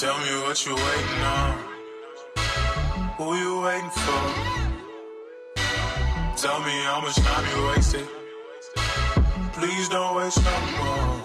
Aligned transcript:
Tell 0.00 0.18
me 0.20 0.32
what 0.46 0.64
you 0.64 0.74
waiting 0.74 1.22
on. 1.24 1.58
Who 3.18 3.36
you 3.36 3.60
waiting 3.60 3.90
for? 3.90 4.22
Tell 6.38 6.58
me 6.60 6.72
how 6.88 7.02
much 7.02 7.16
time 7.16 7.44
you 7.54 7.66
wasted. 7.66 8.08
Please 9.52 9.90
don't 9.90 10.16
waste 10.16 10.42
no 10.42 10.56
more. 10.78 11.20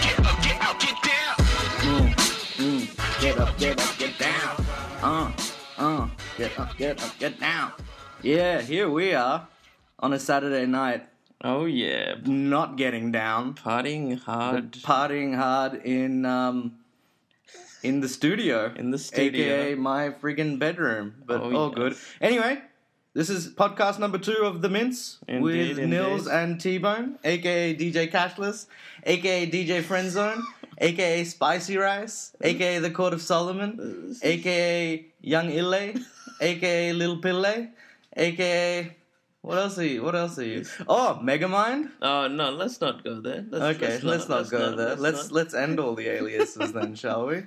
Get 0.00 0.16
up, 0.20 0.40
get 0.44 0.62
out, 0.62 0.78
get 0.78 0.96
down. 1.02 1.36
Get 3.20 3.38
up, 3.38 3.58
get 3.58 3.80
up, 3.80 3.98
get 3.98 4.16
down. 4.16 4.64
Uh, 5.02 5.32
uh, 5.76 6.08
get 6.38 6.56
up, 6.60 6.76
get 6.76 7.02
up, 7.02 7.18
get 7.18 7.40
down. 7.40 7.72
Yeah, 8.22 8.60
here 8.62 8.88
we 8.88 9.12
are 9.12 9.48
on 9.98 10.12
a 10.12 10.20
Saturday 10.20 10.66
night, 10.66 11.08
Oh 11.44 11.64
yeah, 11.64 12.14
not 12.24 12.76
getting 12.76 13.10
down, 13.10 13.54
partying 13.54 14.20
hard 14.20 14.70
but 14.70 14.80
partying 14.82 15.34
hard 15.34 15.74
in 15.84 16.24
um 16.24 16.78
in 17.82 18.00
the 18.00 18.08
studio, 18.08 18.72
in 18.76 18.90
the 18.90 18.98
studio. 18.98 19.44
aka 19.60 19.74
my 19.74 20.10
friggin' 20.10 20.58
bedroom. 20.58 21.14
But 21.26 21.40
Oh, 21.40 21.54
all 21.56 21.68
yes. 21.68 21.74
good. 21.76 21.96
Anyway, 22.20 22.60
this 23.14 23.28
is 23.30 23.48
podcast 23.50 23.98
number 23.98 24.18
two 24.18 24.40
of 24.42 24.62
the 24.62 24.68
Mince 24.68 25.18
Indeed, 25.28 25.42
with 25.42 25.78
indeed. 25.78 25.96
Nils 25.96 26.26
and 26.26 26.60
T 26.60 26.78
Bone, 26.78 27.18
aka 27.24 27.74
DJ 27.76 28.10
Cashless, 28.10 28.66
aka 29.04 29.46
DJ 29.50 29.82
Friendzone, 29.82 30.42
aka 30.78 31.24
Spicy 31.34 31.76
Rice, 31.76 32.32
aka 32.40 32.78
the 32.78 32.90
Court 32.90 33.12
of 33.12 33.20
Solomon, 33.22 34.16
aka 34.22 35.04
Young 35.20 35.50
Ille, 35.50 35.94
aka 36.40 36.92
Lil 36.92 37.18
Pille, 37.20 37.68
aka 38.16 38.96
what 39.42 39.58
else 39.58 39.76
are 39.76 39.84
you? 39.84 40.04
What 40.04 40.14
else 40.14 40.38
are 40.38 40.44
you? 40.44 40.64
Oh, 40.86 41.18
Megamind. 41.20 41.90
Oh 42.00 42.28
no, 42.28 42.52
let's 42.52 42.80
not 42.80 43.02
go 43.02 43.20
there. 43.20 43.44
Let's, 43.50 43.76
Okay, 43.76 43.98
let's, 44.00 44.28
not 44.28 44.48
go 44.48 44.76
there. 44.76 44.94
Let's 44.94 45.24
not. 45.24 45.32
let's 45.32 45.52
end 45.52 45.80
all 45.80 45.96
the 45.96 46.06
aliases 46.08 46.72
then, 46.72 46.94
shall 46.94 47.26
we? 47.26 47.42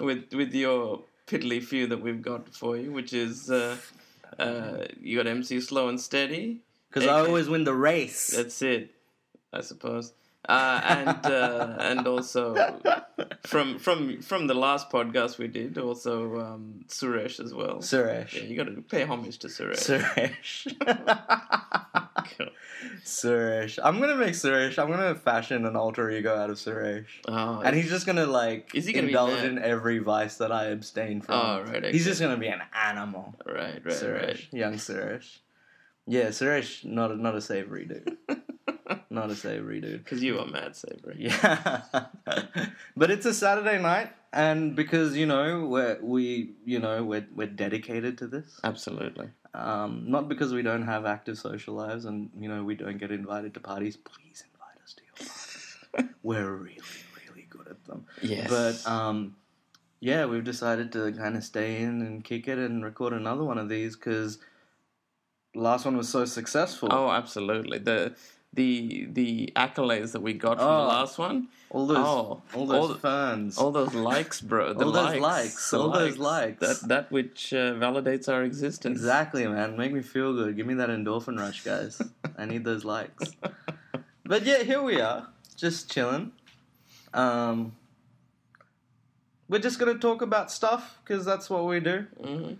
With 0.00 0.32
with 0.32 0.54
your 0.54 1.02
piddly 1.26 1.62
few 1.62 1.86
that 1.88 2.00
we've 2.00 2.22
got 2.22 2.54
for 2.54 2.76
you, 2.76 2.92
which 2.92 3.12
is 3.12 3.50
uh, 3.50 3.76
uh, 4.38 4.86
you 5.00 5.16
got 5.16 5.26
MC 5.26 5.60
Slow 5.60 5.88
and 5.88 6.00
Steady. 6.00 6.60
Because 6.88 7.08
I 7.08 7.20
always 7.20 7.48
win 7.48 7.64
the 7.64 7.74
race. 7.74 8.28
That's 8.36 8.60
it, 8.60 8.90
I 9.52 9.62
suppose. 9.62 10.12
Uh, 10.48 10.80
and 10.84 11.26
uh, 11.26 11.76
and 11.78 12.06
also 12.06 12.54
from 13.46 13.78
from 13.78 14.20
from 14.22 14.48
the 14.48 14.54
last 14.54 14.90
podcast 14.90 15.38
we 15.38 15.46
did, 15.46 15.78
also 15.78 16.40
um, 16.40 16.84
Suresh 16.88 17.38
as 17.38 17.54
well. 17.54 17.76
Suresh. 17.78 18.34
Yeah, 18.34 18.42
you 18.42 18.56
got 18.56 18.64
to 18.66 18.82
pay 18.82 19.04
homage 19.04 19.38
to 19.38 19.46
Suresh. 19.48 20.00
Suresh. 20.02 20.66
Suresh. 23.04 23.78
I'm 23.82 24.00
gonna 24.00 24.16
make 24.16 24.34
Suresh. 24.34 24.78
I'm 24.78 24.90
gonna 24.90 25.14
fashion 25.14 25.64
an 25.66 25.76
alter 25.76 26.10
ego 26.10 26.34
out 26.36 26.50
of 26.50 26.56
Suresh. 26.56 27.06
oh, 27.28 27.60
And 27.60 27.76
he's 27.76 27.88
just 27.88 28.06
gonna 28.06 28.26
like 28.26 28.74
Is 28.74 28.86
he 28.86 28.92
gonna 28.92 29.06
indulge 29.08 29.42
in 29.44 29.58
every 29.58 29.98
vice 29.98 30.36
that 30.38 30.50
I 30.52 30.66
abstain 30.66 31.20
from. 31.20 31.34
Oh, 31.34 31.62
right, 31.70 31.84
He's 31.84 32.04
just 32.04 32.20
gonna 32.20 32.36
be 32.36 32.48
an 32.48 32.62
animal. 32.74 33.34
right, 33.46 33.80
right, 33.84 33.94
Suresh. 33.94 34.26
right. 34.26 34.46
Young 34.52 34.74
Suresh. 34.74 35.38
Yeah, 36.06 36.28
Suresh, 36.28 36.84
not 36.84 37.12
a, 37.12 37.16
not 37.16 37.34
a 37.34 37.40
savory 37.40 37.84
dude. 37.84 38.16
not 39.10 39.30
a 39.30 39.36
savory 39.36 39.80
dude. 39.80 40.04
Because 40.04 40.22
you 40.22 40.38
are 40.38 40.46
mad 40.46 40.74
savory. 40.74 41.16
Yeah, 41.18 41.82
but 42.96 43.10
it's 43.10 43.26
a 43.26 43.34
Saturday 43.34 43.80
night, 43.80 44.10
and 44.32 44.74
because 44.74 45.16
you 45.16 45.26
know 45.26 45.66
we're 45.66 45.98
we 46.02 46.54
you 46.64 46.80
know 46.80 47.04
we're 47.04 47.26
we're 47.34 47.46
dedicated 47.46 48.18
to 48.18 48.26
this. 48.26 48.60
Absolutely. 48.64 49.28
Um, 49.54 50.04
not 50.08 50.28
because 50.28 50.52
we 50.52 50.62
don't 50.62 50.82
have 50.82 51.04
active 51.04 51.38
social 51.38 51.74
lives, 51.74 52.04
and 52.04 52.30
you 52.38 52.48
know 52.48 52.64
we 52.64 52.74
don't 52.74 52.98
get 52.98 53.12
invited 53.12 53.54
to 53.54 53.60
parties. 53.60 53.96
Please 53.96 54.42
invite 54.52 54.82
us 54.82 54.94
to 54.94 55.02
your 55.04 55.14
parties. 55.14 56.14
we're 56.22 56.52
really 56.52 56.78
really 57.26 57.46
good 57.48 57.68
at 57.68 57.84
them. 57.84 58.06
Yes. 58.22 58.50
But 58.50 58.90
um, 58.90 59.36
yeah, 60.00 60.26
we've 60.26 60.42
decided 60.42 60.90
to 60.92 61.12
kind 61.12 61.36
of 61.36 61.44
stay 61.44 61.80
in 61.80 62.02
and 62.02 62.24
kick 62.24 62.48
it 62.48 62.58
and 62.58 62.84
record 62.84 63.12
another 63.12 63.44
one 63.44 63.58
of 63.58 63.68
these 63.68 63.94
because 63.94 64.38
the 65.54 65.60
last 65.60 65.84
one 65.84 65.96
was 65.96 66.08
so 66.08 66.24
successful. 66.24 66.88
Oh, 66.92 67.10
absolutely. 67.10 67.78
The 67.78 68.14
the 68.54 69.06
the 69.10 69.52
accolades 69.56 70.12
that 70.12 70.20
we 70.20 70.34
got 70.34 70.58
from 70.58 70.66
Oh. 70.68 70.82
the 70.82 70.88
last 70.88 71.16
one, 71.18 71.48
all 71.70 71.86
those 71.86 71.96
oh, 71.98 72.42
all 72.54 72.66
those 72.66 72.90
all- 72.90 72.94
fans. 72.96 73.56
all 73.58 73.70
those 73.72 73.94
likes, 73.94 74.40
bro. 74.42 74.68
All 74.74 74.74
those 74.74 74.94
likes, 74.94 75.20
likes, 75.20 75.70
the 75.70 75.78
all 75.78 75.90
those 75.90 76.18
likes. 76.18 76.60
That 76.60 76.88
that 76.88 77.10
which 77.10 77.54
uh, 77.54 77.72
validates 77.74 78.28
our 78.28 78.42
existence. 78.42 78.98
Exactly, 78.98 79.46
man. 79.46 79.76
Make 79.78 79.92
me 79.92 80.02
feel 80.02 80.34
good. 80.34 80.54
Give 80.56 80.66
me 80.66 80.74
that 80.74 80.90
endorphin 80.90 81.38
rush, 81.38 81.62
guys. 81.64 82.00
I 82.36 82.44
need 82.44 82.64
those 82.64 82.84
likes. 82.84 83.30
But 84.24 84.44
yeah, 84.46 84.62
here 84.62 84.80
we 84.80 85.00
are, 85.00 85.26
just 85.56 85.90
chilling. 85.90 86.30
Um, 87.12 87.72
we're 89.48 89.58
just 89.58 89.78
gonna 89.78 89.98
talk 89.98 90.22
about 90.22 90.50
stuff 90.50 90.98
because 91.04 91.24
that's 91.24 91.50
what 91.50 91.66
we 91.66 91.80
do. 91.80 92.06
Mhm. 92.22 92.56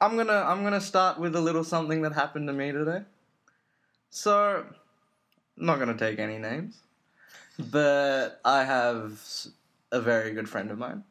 I'm 0.00 0.16
gonna 0.16 0.44
I'm 0.46 0.62
gonna 0.62 0.80
start 0.80 1.18
with 1.18 1.34
a 1.36 1.40
little 1.40 1.64
something 1.64 2.02
that 2.02 2.12
happened 2.12 2.48
to 2.48 2.52
me 2.52 2.72
today. 2.72 3.02
So, 4.10 4.64
I'm 5.58 5.66
not 5.66 5.78
gonna 5.78 5.96
take 5.96 6.18
any 6.18 6.38
names, 6.38 6.78
but 7.58 8.40
I 8.44 8.64
have 8.64 9.20
a 9.92 10.00
very 10.00 10.32
good 10.32 10.48
friend 10.48 10.70
of 10.70 10.78
mine, 10.78 11.04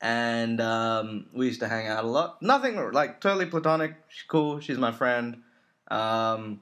and 0.00 0.60
um, 0.60 1.26
we 1.32 1.46
used 1.46 1.60
to 1.60 1.68
hang 1.68 1.86
out 1.86 2.04
a 2.04 2.08
lot. 2.08 2.42
Nothing 2.42 2.76
like 2.92 3.20
totally 3.20 3.46
platonic. 3.46 3.94
She's 4.08 4.24
cool. 4.28 4.60
She's 4.60 4.78
my 4.78 4.92
friend. 4.92 5.42
Um, 5.90 6.60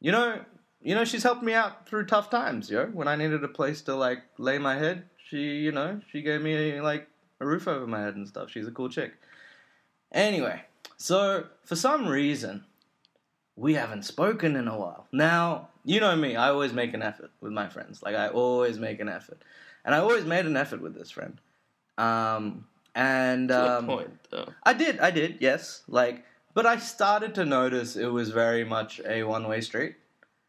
you 0.00 0.12
know, 0.12 0.40
you 0.80 0.94
know, 0.94 1.04
she's 1.04 1.22
helped 1.22 1.42
me 1.42 1.52
out 1.52 1.86
through 1.86 2.06
tough 2.06 2.30
times. 2.30 2.70
Yo, 2.70 2.86
when 2.86 3.08
I 3.08 3.16
needed 3.16 3.44
a 3.44 3.48
place 3.48 3.82
to 3.82 3.94
like 3.94 4.18
lay 4.38 4.58
my 4.58 4.76
head, 4.76 5.04
she, 5.28 5.58
you 5.58 5.72
know, 5.72 6.00
she 6.10 6.22
gave 6.22 6.42
me 6.42 6.80
like 6.80 7.08
a 7.40 7.46
roof 7.46 7.68
over 7.68 7.86
my 7.86 8.00
head 8.00 8.16
and 8.16 8.26
stuff. 8.26 8.50
She's 8.50 8.66
a 8.66 8.72
cool 8.72 8.88
chick. 8.88 9.12
Anyway, 10.12 10.62
so 11.02 11.44
for 11.64 11.76
some 11.76 12.06
reason, 12.08 12.64
we 13.56 13.74
haven't 13.74 14.04
spoken 14.04 14.56
in 14.56 14.68
a 14.68 14.78
while. 14.78 15.06
Now, 15.12 15.68
you 15.84 16.00
know 16.00 16.14
me, 16.16 16.36
I 16.36 16.48
always 16.50 16.72
make 16.72 16.94
an 16.94 17.02
effort 17.02 17.30
with 17.40 17.52
my 17.52 17.68
friends. 17.68 18.02
Like, 18.02 18.14
I 18.14 18.28
always 18.28 18.78
make 18.78 19.00
an 19.00 19.08
effort. 19.08 19.42
And 19.84 19.94
I 19.94 19.98
always 19.98 20.24
made 20.24 20.46
an 20.46 20.56
effort 20.56 20.80
with 20.80 20.94
this 20.94 21.10
friend. 21.10 21.38
Um, 21.98 22.66
and 22.94 23.50
um, 23.50 23.86
point, 23.86 24.10
though. 24.30 24.48
I 24.62 24.72
did, 24.74 25.00
I 25.00 25.10
did, 25.10 25.38
yes. 25.40 25.82
Like, 25.88 26.24
but 26.54 26.66
I 26.66 26.76
started 26.78 27.34
to 27.34 27.44
notice 27.44 27.96
it 27.96 28.06
was 28.06 28.30
very 28.30 28.64
much 28.64 29.00
a 29.04 29.24
one 29.24 29.48
way 29.48 29.60
street, 29.60 29.96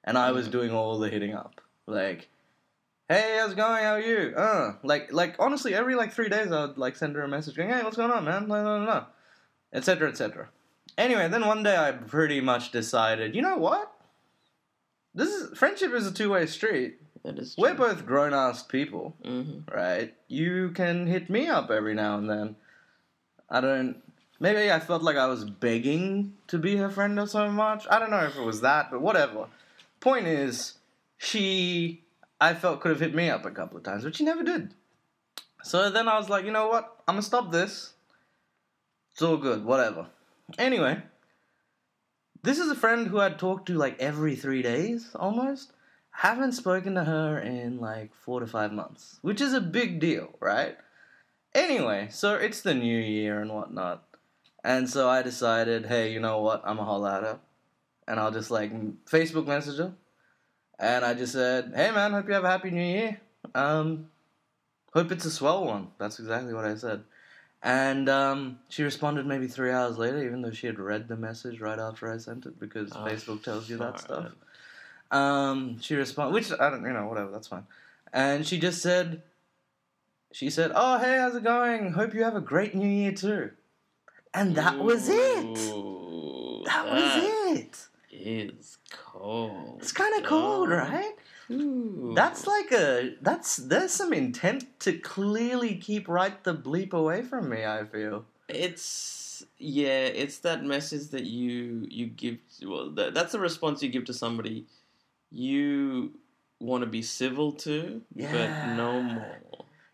and 0.03 0.17
I 0.17 0.31
was 0.31 0.47
Mhm. 0.47 0.51
doing 0.51 0.71
all 0.71 0.99
the 0.99 1.09
hitting 1.09 1.33
up. 1.33 1.61
Like, 1.87 2.29
hey, 3.09 3.37
how's 3.39 3.53
it 3.53 3.57
going? 3.57 3.83
How 3.83 3.93
are 3.93 4.01
you? 4.01 4.35
Uh, 4.35 4.75
like, 4.83 5.11
like 5.11 5.35
honestly, 5.39 5.73
every 5.73 5.95
like 5.95 6.11
three 6.13 6.29
days, 6.29 6.51
I 6.51 6.65
would 6.65 6.77
like 6.77 6.95
send 6.95 7.15
her 7.15 7.23
a 7.23 7.27
message 7.27 7.55
going, 7.55 7.69
hey, 7.69 7.81
what's 7.83 7.97
going 7.97 8.11
on, 8.11 8.25
man? 8.25 8.45
Blah, 8.45 8.63
blah, 8.63 8.85
blah, 8.85 9.05
etc. 9.73 10.09
etc. 10.09 10.49
Anyway, 10.97 11.27
then 11.27 11.45
one 11.45 11.63
day 11.63 11.75
I 11.75 11.91
pretty 11.91 12.39
much 12.39 12.71
decided, 12.71 13.35
you 13.35 13.41
know 13.41 13.57
what? 13.57 13.91
This 15.15 15.29
is 15.29 15.57
friendship 15.57 15.91
is 15.93 16.07
a 16.07 16.13
two 16.13 16.29
way 16.29 16.45
street. 16.45 16.99
That 17.23 17.39
is 17.39 17.55
We're 17.57 17.73
both 17.73 18.05
grown 18.05 18.33
ass 18.33 18.63
people 18.63 19.15
hmm 19.23 19.59
right? 19.73 20.13
You 20.27 20.71
can 20.71 21.07
hit 21.07 21.29
me 21.29 21.47
up 21.47 21.71
every 21.71 21.93
now 21.93 22.17
and 22.17 22.29
then. 22.29 22.55
I 23.49 23.61
don't. 23.61 23.97
Maybe 24.39 24.71
I 24.71 24.79
felt 24.79 25.03
like 25.03 25.15
I 25.15 25.27
was 25.27 25.45
begging 25.45 26.33
to 26.47 26.57
be 26.57 26.75
her 26.77 26.89
friend 26.89 27.17
or 27.19 27.27
so 27.27 27.49
much. 27.49 27.85
I 27.89 27.99
don't 27.99 28.09
know 28.09 28.25
if 28.25 28.35
it 28.35 28.41
was 28.43 28.61
that, 28.61 28.91
but 28.91 29.01
whatever. 29.01 29.47
Point 30.01 30.27
is, 30.27 30.79
she, 31.17 32.03
I 32.41 32.53
felt 32.53 32.81
could 32.81 32.89
have 32.89 32.99
hit 32.99 33.15
me 33.15 33.29
up 33.29 33.45
a 33.45 33.51
couple 33.51 33.77
of 33.77 33.83
times, 33.83 34.03
but 34.03 34.15
she 34.15 34.25
never 34.25 34.43
did. 34.43 34.73
So 35.63 35.89
then 35.89 36.09
I 36.09 36.17
was 36.17 36.27
like, 36.29 36.43
you 36.43 36.51
know 36.51 36.67
what? 36.67 37.01
I'm 37.07 37.15
gonna 37.15 37.21
stop 37.21 37.51
this. 37.51 37.93
It's 39.13 39.21
all 39.21 39.37
good, 39.37 39.63
whatever. 39.63 40.07
Anyway, 40.57 41.01
this 42.41 42.57
is 42.57 42.69
a 42.69 42.75
friend 42.75 43.07
who 43.07 43.19
I'd 43.19 43.37
talked 43.37 43.67
to 43.67 43.75
like 43.75 44.01
every 44.01 44.35
three 44.35 44.63
days 44.63 45.11
almost 45.15 45.71
haven't 46.09 46.53
spoken 46.53 46.95
to 46.95 47.03
her 47.03 47.39
in 47.39 47.79
like 47.79 48.15
four 48.15 48.39
to 48.39 48.47
five 48.47 48.71
months, 48.71 49.19
which 49.21 49.39
is 49.39 49.53
a 49.53 49.61
big 49.61 49.99
deal, 49.99 50.29
right? 50.39 50.77
Anyway, 51.53 52.07
so 52.09 52.35
it's 52.35 52.61
the 52.61 52.73
new 52.73 52.99
year 52.99 53.39
and 53.39 53.53
whatnot. 53.53 54.03
And 54.63 54.89
so 54.89 55.07
I 55.07 55.21
decided, 55.21 55.85
hey, 55.85 56.11
you 56.11 56.19
know 56.19 56.41
what? 56.41 56.63
I'm 56.65 56.79
a 56.79 56.83
holler 56.83 57.11
at 57.11 57.23
her. 57.23 57.39
And 58.07 58.19
I'll 58.19 58.31
just 58.31 58.49
like 58.49 58.71
Facebook 59.05 59.45
message 59.45 59.77
her. 59.77 59.93
And 60.79 61.05
I 61.05 61.13
just 61.13 61.33
said, 61.33 61.71
hey 61.75 61.91
man, 61.91 62.13
hope 62.13 62.27
you 62.27 62.33
have 62.33 62.45
a 62.45 62.49
happy 62.49 62.71
new 62.71 62.83
year. 62.83 63.21
Um, 63.53 64.09
hope 64.91 65.11
it's 65.11 65.25
a 65.25 65.31
swell 65.31 65.65
one. 65.65 65.89
That's 65.99 66.19
exactly 66.19 66.55
what 66.55 66.65
I 66.65 66.75
said. 66.75 67.03
And 67.65 68.09
um, 68.09 68.59
she 68.67 68.83
responded 68.83 69.25
maybe 69.25 69.47
three 69.47 69.71
hours 69.71 69.97
later, 69.97 70.21
even 70.23 70.41
though 70.41 70.51
she 70.51 70.67
had 70.67 70.79
read 70.79 71.07
the 71.07 71.15
message 71.15 71.61
right 71.61 71.79
after 71.79 72.11
I 72.11 72.17
sent 72.17 72.45
it 72.45 72.59
because 72.59 72.91
Oh, 72.93 72.99
Facebook 73.05 73.41
tells 73.41 73.69
you 73.69 73.77
that 73.77 73.99
stuff. 74.01 74.33
Um, 75.11 75.79
she 75.79 75.95
responded, 75.95 76.33
which 76.33 76.51
I 76.51 76.69
don't, 76.69 76.83
you 76.83 76.91
know, 76.91 77.07
whatever, 77.07 77.31
that's 77.31 77.47
fine. 77.47 77.65
And 78.11 78.45
she 78.45 78.59
just 78.59 78.81
said, 78.81 79.21
she 80.33 80.49
said, 80.49 80.71
"Oh, 80.75 80.97
hey, 80.97 81.17
how's 81.17 81.35
it 81.35 81.43
going? 81.43 81.93
Hope 81.93 82.13
you 82.13 82.23
have 82.23 82.35
a 82.35 82.41
great 82.41 82.73
New 82.75 82.87
Year 82.87 83.11
too." 83.11 83.51
And 84.33 84.55
that 84.55 84.79
was 84.79 85.07
it. 85.07 85.45
Ooh, 85.45 86.63
That 86.65 86.85
was 86.91 87.23
it. 87.23 87.87
it. 88.09 88.59
Is 88.59 88.77
cold. 88.91 89.77
It's 89.79 89.91
kind 89.91 90.15
of 90.21 90.27
cold, 90.27 90.69
right? 90.69 91.13
Ooh. 91.51 92.13
That's 92.15 92.47
like 92.47 92.71
a 92.71 93.15
that's 93.21 93.57
there's 93.57 93.91
some 93.91 94.13
intent 94.13 94.79
to 94.81 94.93
clearly 94.93 95.75
keep 95.75 96.07
right 96.07 96.41
the 96.43 96.55
bleep 96.55 96.93
away 96.93 97.21
from 97.21 97.49
me. 97.49 97.65
I 97.65 97.85
feel. 97.85 98.25
It's 98.47 99.45
yeah, 99.57 100.05
it's 100.05 100.39
that 100.39 100.63
message 100.63 101.09
that 101.09 101.25
you 101.25 101.85
you 101.89 102.07
give. 102.07 102.37
Well, 102.65 102.91
that, 102.91 103.13
that's 103.13 103.33
the 103.33 103.39
response 103.39 103.83
you 103.83 103.89
give 103.89 104.05
to 104.05 104.13
somebody 104.13 104.65
you 105.33 106.13
want 106.59 106.83
to 106.83 106.89
be 106.89 107.01
civil 107.01 107.51
to, 107.51 108.01
but 108.15 108.75
no 108.75 109.01
more. 109.01 109.37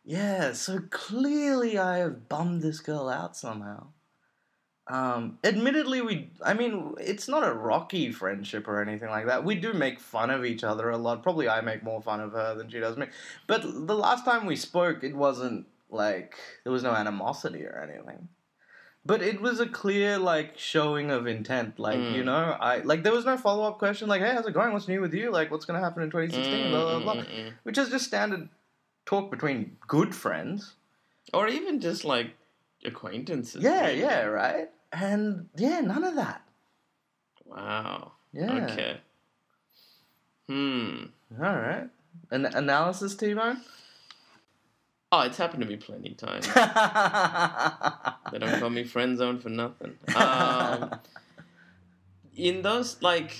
Yeah, 0.05 0.53
so 0.53 0.81
clearly 0.89 1.77
I 1.77 1.97
have 1.99 2.27
bummed 2.27 2.61
this 2.61 2.79
girl 2.79 3.09
out 3.09 3.37
somehow. 3.37 3.87
Um, 4.89 5.37
admittedly, 5.43 6.01
we, 6.01 6.31
I 6.43 6.53
mean, 6.55 6.95
it's 6.99 7.27
not 7.27 7.47
a 7.47 7.53
rocky 7.53 8.11
friendship 8.11 8.67
or 8.67 8.81
anything 8.81 9.09
like 9.09 9.27
that. 9.27 9.43
We 9.45 9.53
do 9.55 9.71
make 9.73 9.99
fun 9.99 10.31
of 10.31 10.43
each 10.43 10.63
other 10.63 10.89
a 10.89 10.97
lot. 10.97 11.21
Probably 11.21 11.47
I 11.47 11.61
make 11.61 11.83
more 11.83 12.01
fun 12.01 12.19
of 12.19 12.31
her 12.31 12.55
than 12.55 12.69
she 12.71 12.79
does 12.79 12.97
me. 12.97 13.05
But 13.45 13.61
the 13.61 13.95
last 13.95 14.25
time 14.25 14.47
we 14.47 14.55
spoke, 14.55 15.03
it 15.03 15.15
wasn't 15.15 15.67
like, 15.91 16.35
there 16.63 16.73
was 16.73 16.81
no 16.83 16.91
animosity 16.95 17.65
or 17.65 17.87
anything. 17.87 18.29
But 19.05 19.21
it 19.21 19.39
was 19.41 19.59
a 19.59 19.65
clear, 19.67 20.17
like, 20.17 20.57
showing 20.57 21.09
of 21.11 21.25
intent. 21.27 21.79
Like, 21.79 21.99
Mm. 21.99 22.15
you 22.15 22.23
know, 22.23 22.57
I, 22.59 22.79
like, 22.79 23.03
there 23.03 23.13
was 23.13 23.25
no 23.25 23.37
follow 23.37 23.67
up 23.67 23.77
question, 23.77 24.07
like, 24.07 24.21
hey, 24.21 24.31
how's 24.33 24.45
it 24.47 24.53
going? 24.53 24.73
What's 24.73 24.87
new 24.87 25.01
with 25.01 25.13
you? 25.13 25.31
Like, 25.31 25.51
what's 25.51 25.65
going 25.65 25.79
to 25.79 25.83
happen 25.83 26.03
in 26.03 26.09
2016? 26.09 26.71
Blah, 26.71 26.99
blah, 26.99 27.13
blah 27.13 27.23
Mm, 27.23 27.27
mm, 27.27 27.47
mm. 27.47 27.53
which 27.63 27.77
is 27.77 27.89
just 27.89 28.05
standard 28.05 28.49
talk 29.05 29.29
between 29.31 29.77
good 29.87 30.13
friends. 30.15 30.73
Or 31.33 31.47
even 31.47 31.79
just 31.79 32.03
like 32.05 32.31
acquaintances. 32.83 33.63
Yeah, 33.63 33.87
really. 33.87 33.99
yeah, 34.01 34.23
right. 34.23 34.69
And 34.91 35.49
yeah, 35.55 35.81
none 35.81 36.03
of 36.03 36.15
that. 36.15 36.41
Wow. 37.45 38.13
Yeah. 38.33 38.69
Okay. 38.69 38.97
Hmm. 40.47 41.05
All 41.39 41.53
right. 41.55 41.89
An 42.31 42.45
analysis, 42.45 43.15
T 43.15 43.33
Bone. 43.33 43.61
Oh, 45.11 45.21
it's 45.21 45.37
happened 45.37 45.63
to 45.63 45.67
me 45.67 45.75
plenty 45.77 46.11
of 46.11 46.17
times. 46.17 46.47
They 48.31 48.37
don't 48.37 48.59
call 48.59 48.69
me 48.69 48.83
friend 48.83 49.17
zone 49.17 49.39
for 49.39 49.49
nothing. 49.49 49.95
Um, 50.15 50.99
in 52.35 52.61
those 52.61 53.01
like, 53.01 53.35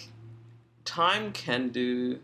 time 0.84 1.31
can 1.31 1.69
do, 1.69 2.19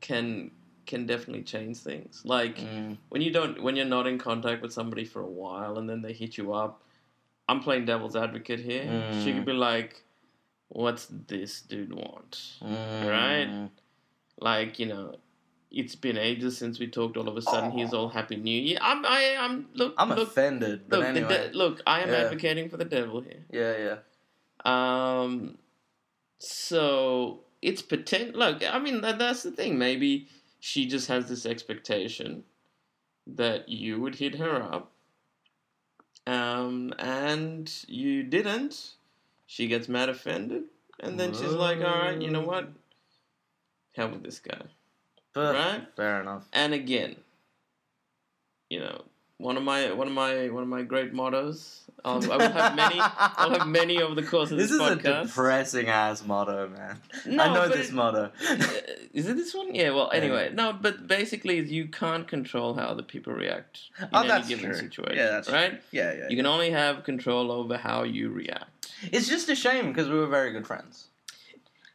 can 0.00 0.50
can 0.86 1.06
definitely 1.06 1.44
change 1.44 1.78
things. 1.78 2.22
Like 2.24 2.56
Mm. 2.58 2.96
when 3.10 3.22
you 3.22 3.30
don't, 3.32 3.62
when 3.62 3.76
you're 3.76 3.86
not 3.86 4.08
in 4.08 4.18
contact 4.18 4.62
with 4.62 4.72
somebody 4.72 5.04
for 5.04 5.20
a 5.20 5.26
while, 5.26 5.78
and 5.78 5.88
then 5.88 6.02
they 6.02 6.12
hit 6.12 6.36
you 6.36 6.52
up. 6.52 6.82
I'm 7.50 7.60
playing 7.66 7.84
devil's 7.86 8.16
advocate 8.16 8.60
here. 8.70 8.84
She 9.22 9.30
Mm. 9.30 9.34
could 9.36 9.46
be 9.46 9.52
like, 9.70 9.92
"What's 10.68 11.06
this 11.32 11.60
dude 11.70 11.92
want?" 12.02 12.32
Mm. 12.62 13.08
Right? 13.16 13.50
Like 14.50 14.78
you 14.78 14.86
know. 14.92 15.06
It's 15.80 15.94
been 15.94 16.18
ages 16.18 16.58
since 16.58 16.80
we 16.80 16.86
talked. 16.88 17.16
All 17.16 17.28
of 17.28 17.36
a 17.36 17.42
sudden, 17.42 17.70
he's 17.78 17.92
all 17.94 18.08
happy 18.08 18.34
New 18.34 18.60
Year. 18.68 18.78
I'm, 18.82 19.06
I, 19.06 19.36
I'm. 19.38 19.68
Look, 19.80 19.94
I'm 19.98 20.08
look, 20.08 20.26
offended, 20.30 20.88
but 20.88 20.98
Look, 20.98 21.08
anyway. 21.10 21.50
de- 21.52 21.56
look, 21.56 21.80
I 21.86 22.00
am 22.00 22.08
Yeah. 22.08 22.22
advocating 22.24 22.68
for 22.70 22.76
the 22.76 22.84
devil 22.96 23.20
here. 23.20 23.44
yeah, 23.60 23.74
yeah. 23.86 23.98
Um, 24.72 25.58
so 26.40 27.40
it's 27.62 27.82
potent. 27.82 28.34
Look, 28.34 28.64
I 28.68 28.78
mean, 28.80 29.00
that, 29.02 29.18
that's 29.20 29.44
the 29.44 29.52
thing. 29.52 29.78
Maybe 29.78 30.26
she 30.58 30.86
just 30.86 31.06
has 31.08 31.28
this 31.28 31.46
expectation 31.46 32.42
that 33.26 33.68
you 33.68 34.00
would 34.00 34.16
hit 34.16 34.34
her 34.36 34.60
up, 34.60 34.90
um, 36.26 36.92
and 36.98 37.72
you 37.88 38.22
didn't. 38.22 38.92
She 39.46 39.66
gets 39.66 39.88
mad, 39.88 40.08
offended, 40.08 40.64
and 41.00 41.18
then 41.18 41.32
she's 41.32 41.52
like, 41.52 41.78
"All 41.78 41.98
right, 41.98 42.20
you 42.20 42.30
know 42.30 42.42
what? 42.42 42.68
Hell 43.96 44.10
with 44.10 44.22
this 44.22 44.38
guy." 44.38 44.62
But 45.32 45.54
Right? 45.54 45.96
fair 45.96 46.20
enough. 46.20 46.48
And 46.52 46.74
again, 46.74 47.16
you 48.68 48.80
know, 48.80 49.04
one 49.40 49.56
of 49.56 49.62
my 49.62 49.90
one 49.92 50.06
of 50.06 50.12
my 50.12 50.48
one 50.50 50.62
of 50.62 50.68
my 50.68 50.82
great 50.82 51.12
mottos. 51.12 51.76
I'll, 52.04 52.32
I 52.32 52.36
will 52.36 52.50
have 52.50 52.76
many. 52.76 52.96
I'll 52.98 53.58
have 53.58 53.66
many 53.80 54.00
over 54.00 54.14
the 54.14 54.22
course 54.22 54.50
of 54.50 54.56
This 54.56 54.70
this, 54.70 54.80
is 54.80 54.90
a 54.90 54.96
depressing 54.96 55.88
ass 55.88 56.24
motto, 56.24 56.68
man. 56.68 56.98
No, 57.26 57.42
I 57.42 57.52
know 57.54 57.68
this 57.68 57.88
it- 57.90 57.94
motto. 57.94 58.30
Is 59.12 59.26
it 59.28 59.36
this 59.36 59.52
one? 59.54 59.74
Yeah. 59.74 59.90
Well, 59.90 60.08
Yeah. 60.12 60.18
anyway, 60.20 60.50
no. 60.54 60.72
But 60.72 61.06
basically, 61.06 61.58
you 61.60 61.88
can't 61.88 62.26
control 62.28 62.74
how 62.74 62.94
the 62.94 63.02
people 63.02 63.32
react 63.34 63.80
in 64.00 64.08
Oh, 64.14 64.22
any 64.22 64.46
given 64.48 64.66
true. 64.70 64.74
situation. 64.74 65.16
Yeah, 65.18 65.30
that's 65.30 65.50
right. 65.50 65.82
yeah, 65.90 66.12
yeah. 66.14 66.28
You 66.30 66.36
can 66.36 66.46
only 66.46 66.70
have 66.70 67.04
control 67.04 67.50
over 67.52 67.76
how 67.76 68.04
you 68.04 68.30
react. 68.30 68.90
It's 69.12 69.28
just 69.28 69.48
a 69.50 69.54
shame 69.54 69.88
because 69.88 70.08
we 70.08 70.14
were 70.14 70.26
very 70.28 70.52
good 70.52 70.66
friends. 70.66 71.08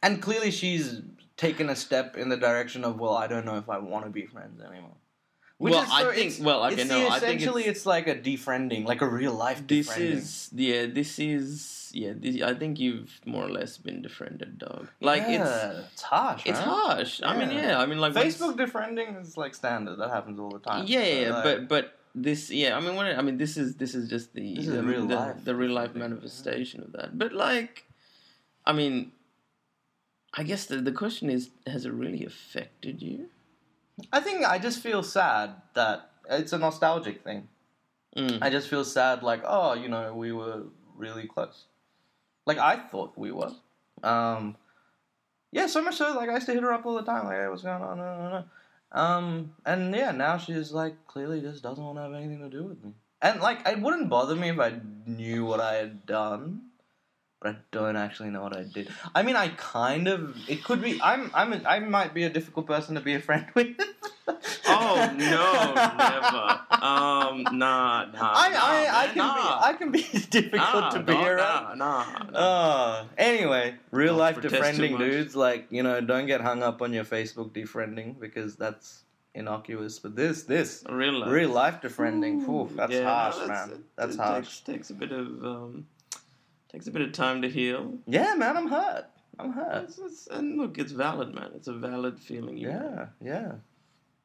And 0.02 0.22
clearly 0.22 0.50
she's 0.52 1.00
taken 1.36 1.68
a 1.68 1.74
step 1.76 2.16
in 2.16 2.28
the 2.28 2.36
direction 2.36 2.84
of, 2.84 3.00
well, 3.00 3.14
I 3.14 3.26
don't 3.26 3.44
know 3.44 3.56
if 3.56 3.68
I 3.68 3.78
want 3.78 4.04
to 4.04 4.10
be 4.10 4.26
friends 4.26 4.60
anymore. 4.60 4.94
Well, 5.58 5.86
I 5.90 6.02
think- 6.14 6.32
it's- 6.32 6.40
well, 6.40 6.64
okay, 6.66 6.82
it's 6.82 6.90
no, 6.90 7.00
the- 7.00 7.06
I 7.08 7.18
think 7.18 7.40
essentially 7.40 7.62
it's- 7.62 7.76
it's, 7.78 7.86
like 7.86 8.06
a 8.08 8.14
defriending, 8.14 8.84
like 8.84 9.00
a 9.00 9.08
real 9.08 9.32
life 9.32 9.66
This 9.66 9.96
is 9.96 10.50
yeah. 10.52 10.84
This 10.86 11.18
is 11.18 11.90
yeah. 11.94 12.12
This, 12.14 12.42
I 12.42 12.52
think 12.52 12.78
you've 12.78 13.20
more 13.24 13.44
or 13.46 13.50
less 13.50 13.78
been 13.78 14.02
defriended, 14.02 14.58
dog. 14.58 14.88
Like 15.00 15.22
it's 15.22 15.30
yeah, 15.30 15.82
it's 15.92 16.02
harsh. 16.02 16.42
it's 16.44 16.58
right? 16.58 16.68
harsh. 16.68 17.20
I 17.24 17.38
mean, 17.38 17.50
Yeah. 17.56 17.68
yeah. 17.68 17.80
I 17.80 17.86
mean, 17.86 17.98
like 17.98 18.12
Facebook 18.12 18.56
defriending 18.56 19.18
is 19.22 19.38
like 19.38 19.54
standard. 19.54 19.96
That 19.96 20.10
happens 20.10 20.38
all 20.38 20.50
the 20.50 20.58
time. 20.58 20.84
Yeah, 20.86 21.00
yeah, 21.00 21.20
yeah, 21.20 21.30
like- 21.34 21.44
but 21.44 21.68
but 21.68 21.98
this, 22.14 22.50
yeah, 22.50 22.76
I 22.76 22.80
mean, 22.80 22.94
what 22.96 23.06
I 23.06 23.22
mean, 23.22 23.38
this 23.38 23.56
is 23.56 23.76
this 23.76 23.94
is 23.94 24.10
just 24.10 24.34
the 24.34 24.58
is 24.58 24.66
the, 24.66 24.82
real 24.82 25.06
the, 25.06 25.16
life. 25.16 25.44
the 25.44 25.54
real 25.54 25.72
life 25.72 25.94
manifestation 25.94 26.82
of 26.82 26.92
that. 26.92 27.16
But 27.18 27.32
like, 27.32 27.84
I 28.66 28.72
mean, 28.74 29.12
I 30.34 30.42
guess 30.42 30.66
the 30.66 30.76
the 30.82 30.92
question 30.92 31.30
is, 31.30 31.48
has 31.66 31.86
it 31.86 31.92
really 31.92 32.24
affected 32.26 33.00
you? 33.00 33.28
I 34.12 34.20
think 34.20 34.44
I 34.44 34.58
just 34.58 34.82
feel 34.82 35.02
sad 35.02 35.54
that 35.74 36.10
it's 36.28 36.52
a 36.52 36.58
nostalgic 36.58 37.24
thing. 37.24 37.48
Mm. 38.16 38.38
I 38.40 38.50
just 38.50 38.68
feel 38.68 38.84
sad, 38.84 39.22
like, 39.22 39.42
oh, 39.44 39.74
you 39.74 39.88
know, 39.88 40.14
we 40.14 40.32
were 40.32 40.64
really 40.96 41.26
close. 41.26 41.64
Like, 42.46 42.58
I 42.58 42.76
thought 42.76 43.12
we 43.16 43.30
were. 43.30 43.52
Um, 44.02 44.56
yeah, 45.52 45.66
so 45.66 45.82
much 45.82 45.96
so, 45.96 46.14
like, 46.14 46.28
I 46.28 46.34
used 46.34 46.46
to 46.46 46.54
hit 46.54 46.62
her 46.62 46.72
up 46.72 46.86
all 46.86 46.94
the 46.94 47.02
time, 47.02 47.26
like, 47.26 47.36
hey, 47.36 47.48
what's 47.48 47.62
going 47.62 47.82
on? 47.82 47.98
No, 47.98 48.18
no, 48.18 48.30
no. 48.30 48.44
Um, 48.92 49.54
and 49.66 49.94
yeah, 49.94 50.12
now 50.12 50.38
she's, 50.38 50.72
like, 50.72 51.06
clearly 51.06 51.40
just 51.40 51.62
doesn't 51.62 51.82
want 51.82 51.98
to 51.98 52.02
have 52.02 52.14
anything 52.14 52.40
to 52.40 52.48
do 52.48 52.64
with 52.64 52.82
me. 52.82 52.92
And, 53.20 53.40
like, 53.40 53.66
it 53.66 53.80
wouldn't 53.80 54.08
bother 54.08 54.36
me 54.36 54.50
if 54.50 54.58
I 54.58 54.80
knew 55.06 55.44
what 55.44 55.60
I 55.60 55.74
had 55.74 56.06
done, 56.06 56.65
I 57.46 57.56
don't 57.72 57.96
actually 57.96 58.30
know 58.30 58.42
what 58.42 58.56
I 58.56 58.64
did. 58.64 58.88
I 59.14 59.22
mean, 59.22 59.36
I 59.36 59.48
kind 59.48 60.08
of, 60.08 60.36
it 60.48 60.64
could 60.64 60.80
be, 60.82 61.00
I'm, 61.02 61.30
I'm, 61.34 61.52
a, 61.52 61.62
I 61.66 61.78
might 61.80 62.12
be 62.14 62.24
a 62.24 62.30
difficult 62.30 62.66
person 62.66 62.94
to 62.96 63.00
be 63.00 63.14
a 63.14 63.20
friend 63.20 63.46
with. 63.54 63.76
Oh 64.68 65.12
no, 65.16 65.74
never. 65.74 66.60
Um, 66.84 67.58
nah, 67.58 68.06
nah. 68.06 68.32
I, 68.34 68.48
nah, 68.50 68.58
I, 68.60 68.86
I 68.90 69.06
man, 69.06 69.14
can 69.14 69.16
nah. 69.18 69.34
be 69.60 69.64
I 69.64 69.72
can 69.74 69.90
be 69.92 70.02
difficult 70.30 70.60
Nah, 70.60 70.90
to 70.90 70.98
be 71.00 71.12
dog, 71.12 71.26
around. 71.26 71.78
Nah, 71.78 72.04
nah, 72.14 72.30
nah. 72.30 72.38
Uh, 72.38 73.04
anyway, 73.16 73.74
real 73.92 74.08
Don't 74.16 74.18
life 74.18 74.36
defriending 74.38 74.98
dudes, 74.98 75.36
like 75.36 75.66
you 75.70 75.82
know, 75.82 76.00
don't 76.00 76.26
get 76.26 76.40
hung 76.40 76.62
up 76.62 76.82
on 76.82 76.92
your 76.92 77.04
Facebook 77.04 77.50
defriending 77.52 78.18
because 78.18 78.56
that's 78.56 79.04
innocuous. 79.34 79.98
But 80.00 80.16
this, 80.16 80.42
this 80.42 80.84
real 80.88 81.20
life. 81.20 81.30
real 81.30 81.50
life 81.50 81.80
defriending, 81.82 82.42
Ooh, 82.42 82.66
phew, 82.68 82.76
that's 82.76 82.92
yeah, 82.92 83.00
no, 83.02 83.06
harsh, 83.06 83.36
that's- 83.36 83.68
man. 83.68 83.76
it- 83.78 83.84
That's 83.96 84.14
it 84.16 84.20
harsh. 84.20 84.46
Takes, 84.46 84.60
takes 84.60 84.90
a 84.90 84.94
bit 84.94 85.12
of 85.12 85.26
um, 85.44 85.86
takes 86.76 86.88
a 86.88 86.90
bit 86.90 87.00
of 87.00 87.12
time 87.12 87.40
to 87.40 87.48
heal. 87.48 87.94
Yeah, 88.06 88.34
man, 88.34 88.54
I'm 88.54 88.68
hurt. 88.68 89.06
I'm 89.38 89.50
hurt. 89.50 89.84
It's, 89.84 89.98
it's, 89.98 90.26
and 90.26 90.58
look, 90.58 90.76
it's 90.76 90.92
valid, 90.92 91.34
man. 91.34 91.52
It's 91.54 91.68
a 91.68 91.72
valid 91.72 92.20
feeling. 92.20 92.58
You 92.58 92.68
have. 92.68 93.08
Yeah, 93.18 93.30
yeah. 93.32 93.52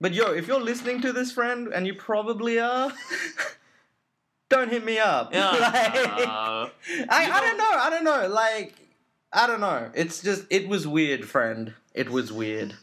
But 0.01 0.13
yo, 0.13 0.33
if 0.33 0.47
you're 0.49 0.59
listening 0.59 0.99
to 1.03 1.13
this, 1.13 1.31
friend, 1.31 1.69
and 1.73 1.87
you 1.87 1.93
probably 1.93 2.59
are, 2.59 2.91
don't 4.49 4.69
hit 4.69 4.83
me 4.83 4.99
up. 4.99 5.33
Yeah. 5.33 5.51
Like- 5.61 6.27
uh, 6.27 6.69
I, 7.09 7.31
I 7.31 7.39
don't 7.39 7.57
know. 7.57 7.71
I 7.71 7.89
don't 7.89 8.03
know. 8.03 8.27
Like, 8.27 8.75
I 9.31 9.47
don't 9.47 9.61
know. 9.61 9.89
It's 9.93 10.21
just, 10.21 10.43
it 10.49 10.67
was 10.67 10.85
weird, 10.85 11.23
friend. 11.23 11.73
It 11.93 12.09
was 12.09 12.33
weird. 12.33 12.73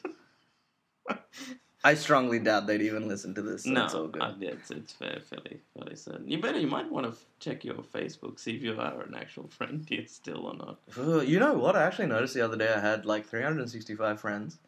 I 1.84 1.94
strongly 1.94 2.40
doubt 2.40 2.66
they'd 2.66 2.82
even 2.82 3.06
listen 3.06 3.34
to 3.36 3.42
this. 3.42 3.64
So 3.64 3.70
no, 3.70 3.84
it's 3.84 3.94
all 3.94 4.08
good. 4.08 4.22
uh, 4.22 4.32
yeah, 4.38 4.50
it's, 4.50 4.70
it's 4.70 4.92
fair, 4.92 5.20
fairly, 5.20 5.60
fairly 5.74 5.94
certain. 5.96 6.28
You 6.28 6.40
better, 6.40 6.58
you 6.58 6.66
might 6.66 6.90
want 6.90 7.06
to 7.06 7.12
f- 7.12 7.24
check 7.38 7.64
your 7.64 7.76
Facebook, 7.76 8.40
see 8.40 8.56
if 8.56 8.62
you 8.62 8.78
are 8.80 9.02
an 9.02 9.14
actual 9.14 9.46
friend 9.48 9.86
here 9.88 10.04
still 10.06 10.46
or 10.46 10.54
not. 10.56 11.24
You 11.26 11.38
know 11.38 11.54
what? 11.54 11.76
I 11.76 11.84
actually 11.84 12.06
noticed 12.06 12.34
the 12.34 12.40
other 12.44 12.56
day 12.56 12.72
I 12.72 12.80
had 12.80 13.06
like 13.06 13.26
365 13.26 14.20
friends. 14.20 14.58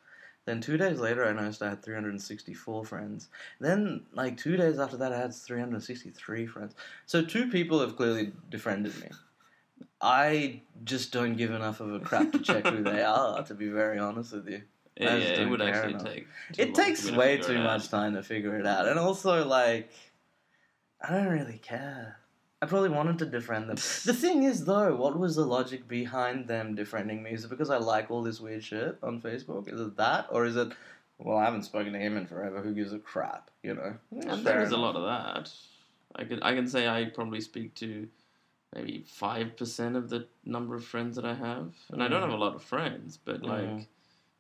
Then 0.47 0.61
two 0.61 0.77
days 0.77 0.99
later, 1.01 1.27
I 1.27 1.33
noticed 1.33 1.63
I 1.63 1.69
had 1.69 1.83
364 1.83 2.85
friends. 2.85 3.29
Then, 3.61 4.07
like 4.15 4.37
two 4.39 4.57
days 4.57 4.79
after 4.79 4.97
that, 4.97 5.13
I 5.13 5.19
had 5.19 5.35
363 5.35 6.47
friends. 6.47 6.75
So 7.07 7.23
two 7.23 7.51
people 7.51 7.81
have 7.81 7.97
clearly 7.97 8.33
defriended 8.51 8.99
me. 9.01 9.09
I 10.01 10.63
just 10.85 11.13
don't 11.13 11.37
give 11.37 11.51
enough 11.51 11.81
of 11.81 11.93
a 11.93 12.01
crap 12.01 12.33
to 12.33 12.39
check 12.39 12.67
who 12.67 12.83
they 12.83 13.03
are, 13.05 13.43
to 13.45 13.55
be 13.55 13.69
very 13.69 13.99
honest 13.99 14.33
with 14.33 14.49
you. 14.49 14.63
Yeah, 14.97 15.15
it 15.17 15.49
would 15.49 15.63
actually 15.63 15.95
enough. 15.95 16.05
take. 16.05 16.27
It 16.59 16.75
takes 16.75 17.07
to 17.07 17.17
way 17.17 17.39
too 17.39 17.57
out. 17.57 17.65
much 17.65 17.89
time 17.89 18.15
to 18.15 18.23
figure 18.23 18.59
it 18.59 18.67
out. 18.67 18.87
And 18.89 18.99
also, 18.99 19.45
like, 19.47 19.91
I 21.01 21.15
don't 21.15 21.29
really 21.29 21.59
care. 21.59 22.19
I 22.63 22.67
probably 22.67 22.91
wanted 22.91 23.19
to 23.21 23.27
defriend 23.27 23.69
them. 23.69 23.77
The 24.05 24.13
thing 24.13 24.43
is, 24.43 24.67
though, 24.67 24.95
what 24.95 25.19
was 25.19 25.37
the 25.37 25.47
logic 25.47 25.89
behind 25.89 26.47
them 26.49 26.77
defriending 26.77 27.23
me? 27.23 27.31
Is 27.31 27.45
it 27.45 27.49
because 27.51 27.71
I 27.71 27.79
like 27.79 28.11
all 28.11 28.23
this 28.23 28.41
weird 28.41 28.63
shit 28.63 28.99
on 29.03 29.21
Facebook? 29.23 29.73
Is 29.73 29.81
it 29.81 29.97
that, 29.97 30.27
or 30.31 30.45
is 30.45 30.57
it? 30.57 30.73
Well, 31.19 31.39
I 31.39 31.45
haven't 31.45 31.63
spoken 31.65 31.93
to 31.95 31.99
him 31.99 32.17
in 32.17 32.27
forever. 32.27 32.61
Who 32.61 32.75
gives 32.75 32.93
a 32.93 32.99
crap? 32.99 33.51
You 33.63 33.75
know. 33.75 33.95
And 34.27 34.45
there 34.45 34.63
is 34.63 34.73
a 34.73 34.77
lot 34.77 34.97
of 34.97 35.05
that. 35.05 35.51
I 36.17 36.25
can 36.25 36.43
I 36.43 36.55
can 36.55 36.67
say 36.69 36.89
I 36.89 37.05
probably 37.07 37.41
speak 37.41 37.75
to 37.77 38.09
maybe 38.75 39.05
five 39.07 39.57
percent 39.57 39.97
of 39.97 40.11
the 40.11 40.27
number 40.45 40.75
of 40.75 40.85
friends 40.85 41.17
that 41.17 41.25
I 41.25 41.35
have, 41.35 41.73
and 41.91 42.03
I 42.03 42.09
don't 42.09 42.21
Mm. 42.21 42.31
have 42.31 42.39
a 42.39 42.43
lot 42.45 42.55
of 42.55 42.63
friends, 42.63 43.19
but 43.25 43.43
like 43.43 43.63
Mm. 43.69 43.87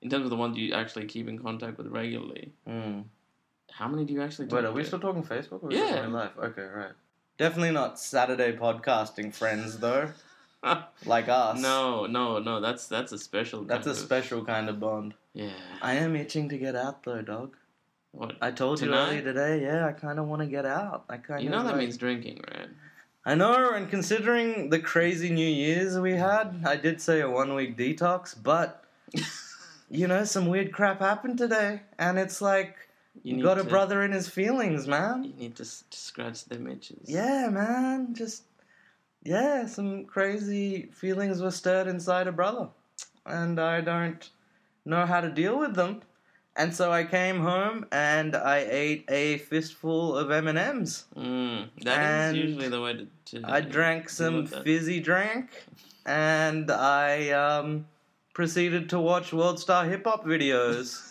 In 0.02 0.10
terms 0.10 0.24
of 0.24 0.30
the 0.30 0.36
ones 0.36 0.56
you 0.56 0.72
actually 0.74 1.06
keep 1.06 1.28
in 1.28 1.38
contact 1.38 1.76
with 1.78 1.86
regularly, 1.88 2.52
Mm. 2.68 3.04
how 3.72 3.88
many 3.88 4.04
do 4.04 4.12
you 4.14 4.22
actually? 4.22 4.48
Wait, 4.48 4.64
are 4.64 4.72
we 4.72 4.84
still 4.84 5.00
talking 5.00 5.22
Facebook? 5.22 5.62
Or 5.62 5.72
Yeah. 5.72 6.00
real 6.00 6.10
life? 6.10 6.32
Okay, 6.38 6.62
right. 6.62 6.92
Definitely 7.38 7.72
not 7.72 7.98
Saturday 7.98 8.52
podcasting 8.56 9.32
friends 9.34 9.78
though, 9.78 10.10
like 11.06 11.28
us. 11.28 11.58
no, 11.60 12.06
no, 12.06 12.38
no. 12.38 12.60
That's 12.60 12.86
that's 12.86 13.12
a 13.12 13.18
special. 13.18 13.62
That's 13.62 13.86
a 13.86 13.90
kind 13.90 13.98
of- 13.98 14.04
special 14.04 14.44
kind 14.44 14.68
of 14.68 14.78
bond. 14.80 15.14
Yeah. 15.32 15.50
I 15.80 15.94
am 15.94 16.16
itching 16.16 16.48
to 16.50 16.58
get 16.58 16.74
out 16.76 17.02
though, 17.04 17.22
dog. 17.22 17.56
What? 18.12 18.36
I 18.42 18.50
told 18.50 18.80
you 18.80 18.92
earlier 18.92 19.22
today. 19.22 19.62
Yeah, 19.62 19.86
I 19.86 19.92
kind 19.92 20.18
of 20.18 20.26
want 20.26 20.42
to 20.42 20.46
get 20.48 20.66
out. 20.66 21.04
I 21.08 21.16
kind 21.18 21.38
of. 21.38 21.44
You 21.44 21.50
know 21.50 21.62
that 21.62 21.72
like, 21.72 21.76
means 21.76 21.96
drinking, 21.96 22.42
right? 22.52 22.68
I 23.24 23.34
know, 23.36 23.70
and 23.70 23.88
considering 23.88 24.70
the 24.70 24.80
crazy 24.80 25.30
New 25.30 25.46
Year's 25.46 25.96
we 25.98 26.12
had, 26.12 26.62
I 26.66 26.74
did 26.76 27.00
say 27.00 27.20
a 27.20 27.30
one 27.30 27.54
week 27.54 27.76
detox, 27.76 28.34
but 28.42 28.82
you 29.90 30.06
know, 30.06 30.24
some 30.24 30.46
weird 30.46 30.72
crap 30.72 31.00
happened 31.00 31.36
today, 31.36 31.82
and 31.98 32.18
it's 32.18 32.40
like 32.40 32.76
You 33.22 33.42
got 33.42 33.58
a 33.58 33.64
to, 33.64 33.68
brother 33.68 34.02
in 34.02 34.12
his 34.12 34.28
feelings, 34.28 34.86
man. 34.86 35.24
You 35.24 35.34
need 35.34 35.56
to, 35.56 35.64
to 35.64 35.98
scratch 35.98 36.44
them 36.44 36.68
itches. 36.68 37.08
Yeah, 37.08 37.48
man, 37.50 38.14
just 38.14 38.44
yeah, 39.22 39.66
some 39.66 40.04
crazy 40.06 40.88
feelings 40.92 41.42
were 41.42 41.50
stirred 41.50 41.88
inside 41.88 42.28
a 42.28 42.32
brother, 42.32 42.68
and 43.26 43.60
I 43.60 43.80
don't 43.80 44.30
know 44.84 45.04
how 45.06 45.20
to 45.20 45.28
deal 45.30 45.58
with 45.58 45.74
them. 45.74 46.02
And 46.56 46.74
so 46.74 46.92
I 46.92 47.04
came 47.04 47.40
home 47.40 47.86
and 47.92 48.34
I 48.34 48.66
ate 48.68 49.04
a 49.08 49.38
fistful 49.38 50.16
of 50.16 50.30
M 50.30 50.48
and 50.48 50.58
M's. 50.58 51.04
Mm, 51.16 51.68
that 51.84 52.02
is 52.02 52.36
usually 52.36 52.68
the 52.68 52.80
way 52.80 52.92
to. 52.94 53.06
to 53.26 53.38
do 53.38 53.38
it. 53.38 53.44
I 53.46 53.60
drank 53.60 54.08
some 54.08 54.46
fizzy 54.46 55.00
drink, 55.00 55.50
and 56.04 56.70
I 56.70 57.30
um, 57.30 57.86
proceeded 58.44 58.88
to 58.88 58.98
watch 58.98 59.34
World 59.34 59.60
Star 59.60 59.84
Hip 59.84 60.06
Hop 60.06 60.24
videos. 60.24 61.02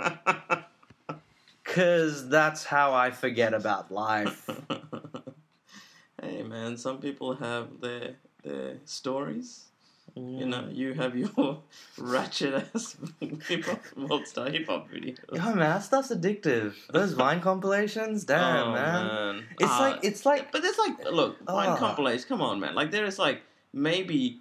Cause 1.64 2.26
that's 2.30 2.64
how 2.64 2.94
I 2.94 3.10
forget 3.10 3.52
about 3.52 3.92
life. 3.92 4.48
hey 6.22 6.42
man, 6.42 6.78
some 6.78 6.96
people 6.98 7.34
have 7.36 7.82
their 7.82 8.14
their 8.42 8.76
stories. 8.86 9.66
You 10.16 10.46
know, 10.46 10.62
Mm. 10.62 10.74
you 10.74 10.94
have 10.94 11.14
your 11.14 11.58
ratchet 11.98 12.54
ass 12.74 12.96
hip 13.46 13.64
hop 13.66 13.80
world 13.96 14.26
star 14.26 14.48
hip 14.48 14.66
hop 14.66 14.88
video. 14.88 15.14
Yo, 15.34 15.38
man, 15.42 15.58
that 15.58 15.82
stuff's 15.84 16.08
addictive. 16.10 16.74
Those 16.90 17.12
Vine 17.12 17.40
compilations, 17.42 18.24
damn, 18.24 18.68
oh, 18.68 18.72
man. 18.72 19.44
It's 19.60 19.70
Ah, 19.70 19.80
like 19.86 19.98
it's 20.02 20.24
like 20.24 20.50
but 20.50 20.62
there's 20.62 20.78
like 20.78 20.96
look, 21.12 21.38
Vine 21.44 21.68
Ah. 21.68 21.76
compilations. 21.76 22.24
Come 22.24 22.40
on, 22.40 22.58
man. 22.58 22.74
Like 22.74 22.90
there 22.90 23.04
is 23.04 23.18
like 23.18 23.42
maybe 23.74 24.40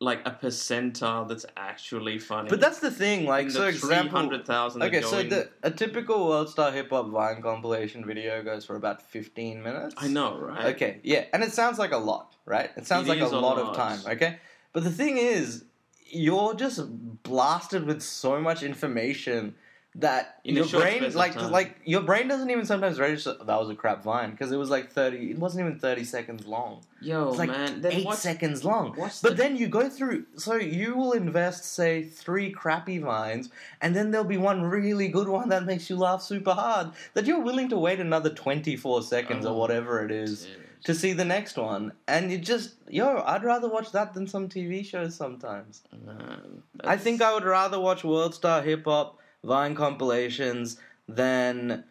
like 0.00 0.20
a 0.26 0.30
percentile 0.30 1.26
that's 1.26 1.46
actually 1.56 2.18
funny. 2.18 2.50
But 2.50 2.60
that's 2.60 2.80
the 2.80 2.90
thing, 2.90 3.24
like 3.24 3.46
In 3.46 3.50
so 3.50 3.64
example 3.64 4.20
300,000 4.20 4.82
Okay, 4.82 5.00
go 5.00 5.06
so 5.06 5.22
the, 5.22 5.48
a 5.62 5.70
typical 5.70 6.28
World 6.28 6.50
Star 6.50 6.70
Hip 6.70 6.90
Hop 6.90 7.08
Vine 7.08 7.40
compilation 7.40 8.04
video 8.04 8.42
goes 8.42 8.64
for 8.66 8.76
about 8.76 9.00
fifteen 9.00 9.62
minutes. 9.62 9.94
I 9.96 10.08
know, 10.08 10.36
right? 10.38 10.74
Okay, 10.74 11.00
yeah, 11.02 11.24
and 11.32 11.42
it 11.42 11.52
sounds 11.52 11.78
like 11.78 11.92
a 11.92 11.96
lot, 11.98 12.34
right? 12.44 12.70
It 12.76 12.86
sounds 12.86 13.06
It 13.06 13.10
like 13.10 13.20
a 13.20 13.26
a 13.26 13.28
lot, 13.40 13.56
lot. 13.56 13.58
of 13.70 13.76
time, 13.76 14.00
okay? 14.14 14.38
But 14.74 14.84
the 14.84 14.90
thing 14.90 15.16
is, 15.16 15.64
you're 16.10 16.54
just 16.54 16.80
blasted 17.22 17.84
with 17.86 18.02
so 18.02 18.38
much 18.40 18.62
information 18.62 19.54
that 19.98 20.40
In 20.44 20.56
your 20.56 20.66
brain, 20.66 21.10
like, 21.14 21.34
like 21.50 21.76
your 21.86 22.02
brain 22.02 22.28
doesn't 22.28 22.50
even 22.50 22.66
sometimes 22.66 22.98
register 23.00 23.34
that 23.44 23.58
was 23.58 23.70
a 23.70 23.74
crap 23.74 24.02
vine 24.02 24.30
because 24.32 24.52
it 24.52 24.58
was 24.58 24.68
like 24.68 24.90
thirty. 24.90 25.30
It 25.30 25.38
wasn't 25.38 25.66
even 25.66 25.78
thirty 25.78 26.04
seconds 26.04 26.46
long. 26.46 26.82
Yo, 27.00 27.28
It's 27.30 27.38
like 27.38 27.48
man. 27.48 27.80
Then 27.80 27.92
eight 27.92 28.04
what? 28.06 28.18
seconds 28.18 28.62
long. 28.64 28.94
But 28.96 29.12
the- 29.22 29.30
then 29.30 29.56
you 29.56 29.68
go 29.68 29.88
through, 29.88 30.26
so 30.36 30.56
you 30.56 30.96
will 30.96 31.12
invest, 31.12 31.64
say, 31.64 32.02
three 32.02 32.50
crappy 32.50 32.98
vines, 32.98 33.48
and 33.80 33.96
then 33.96 34.10
there'll 34.10 34.26
be 34.26 34.36
one 34.36 34.62
really 34.62 35.08
good 35.08 35.28
one 35.28 35.48
that 35.48 35.64
makes 35.64 35.88
you 35.88 35.96
laugh 35.96 36.20
super 36.20 36.52
hard. 36.52 36.90
That 37.14 37.24
you're 37.26 37.40
willing 37.40 37.68
to 37.70 37.78
wait 37.78 37.98
another 37.98 38.30
24 38.30 39.02
seconds 39.02 39.46
Oh, 39.46 39.52
or 39.54 39.58
whatever 39.60 40.04
it 40.04 40.10
is 40.10 40.44
Dude. 40.44 40.56
to 40.84 40.94
see 40.94 41.12
the 41.14 41.24
next 41.24 41.56
one. 41.56 41.92
And 42.06 42.30
you 42.30 42.38
just, 42.38 42.74
yo, 42.88 43.22
I'd 43.26 43.44
rather 43.44 43.68
watch 43.68 43.92
that 43.92 44.12
than 44.12 44.26
some 44.26 44.48
TV 44.48 44.84
shows 44.84 45.14
sometimes. 45.14 45.82
Man, 46.04 46.62
I 46.84 46.96
think 46.98 47.22
I 47.22 47.32
would 47.32 47.44
rather 47.44 47.80
watch 47.80 48.04
World 48.04 48.34
Star 48.34 48.60
Hip 48.62 48.84
Hop 48.84 49.18
Vine 49.44 49.74
compilations 49.74 50.78
than 51.08 51.84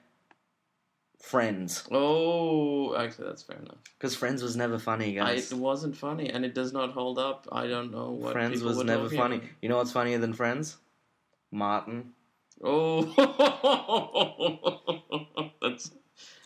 Friends. 1.22 1.88
Oh, 1.92 2.96
actually, 2.96 3.28
that's 3.28 3.42
fair 3.44 3.58
enough. 3.58 3.78
Because 3.98 4.16
Friends 4.16 4.44
was 4.44 4.56
never 4.56 4.78
funny, 4.78 5.20
I, 5.20 5.34
guys. 5.36 5.52
it 5.52 5.58
wasn't 5.58 5.96
funny, 5.98 6.30
and 6.30 6.46
it 6.46 6.54
does 6.54 6.72
not 6.72 6.92
hold 6.92 7.18
up. 7.18 7.48
I 7.52 7.66
don't 7.66 7.92
know 7.92 8.12
what 8.12 8.34
Friends 8.34 8.62
was 8.62 8.84
never 8.84 9.10
funny. 9.10 9.38
about. 9.38 9.48
You 9.62 9.70
know 9.70 9.78
what's 9.78 9.92
funnier 9.92 10.20
than 10.20 10.34
Friends? 10.34 10.78
Martin. 11.52 12.12
Oh, 12.64 13.02
that's. 15.62 15.92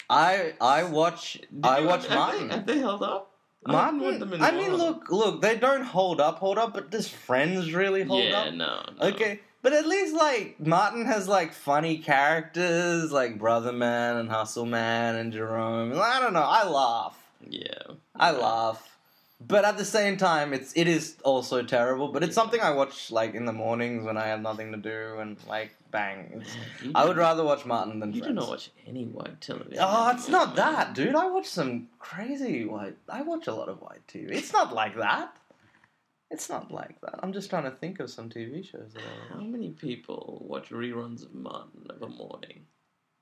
I 0.10 0.54
I 0.62 0.84
watch 0.84 1.34
Did 1.34 1.66
I 1.66 1.80
you- 1.80 1.88
watch 1.88 2.08
have 2.08 2.18
Martin. 2.18 2.48
They, 2.48 2.54
have 2.56 2.66
they 2.66 2.80
held 2.80 3.04
up? 3.04 3.32
I 3.66 3.74
haven't 3.86 4.00
put 4.00 4.20
them 4.20 4.30
Martin. 4.30 4.34
in 4.36 4.42
I 4.42 4.50
a 4.50 4.70
mean, 4.70 4.78
look, 4.78 5.12
look. 5.12 5.42
They 5.42 5.58
don't 5.58 5.84
hold 5.84 6.22
up, 6.22 6.40
hold 6.40 6.58
up. 6.58 6.74
But 6.74 6.90
does 6.90 7.08
Friends 7.10 7.74
really 7.74 8.04
hold 8.04 8.24
yeah, 8.24 8.40
up? 8.40 8.54
no, 8.54 8.84
no. 9.00 9.08
Okay, 9.10 9.42
but 9.62 9.74
at 9.74 9.86
least 9.88 10.14
like 10.16 10.60
Martin 10.60 11.06
has 11.06 11.28
like 11.28 11.54
funny 11.54 11.98
characters 11.98 13.12
like 13.12 13.38
Brother 13.40 13.72
Man 13.74 14.18
and 14.18 14.30
Hustle 14.30 14.66
Man 14.66 15.16
and 15.16 15.32
Jerome. 15.34 15.94
I 16.00 16.20
don't 16.20 16.34
know. 16.34 16.42
I 16.42 16.68
laugh. 16.68 17.18
Yeah. 17.48 17.94
I 18.16 18.32
laugh. 18.32 18.86
But 19.42 19.64
at 19.64 19.78
the 19.78 19.86
same 19.86 20.18
time, 20.18 20.54
it's 20.54 20.74
it 20.76 20.88
is 20.90 21.16
also 21.24 21.64
terrible. 21.64 22.10
But 22.10 22.24
it's 22.24 22.36
something 22.36 22.60
I 22.60 22.72
watch 22.72 23.10
like 23.10 23.36
in 23.36 23.46
the 23.46 23.54
mornings 23.54 24.04
when 24.04 24.18
I 24.18 24.28
have 24.28 24.42
nothing 24.42 24.72
to 24.74 24.78
do 24.78 25.18
and 25.20 25.38
like 25.48 25.72
bang. 25.92 26.44
You 26.84 26.92
I 26.94 27.06
would 27.06 27.16
rather 27.16 27.44
watch 27.46 27.66
Martin 27.66 28.00
than 28.02 28.10
You 28.12 28.20
do 28.20 28.26
Friends. 28.26 28.36
not 28.36 28.50
watch 28.50 28.72
any 28.86 29.06
white 29.06 29.40
television. 29.40 29.78
Oh, 29.80 30.10
it's 30.14 30.28
not 30.28 30.58
that, 30.58 30.94
dude. 30.94 31.16
I 31.16 31.28
watch 31.28 31.46
some 31.48 31.88
crazy 32.00 32.66
white. 32.66 32.98
I 33.08 33.22
watch 33.22 33.48
a 33.48 33.54
lot 33.54 33.70
of 33.70 33.82
white 33.82 34.06
TV. 34.10 34.32
It's 34.32 34.52
not 34.52 34.76
like 34.76 34.98
that. 34.98 35.34
It's 36.32 36.50
not 36.50 36.72
like 36.72 37.02
that. 37.02 37.20
I'm 37.24 37.34
just 37.34 37.50
trying 37.50 37.64
to 37.64 37.72
think 37.72 38.00
of 38.00 38.10
some 38.10 38.30
TV 38.30 38.64
shows 38.64 38.94
How 39.34 39.40
many 39.40 39.72
people 39.72 40.46
watch 40.48 40.70
reruns 40.70 41.24
of 41.24 41.34
Martin 41.34 41.88
of 41.90 42.02
a 42.02 42.08
morning? 42.08 42.66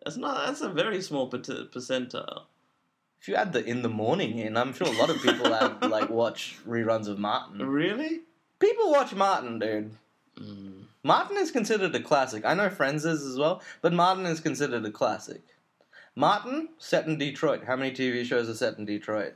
That's 0.03 0.17
not. 0.17 0.45
That's 0.45 0.61
a 0.61 0.69
very 0.69 1.01
small 1.01 1.27
per- 1.27 1.39
percentile. 1.39 2.43
If 3.19 3.27
you 3.27 3.35
add 3.35 3.53
the 3.53 3.63
in 3.65 3.81
the 3.81 3.89
morning 3.89 4.37
in, 4.37 4.57
I'm 4.57 4.73
sure 4.73 4.87
a 4.87 4.99
lot 4.99 5.09
of 5.09 5.21
people 5.21 5.51
have 5.51 5.81
like 5.89 6.09
watch 6.09 6.57
reruns 6.67 7.07
of 7.07 7.17
Martin. 7.17 7.65
Really? 7.65 8.21
People 8.59 8.91
watch 8.91 9.13
Martin, 9.13 9.59
dude. 9.59 9.91
Mm. 10.39 10.83
Martin 11.03 11.37
is 11.37 11.51
considered 11.51 11.95
a 11.95 12.01
classic. 12.01 12.45
I 12.45 12.53
know 12.53 12.69
Friends 12.69 13.05
is 13.05 13.23
as 13.23 13.37
well, 13.37 13.61
but 13.81 13.93
Martin 13.93 14.25
is 14.25 14.39
considered 14.39 14.85
a 14.85 14.91
classic. 14.91 15.41
Martin 16.15 16.69
set 16.77 17.07
in 17.07 17.17
Detroit. 17.17 17.63
How 17.65 17.75
many 17.75 17.91
TV 17.91 18.25
shows 18.25 18.49
are 18.49 18.55
set 18.55 18.77
in 18.77 18.85
Detroit? 18.85 19.35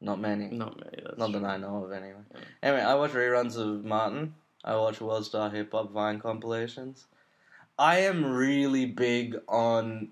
Not 0.00 0.20
many. 0.20 0.48
Not 0.48 0.76
many. 0.78 1.02
That's 1.04 1.18
Not 1.18 1.30
true. 1.30 1.40
that 1.40 1.46
I 1.48 1.56
know 1.56 1.84
of, 1.84 1.92
anyway. 1.92 2.20
Yeah. 2.32 2.40
Anyway, 2.62 2.82
I 2.82 2.94
watch 2.94 3.12
reruns 3.12 3.56
of 3.56 3.84
Martin. 3.84 4.34
I 4.64 4.76
watch 4.76 5.00
World 5.00 5.24
Star 5.24 5.50
Hip 5.50 5.72
Hop 5.72 5.92
Vine 5.92 6.20
compilations. 6.20 7.06
I 7.78 7.98
am 8.00 8.24
really 8.24 8.86
big 8.86 9.36
on 9.48 10.08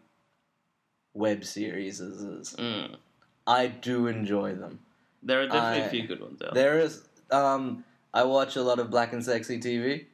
web 1.14 1.44
series. 1.44 2.00
Mm. 2.00 2.96
I 3.46 3.66
do 3.66 4.06
enjoy 4.06 4.54
them. 4.54 4.80
There 5.22 5.40
are 5.42 5.46
definitely 5.46 5.82
I- 5.82 5.86
a 5.86 5.90
few 5.90 6.06
good 6.06 6.20
ones 6.20 6.40
out. 6.42 6.54
There 6.54 6.78
is, 6.80 7.02
um, 7.30 7.84
I 8.14 8.24
watch 8.24 8.56
a 8.56 8.62
lot 8.62 8.78
of 8.78 8.90
Black 8.90 9.12
and 9.12 9.24
Sexy 9.24 9.58
TV, 9.58 10.06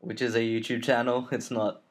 which 0.00 0.20
is 0.22 0.34
a 0.34 0.40
YouTube 0.40 0.82
channel. 0.82 1.28
It's 1.32 1.50
not 1.50 1.82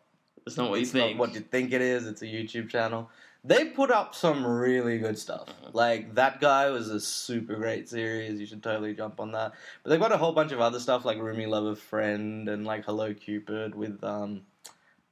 It's 0.45 0.57
not 0.57 0.69
what 0.69 0.77
you 0.77 0.81
it's 0.83 0.91
think. 0.91 1.17
not 1.17 1.19
what 1.19 1.33
you 1.35 1.41
think 1.41 1.71
it 1.73 1.81
is. 1.81 2.05
It's 2.07 2.21
a 2.21 2.25
YouTube 2.27 2.69
channel. 2.69 3.09
They 3.45 3.65
put 3.65 3.91
up 3.91 4.15
some 4.15 4.45
really 4.47 4.99
good 4.99 5.17
stuff. 5.19 5.49
Like 5.73 6.15
that 6.15 6.39
guy 6.39 6.69
was 6.69 6.89
a 6.89 6.99
super 6.99 7.55
great 7.55 7.89
series. 7.89 8.39
You 8.39 8.45
should 8.45 8.63
totally 8.63 8.93
jump 8.93 9.19
on 9.19 9.33
that. 9.33 9.53
But 9.83 9.89
they've 9.89 9.99
got 9.99 10.13
a 10.13 10.17
whole 10.17 10.31
bunch 10.31 10.53
of 10.53 10.61
other 10.61 10.79
stuff 10.79 11.03
like 11.03 11.17
Roomy 11.17 11.45
Lover 11.45 11.75
Friend 11.75 12.47
and 12.47 12.65
like 12.65 12.85
Hello 12.85 13.13
Cupid 13.13 13.75
with 13.75 14.01
um, 14.03 14.43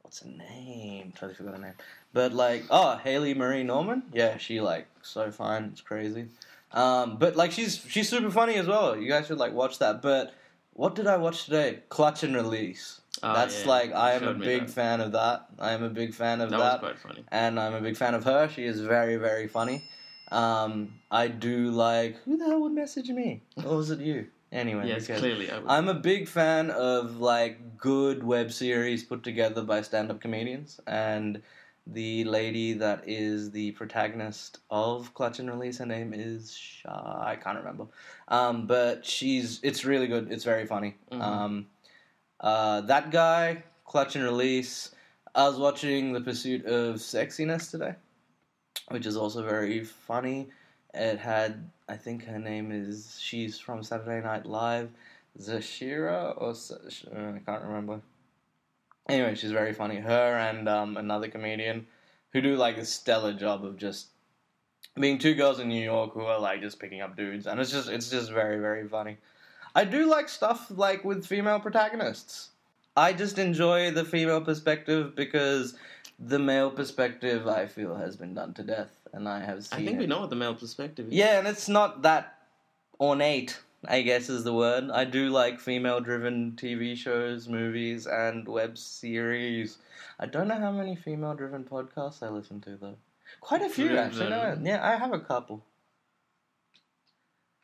what's 0.02 0.22
her 0.22 0.30
name? 0.30 1.12
Totally 1.14 1.36
forgot 1.36 1.56
her 1.56 1.62
name. 1.62 1.74
But 2.14 2.34
like, 2.34 2.64
oh 2.70 2.96
Hayley 2.98 3.34
Marie 3.34 3.64
Norman. 3.64 4.04
Yeah, 4.14 4.38
she 4.38 4.62
like 4.62 4.88
so 5.02 5.30
fine. 5.32 5.66
It's 5.74 5.82
crazy. 5.82 6.28
Um, 6.72 7.18
but 7.18 7.36
like 7.36 7.52
she's 7.52 7.84
she's 7.90 8.08
super 8.08 8.32
funny 8.32 8.56
as 8.56 8.68
well. 8.68 8.96
You 8.96 9.10
guys 9.10 9.28
should 9.28 9.40
like 9.40 9.54
watch 9.54 9.80
that. 9.80 10.02
But 10.02 10.34
what 10.74 10.96
did 10.96 11.06
I 11.06 11.18
watch 11.18 11.44
today? 11.46 11.80
Clutch 11.90 12.24
and 12.24 12.34
Release. 12.34 13.01
Oh, 13.24 13.34
That's 13.34 13.62
yeah. 13.62 13.70
like 13.70 13.94
I 13.94 14.14
am 14.14 14.24
a 14.28 14.34
big 14.34 14.70
fan 14.70 15.02
of 15.02 15.12
that. 15.12 15.48
I 15.60 15.72
am 15.74 15.84
a 15.84 15.90
big 15.90 16.14
fan 16.14 16.42
of 16.42 16.50
That 16.50 16.58
that, 16.58 16.82
was 16.82 16.92
quite 16.92 17.00
funny. 17.00 17.24
and 17.32 17.60
I'm 17.60 17.74
a 17.74 17.82
big 17.82 17.98
fan 17.98 18.14
of 18.16 18.24
her. 18.24 18.50
She 18.50 18.66
is 18.66 18.80
very 18.82 19.18
very 19.18 19.48
funny. 19.48 19.84
Um, 20.32 21.00
I 21.12 21.28
do 21.28 21.72
like 21.72 22.18
who 22.24 22.38
the 22.38 22.46
hell 22.46 22.62
would 22.62 22.72
message 22.72 23.10
me? 23.10 23.44
Or 23.66 23.78
was 23.78 23.92
it 23.92 24.00
you? 24.00 24.28
Anyway, 24.52 24.88
yes, 24.88 25.08
clearly 25.08 25.50
I 25.50 25.60
would. 25.60 25.70
I'm 25.70 25.88
a 25.88 25.94
big 25.94 26.28
fan 26.28 26.72
of 26.72 27.18
like 27.18 27.78
good 27.78 28.24
web 28.24 28.52
series 28.52 29.04
put 29.04 29.24
together 29.24 29.64
by 29.64 29.82
stand-up 29.82 30.20
comedians, 30.20 30.80
and 30.88 31.42
the 31.88 32.24
lady 32.26 32.74
that 32.74 33.04
is 33.08 33.52
the 33.52 33.72
protagonist 33.72 34.60
of 34.70 35.14
Clutch 35.14 35.40
and 35.40 35.50
Release, 35.50 35.78
her 35.80 35.86
name 35.86 36.14
is 36.14 36.54
Sha. 36.56 37.22
I 37.26 37.36
can't 37.38 37.58
remember, 37.58 37.86
um, 38.28 38.68
but 38.68 39.06
she's 39.06 39.60
it's 39.64 39.86
really 39.86 40.08
good. 40.08 40.32
It's 40.32 40.44
very 40.44 40.66
funny. 40.66 40.98
Mhm. 41.12 41.22
Um, 41.22 41.68
uh, 42.42 42.82
that 42.82 43.12
guy, 43.12 43.64
Clutch 43.86 44.16
and 44.16 44.26
Release. 44.26 44.94
I 45.34 45.48
was 45.48 45.58
watching 45.58 46.12
The 46.12 46.22
Pursuit 46.22 46.66
of 46.66 46.96
Sexiness 46.96 47.72
today, 47.72 47.96
which 48.90 49.06
is 49.06 49.16
also 49.16 49.44
very 49.44 49.84
funny. 49.84 50.50
It 50.94 51.20
had, 51.20 51.70
I 51.88 51.96
think 51.96 52.26
her 52.26 52.40
name 52.40 52.72
is, 52.72 53.18
she's 53.22 53.58
from 53.58 53.82
Saturday 53.82 54.22
Night 54.22 54.46
Live, 54.46 54.90
Zashira, 55.40 56.36
or 56.38 56.50
uh, 56.50 57.36
I 57.36 57.40
can't 57.40 57.64
remember. 57.64 58.02
Anyway, 59.08 59.36
she's 59.36 59.52
very 59.52 59.74
funny. 59.74 59.98
Her 59.98 60.38
and 60.38 60.68
um, 60.68 60.98
another 60.98 61.30
comedian 61.30 61.88
who 62.34 62.42
do 62.42 62.56
like 62.56 62.78
a 62.78 62.86
stellar 62.86 63.34
job 63.34 63.64
of 63.64 63.78
just 63.78 64.08
being 65.00 65.18
two 65.18 65.34
girls 65.36 65.60
in 65.60 65.70
New 65.70 65.82
York 65.82 66.14
who 66.14 66.22
are 66.22 66.40
like 66.40 66.62
just 66.62 66.80
picking 66.80 67.02
up 67.02 67.16
dudes, 67.16 67.48
and 67.48 67.60
it's 67.60 67.72
just 67.72 67.90
it's 67.90 68.10
just 68.10 68.32
very 68.32 68.60
very 68.60 68.88
funny. 68.88 69.18
I 69.76 69.86
do 69.86 70.10
like 70.10 70.30
stuff 70.30 70.70
like 70.70 71.04
with 71.04 71.26
female 71.26 71.60
protagonists. 71.60 72.50
I 72.96 73.14
just 73.14 73.38
enjoy 73.38 73.92
the 73.92 74.04
female 74.04 74.42
perspective 74.42 75.16
because 75.16 75.76
the 76.20 76.40
male 76.40 76.70
perspective 76.70 77.48
I 77.48 77.66
feel 77.66 77.96
has 77.96 78.16
been 78.16 78.34
done 78.34 78.54
to 78.56 78.64
death, 78.64 78.92
and 79.14 79.28
I 79.28 79.44
have 79.44 79.66
seen. 79.66 79.80
I 79.80 79.86
think 79.86 79.98
it. 79.98 80.02
we 80.02 80.08
know 80.08 80.22
what 80.22 80.30
the 80.30 80.36
male 80.36 80.56
perspective 80.56 81.08
is. 81.08 81.14
Yeah, 81.14 81.40
and 81.40 81.48
it's 81.48 81.70
not 81.70 82.02
that 82.02 82.38
ornate, 83.00 83.60
I 83.88 84.02
guess 84.02 84.30
is 84.30 84.44
the 84.44 84.54
word. 84.54 84.92
I 84.92 85.06
do 85.06 85.30
like 85.30 85.60
female 85.60 86.02
driven 86.02 86.52
TV 86.52 86.96
shows, 86.96 87.48
movies, 87.48 88.08
and 88.08 88.48
web 88.48 88.78
series. 88.78 89.78
I 90.20 90.26
don't 90.26 90.48
know 90.48 90.60
how 90.60 90.72
many 90.72 90.96
female 90.96 91.34
driven 91.34 91.64
podcasts 91.64 92.22
I 92.22 92.30
listen 92.30 92.62
to, 92.62 92.76
though. 92.76 92.98
Quite 93.40 93.62
a 93.62 93.70
few, 93.70 93.98
actually. 93.98 94.30
No, 94.30 94.60
yeah, 94.62 94.86
I 94.86 94.98
have 94.98 95.14
a 95.14 95.20
couple. 95.20 95.64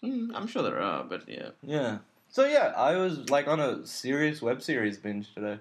Mm, 0.04 0.32
I'm 0.34 0.48
sure 0.48 0.63
there 0.63 0.82
are, 0.82 1.04
but 1.04 1.27
yeah. 1.27 1.50
Yeah. 1.62 2.00
So, 2.30 2.46
yeah, 2.46 2.74
I 2.75 2.96
was 2.98 3.30
like 3.30 3.48
on 3.48 3.60
a 3.60 3.86
serious 3.86 4.42
web 4.42 4.62
series 4.62 4.98
binge 4.98 5.34
today, 5.34 5.60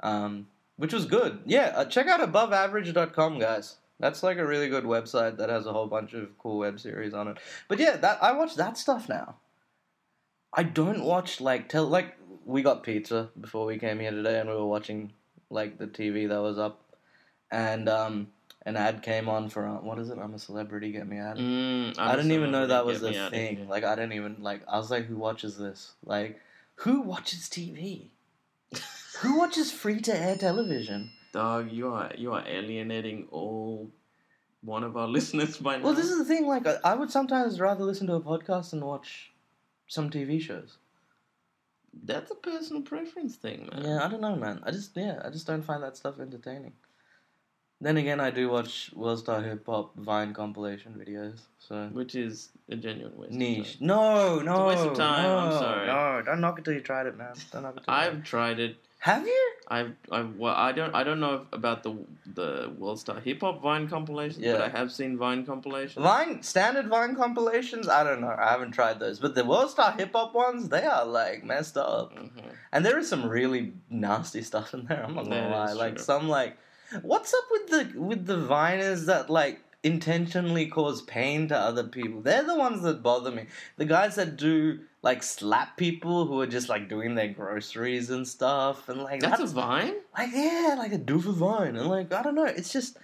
um, 0.00 0.46
which 0.76 0.92
was 0.92 1.06
good. 1.06 1.40
Yeah, 1.46 1.72
uh, 1.74 1.84
check 1.86 2.06
out 2.06 2.20
aboveaverage.com, 2.20 3.38
guys. 3.38 3.76
That's 3.98 4.22
like 4.22 4.36
a 4.36 4.46
really 4.46 4.68
good 4.68 4.84
website 4.84 5.38
that 5.38 5.48
has 5.48 5.66
a 5.66 5.72
whole 5.72 5.86
bunch 5.86 6.12
of 6.12 6.36
cool 6.38 6.58
web 6.58 6.78
series 6.78 7.14
on 7.14 7.28
it. 7.28 7.38
But 7.66 7.78
yeah, 7.78 7.96
that 7.96 8.22
I 8.22 8.32
watch 8.32 8.54
that 8.56 8.76
stuff 8.76 9.08
now. 9.08 9.36
I 10.52 10.62
don't 10.64 11.02
watch 11.02 11.40
like 11.40 11.68
tell 11.68 11.86
like 11.86 12.14
we 12.44 12.62
got 12.62 12.82
pizza 12.82 13.30
before 13.40 13.64
we 13.66 13.78
came 13.78 13.98
here 13.98 14.10
today, 14.10 14.38
and 14.38 14.50
we 14.50 14.54
were 14.54 14.66
watching 14.66 15.12
like 15.48 15.78
the 15.78 15.86
TV 15.86 16.28
that 16.28 16.40
was 16.42 16.58
up, 16.58 16.80
and 17.50 17.88
um, 17.88 18.28
an 18.66 18.76
ad 18.76 19.02
came 19.02 19.28
on 19.28 19.48
for 19.48 19.64
uh, 19.64 19.74
what 19.74 19.98
is 19.98 20.10
it? 20.10 20.18
I'm 20.18 20.34
a 20.34 20.38
celebrity. 20.38 20.90
Get 20.90 21.08
me 21.08 21.18
out. 21.18 21.36
Mm, 21.36 21.96
I 21.98 22.16
didn't 22.16 22.32
even 22.32 22.50
know 22.50 22.66
that 22.66 22.84
was 22.84 23.02
a 23.02 23.18
out 23.18 23.30
thing. 23.30 23.68
Like 23.68 23.84
I 23.84 23.94
didn't 23.94 24.12
even 24.14 24.38
like. 24.40 24.62
I 24.68 24.76
was 24.76 24.90
like, 24.90 25.06
who 25.06 25.16
watches 25.16 25.56
this? 25.56 25.92
Like, 26.04 26.40
who 26.74 27.00
watches 27.00 27.42
TV? 27.48 28.08
who 29.20 29.38
watches 29.38 29.70
free 29.70 30.00
to 30.00 30.14
air 30.14 30.36
television? 30.36 31.10
Dog, 31.32 31.70
you 31.70 31.88
are 31.88 32.10
you 32.18 32.32
are 32.32 32.44
alienating 32.46 33.28
all 33.30 33.88
one 34.62 34.82
of 34.82 34.96
our 34.96 35.06
listeners 35.16 35.56
by 35.58 35.76
now. 35.76 35.84
Well, 35.84 35.94
this 35.94 36.10
is 36.10 36.18
the 36.18 36.24
thing. 36.24 36.48
Like, 36.48 36.66
I, 36.66 36.76
I 36.84 36.94
would 36.94 37.12
sometimes 37.12 37.60
rather 37.60 37.84
listen 37.84 38.08
to 38.08 38.14
a 38.14 38.20
podcast 38.20 38.70
than 38.70 38.84
watch 38.84 39.30
some 39.86 40.10
TV 40.10 40.40
shows. 40.40 40.78
That's 42.02 42.32
a 42.32 42.34
personal 42.34 42.82
preference 42.82 43.36
thing, 43.36 43.70
man. 43.72 43.84
Yeah, 43.84 44.04
I 44.04 44.08
don't 44.08 44.20
know, 44.20 44.34
man. 44.34 44.60
I 44.64 44.72
just 44.72 44.96
yeah, 44.96 45.22
I 45.24 45.30
just 45.30 45.46
don't 45.46 45.62
find 45.62 45.84
that 45.84 45.96
stuff 45.96 46.18
entertaining. 46.18 46.72
Then 47.80 47.98
again, 47.98 48.20
I 48.20 48.30
do 48.30 48.48
watch 48.48 48.90
World 48.94 49.18
Star 49.18 49.42
Hip 49.42 49.66
Hop 49.66 49.94
Vine 49.96 50.32
compilation 50.32 50.94
videos. 50.98 51.40
So 51.58 51.88
Which 51.92 52.14
is 52.14 52.48
a 52.70 52.76
genuine 52.76 53.16
waste. 53.18 53.32
of 53.32 53.36
niche. 53.38 53.76
No, 53.80 54.38
no, 54.40 54.66
waste 54.66 54.84
of 54.84 54.96
time, 54.96 55.22
No, 55.24 55.38
I'm 55.38 55.52
sorry. 55.52 55.86
No, 55.86 56.22
don't 56.24 56.40
knock 56.40 56.58
it 56.58 56.64
till 56.64 56.74
you 56.74 56.80
tried 56.80 57.06
it, 57.06 57.18
man. 57.18 57.34
Don't 57.52 57.62
knock 57.64 57.76
it 57.76 57.84
till 57.84 57.92
I've 57.94 58.24
tried 58.24 58.60
it. 58.60 58.76
Have 59.00 59.26
you? 59.26 59.52
I've, 59.68 59.92
I've 60.10 60.36
well, 60.36 60.54
I 60.54 60.72
don't 60.72 60.94
I 60.94 61.04
don't 61.04 61.20
know 61.20 61.34
if, 61.34 61.40
about 61.52 61.82
the 61.82 61.94
the 62.34 62.72
World 62.78 62.98
Star 62.98 63.20
Hip 63.20 63.40
Hop 63.42 63.60
Vine 63.60 63.88
compilations, 63.88 64.42
Yeah. 64.42 64.52
but 64.52 64.62
I 64.62 64.68
have 64.70 64.90
seen 64.90 65.18
Vine 65.18 65.44
compilations. 65.44 66.02
Vine 66.02 66.42
standard 66.42 66.86
Vine 66.88 67.14
compilations. 67.14 67.88
I 67.88 68.02
don't 68.04 68.20
know. 68.22 68.34
I 68.38 68.50
haven't 68.50 68.72
tried 68.72 68.98
those, 69.00 69.18
but 69.18 69.34
the 69.34 69.44
World 69.44 69.70
Star 69.70 69.92
Hip 69.92 70.12
Hop 70.14 70.34
ones, 70.34 70.70
they 70.70 70.84
are 70.84 71.04
like 71.04 71.44
messed 71.44 71.76
up. 71.76 72.14
Mhm. 72.16 72.30
And 72.72 72.86
there 72.86 72.98
is 72.98 73.06
some 73.08 73.28
really 73.28 73.74
nasty 73.90 74.40
stuff 74.42 74.72
in 74.72 74.86
there. 74.86 75.04
I'm 75.04 75.14
not 75.14 75.24
gonna 75.24 75.42
That 75.42 75.50
lie. 75.50 75.72
Like 75.74 75.96
true. 75.96 76.04
some 76.04 76.28
like, 76.28 76.56
what's 77.02 77.34
up 77.34 77.44
with 77.50 77.66
the 77.68 78.00
with 78.00 78.26
the 78.26 78.36
viners 78.36 79.06
that 79.06 79.28
like 79.30 79.60
intentionally 79.82 80.66
cause 80.66 81.02
pain 81.02 81.48
to 81.48 81.56
other 81.56 81.84
people? 81.84 82.20
They're 82.20 82.42
the 82.44 82.56
ones 82.56 82.82
that 82.82 83.02
bother 83.02 83.30
me. 83.30 83.46
The 83.76 83.84
guys 83.84 84.16
that 84.16 84.36
do 84.36 84.80
like 85.02 85.22
slap 85.22 85.76
people 85.76 86.26
who 86.26 86.40
are 86.40 86.46
just 86.46 86.68
like 86.68 86.88
doing 86.88 87.14
their 87.14 87.28
groceries 87.28 88.10
and 88.10 88.26
stuff, 88.26 88.88
and 88.88 89.02
like 89.02 89.20
That's 89.20 89.40
a 89.40 89.46
Vine. 89.46 89.94
like 90.16 90.30
yeah, 90.32 90.74
like 90.78 90.92
a 90.92 90.98
doof 90.98 91.26
of 91.28 91.36
vine, 91.36 91.76
and 91.76 91.88
like 91.88 92.12
I 92.12 92.22
don't 92.22 92.34
know. 92.34 92.44
It's 92.44 92.72
just 92.72 92.98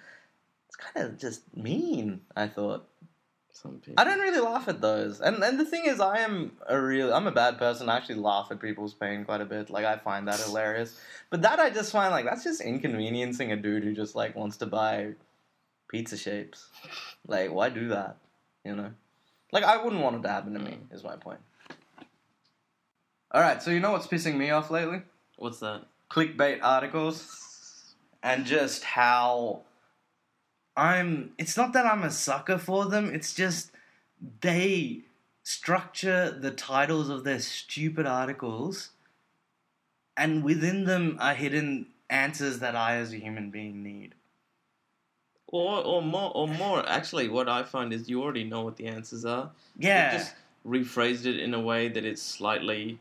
it's 0.68 0.76
kind 0.76 1.06
of 1.06 1.18
just 1.18 1.42
mean. 1.56 2.22
I 2.36 2.48
thought. 2.48 2.88
Some 3.62 3.78
people. 3.78 3.94
I 3.96 4.04
don't 4.04 4.18
really 4.18 4.40
laugh 4.40 4.68
at 4.68 4.80
those. 4.80 5.20
And 5.20 5.42
and 5.42 5.58
the 5.58 5.64
thing 5.64 5.84
is 5.86 6.00
I 6.00 6.18
am 6.18 6.52
a 6.68 6.80
real 6.80 7.12
I'm 7.12 7.26
a 7.26 7.32
bad 7.32 7.58
person. 7.58 7.88
I 7.88 7.96
actually 7.96 8.16
laugh 8.16 8.48
at 8.50 8.60
people's 8.60 8.94
pain 8.94 9.24
quite 9.24 9.40
a 9.40 9.44
bit. 9.44 9.70
Like 9.70 9.84
I 9.84 9.96
find 9.96 10.26
that 10.28 10.40
hilarious. 10.40 10.98
But 11.30 11.42
that 11.42 11.58
I 11.60 11.70
just 11.70 11.92
find 11.92 12.10
like 12.10 12.24
that's 12.24 12.44
just 12.44 12.60
inconveniencing 12.60 13.52
a 13.52 13.56
dude 13.56 13.84
who 13.84 13.94
just 13.94 14.14
like 14.14 14.34
wants 14.34 14.56
to 14.58 14.66
buy 14.66 15.12
pizza 15.88 16.16
shapes. 16.16 16.68
Like 17.26 17.52
why 17.52 17.68
do 17.68 17.88
that? 17.88 18.16
You 18.64 18.76
know? 18.76 18.90
Like 19.52 19.64
I 19.64 19.82
wouldn't 19.82 20.02
want 20.02 20.16
it 20.16 20.22
to 20.22 20.28
happen 20.28 20.54
to 20.54 20.60
me, 20.60 20.78
mm. 20.82 20.94
is 20.94 21.04
my 21.04 21.16
point. 21.16 21.40
Alright, 23.34 23.62
so 23.62 23.70
you 23.70 23.80
know 23.80 23.92
what's 23.92 24.06
pissing 24.06 24.36
me 24.36 24.50
off 24.50 24.70
lately? 24.70 25.02
What's 25.36 25.60
that? 25.60 25.84
clickbait 26.12 26.58
articles 26.62 27.94
and 28.22 28.44
just 28.44 28.84
how 28.84 29.62
I'm 30.76 31.32
it's 31.38 31.56
not 31.56 31.72
that 31.74 31.86
I'm 31.86 32.02
a 32.02 32.10
sucker 32.10 32.58
for 32.58 32.86
them, 32.86 33.14
it's 33.14 33.34
just 33.34 33.70
they 34.40 35.00
structure 35.42 36.30
the 36.30 36.50
titles 36.50 37.08
of 37.08 37.24
their 37.24 37.40
stupid 37.40 38.06
articles 38.06 38.90
and 40.16 40.44
within 40.44 40.84
them 40.84 41.16
are 41.20 41.34
hidden 41.34 41.86
answers 42.10 42.58
that 42.60 42.76
I 42.76 42.96
as 42.96 43.12
a 43.12 43.16
human 43.16 43.50
being 43.50 43.82
need. 43.82 44.14
Or 45.46 45.84
or 45.84 46.02
more 46.02 46.30
or 46.34 46.48
more. 46.48 46.88
Actually, 46.88 47.28
what 47.28 47.48
I 47.48 47.62
find 47.62 47.92
is 47.92 48.08
you 48.08 48.22
already 48.22 48.44
know 48.44 48.62
what 48.62 48.76
the 48.76 48.86
answers 48.86 49.24
are. 49.24 49.50
Yeah. 49.78 50.10
They 50.10 50.18
just 50.18 50.34
rephrased 50.66 51.26
it 51.26 51.38
in 51.40 51.54
a 51.54 51.60
way 51.60 51.88
that 51.88 52.04
it's 52.04 52.22
slightly 52.22 52.98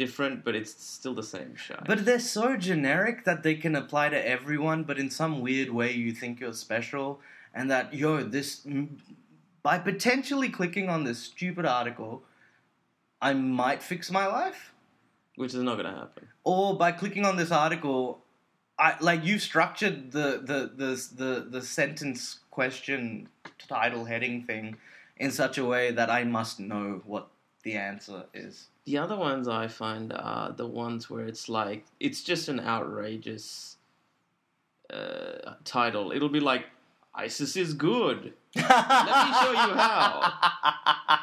different, 0.00 0.44
but 0.46 0.54
it's 0.60 0.74
still 0.96 1.14
the 1.22 1.28
same 1.36 1.52
shit. 1.64 1.80
But 1.90 1.98
they're 2.06 2.26
so 2.38 2.46
generic 2.70 3.16
that 3.28 3.40
they 3.46 3.54
can 3.64 3.74
apply 3.82 4.04
to 4.16 4.20
everyone, 4.36 4.80
but 4.90 4.98
in 5.04 5.10
some 5.20 5.32
weird 5.48 5.70
way 5.80 5.90
you 6.04 6.10
think 6.20 6.40
you're 6.40 6.58
special, 6.68 7.08
and 7.54 7.70
that, 7.70 7.94
yo, 8.02 8.10
this. 8.36 8.50
By 9.68 9.76
potentially 9.90 10.50
clicking 10.58 10.88
on 10.94 11.04
this 11.08 11.18
stupid 11.30 11.66
article, 11.78 12.12
I 13.20 13.30
might 13.34 13.82
fix 13.92 14.10
my 14.20 14.26
life. 14.40 14.60
which 15.40 15.54
is 15.54 15.62
not 15.62 15.76
going 15.78 15.92
to 15.92 15.98
happen. 15.98 16.28
Or 16.44 16.76
by 16.76 16.92
clicking 16.92 17.24
on 17.24 17.36
this 17.36 17.50
article, 17.50 18.24
I 18.78 18.96
like 19.00 19.24
you 19.24 19.38
structured 19.38 20.12
the 20.12 20.40
the 20.44 20.70
the 20.74 20.90
the, 21.14 21.46
the 21.50 21.62
sentence 21.62 22.40
question 22.50 23.28
title 23.58 24.04
heading 24.04 24.44
thing 24.44 24.76
in 25.16 25.30
such 25.30 25.58
a 25.58 25.64
way 25.64 25.92
that 25.92 26.10
I 26.10 26.24
must 26.24 26.60
know 26.60 27.02
what 27.06 27.28
the 27.62 27.74
answer 27.74 28.24
is. 28.34 28.68
The 28.90 28.98
other 28.98 29.14
ones 29.14 29.46
I 29.46 29.68
find 29.68 30.12
are 30.12 30.50
the 30.50 30.66
ones 30.66 31.08
where 31.08 31.24
it's 31.24 31.48
like 31.48 31.86
it's 32.00 32.24
just 32.24 32.48
an 32.48 32.58
outrageous 32.58 33.76
uh, 34.92 35.54
title. 35.64 36.10
It'll 36.10 36.28
be 36.28 36.40
like 36.40 36.64
ISIS 37.14 37.54
is 37.54 37.72
good. 37.72 38.32
Let 38.56 38.64
me 38.64 39.32
show 39.42 39.52
you 39.52 39.74
how. 39.78 40.32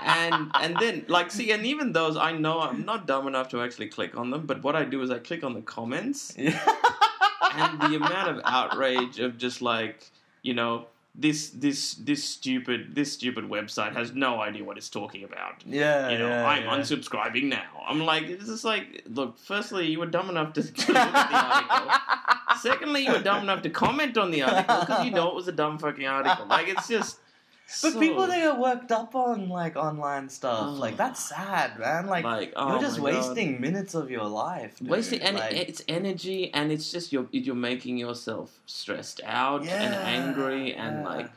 And 0.02 0.50
and 0.54 0.78
then 0.80 1.06
like 1.10 1.30
see 1.30 1.52
and 1.52 1.66
even 1.66 1.92
those 1.92 2.16
I 2.16 2.32
know 2.32 2.62
I'm 2.62 2.86
not 2.86 3.06
dumb 3.06 3.28
enough 3.28 3.50
to 3.50 3.62
actually 3.62 3.88
click 3.88 4.16
on 4.16 4.30
them, 4.30 4.46
but 4.46 4.64
what 4.64 4.78
I 4.78 4.86
do 4.86 5.02
is 5.02 5.12
I 5.12 5.20
click 5.20 5.44
on 5.44 5.54
the 5.54 5.62
comments 5.62 6.36
and 6.38 7.82
the 7.82 7.96
amount 7.98 8.30
of 8.30 8.42
outrage 8.46 9.20
of 9.20 9.38
just 9.38 9.62
like 9.62 10.10
you 10.42 10.54
know 10.54 10.86
this 11.20 11.50
this 11.50 11.96
this 11.96 12.24
stupid 12.24 12.94
this 12.94 13.12
stupid 13.12 13.46
website 13.46 13.94
has 13.96 14.14
no 14.14 14.40
idea 14.40 14.64
what 14.64 14.78
it's 14.78 14.90
talking 14.90 15.24
about. 15.24 15.64
yeah, 15.66 16.10
You 16.10 16.20
know, 16.20 16.28
yeah, 16.30 16.46
I'm 16.48 16.64
yeah. 16.64 16.78
unsubscribing 16.78 17.46
now. 17.46 17.64
I'm 17.88 18.02
like, 18.02 18.24
it's 18.24 18.46
just 18.46 18.64
like, 18.64 19.02
look. 19.10 19.40
Firstly, 19.40 19.88
you 19.88 19.98
were 20.00 20.06
dumb 20.06 20.30
enough 20.30 20.54
to, 20.54 20.62
to 20.82 20.88
look 20.92 20.98
at 20.98 21.30
the 21.30 21.74
article. 21.76 22.58
Secondly, 22.60 23.04
you 23.06 23.12
were 23.14 23.20
dumb 23.24 23.42
enough 23.44 23.62
to 23.64 23.70
comment 23.72 24.18
on 24.18 24.30
the 24.30 24.44
article 24.44 24.80
because 24.82 25.06
you 25.06 25.12
know 25.12 25.28
it 25.30 25.36
was 25.36 25.48
a 25.48 25.52
dumb 25.52 25.80
fucking 25.80 26.06
article. 26.06 26.46
Like, 26.46 26.68
it's 26.68 26.88
just, 26.88 27.18
But 27.82 27.92
So- 27.94 28.00
people 28.00 28.28
they 28.28 28.40
get 28.40 28.58
worked 28.58 28.92
up 28.94 29.14
on 29.14 29.50
like 29.50 29.76
online 29.76 30.30
stuff. 30.30 30.60
Oh. 30.68 30.72
Like 30.72 30.96
that's 30.96 31.22
sad, 31.28 31.78
man. 31.78 32.08
Like, 32.08 32.24
Like, 32.24 32.54
oh 32.56 32.72
you're 32.72 32.80
just 32.82 33.00
my 33.00 33.12
God. 33.12 33.28
wasting 33.28 33.60
minutes 33.60 33.94
of 33.94 34.10
your 34.10 34.24
life. 34.26 34.80
dude. 34.80 34.88
wasting 34.90 35.22
and 35.22 35.36
like, 35.38 35.54
it's 35.54 35.82
energy 35.88 36.54
and 36.54 36.72
it's 36.72 36.92
just 36.92 37.12
you're 37.12 37.28
you're 37.32 37.56
making 37.72 37.98
yourself 37.98 38.60
stressed 38.66 39.20
out 39.26 39.62
and 39.68 39.94
angry 39.94 40.74
and 40.74 41.02
yeah. 41.02 41.10
like 41.16 41.30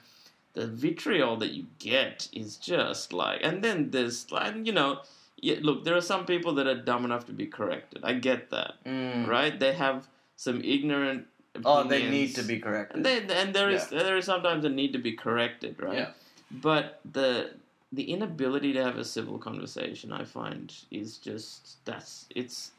the 0.53 0.67
vitriol 0.69 1.37
that 1.39 1.51
you 1.53 1.67
get 1.81 2.29
is 2.33 2.57
just 2.57 3.13
like 3.13 3.41
and 3.43 3.63
then 3.65 3.91
there's 3.91 4.31
like 4.33 4.55
you 4.67 4.73
know 4.73 5.01
yeah, 5.43 5.57
look 5.63 5.85
there 5.85 5.97
are 5.97 6.01
some 6.15 6.27
people 6.27 6.53
that 6.55 6.67
are 6.67 6.75
dumb 6.91 7.05
enough 7.05 7.25
to 7.27 7.33
be 7.33 7.47
corrected 7.47 8.01
i 8.05 8.13
get 8.13 8.51
that 8.51 8.75
Mm. 8.85 9.27
right 9.27 9.59
they 9.59 9.73
have 9.73 10.07
some 10.37 10.61
ignorant 10.63 11.27
Oh, 11.65 11.83
they 11.85 12.09
need 12.09 12.35
to 12.37 12.43
be 12.43 12.59
corrected. 12.59 12.97
and, 12.97 13.05
they, 13.07 13.35
and 13.35 13.55
there 13.55 13.71
is 13.71 13.89
there 13.89 14.17
is 14.17 14.25
sometimes 14.25 14.65
a 14.65 14.69
need 14.69 14.93
to 14.93 14.99
be 14.99 15.13
corrected 15.13 15.77
right? 15.81 15.95
Yeah. 15.95 16.11
but 16.51 17.01
the 17.11 17.51
the 17.93 18.05
inability 18.13 18.73
to 18.73 18.83
have 18.83 18.97
a 18.97 19.05
civil 19.05 19.37
conversation 19.39 20.13
i 20.13 20.25
find 20.25 20.73
is 20.91 21.19
just 21.19 21.85
that's 21.85 22.27
it's 22.35 22.71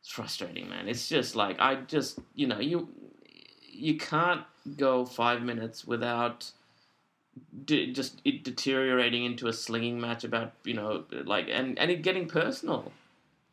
it's 0.00 0.08
frustrating 0.08 0.68
man. 0.68 0.88
It's 0.88 1.08
just 1.08 1.36
like 1.36 1.58
i 1.60 1.74
just 1.76 2.18
you 2.34 2.46
know 2.46 2.58
you 2.60 2.88
you 3.70 3.96
can't 3.96 4.42
go 4.76 5.04
five 5.04 5.42
minutes 5.42 5.86
without 5.86 6.52
de- 7.64 7.92
just 7.92 8.20
it 8.24 8.44
deteriorating 8.44 9.24
into 9.24 9.46
a 9.48 9.52
slinging 9.52 10.00
match 10.00 10.24
about 10.24 10.52
you 10.64 10.74
know 10.74 11.04
like 11.24 11.48
and 11.50 11.78
and 11.78 11.90
it 11.90 12.02
getting 12.02 12.26
personal 12.28 12.92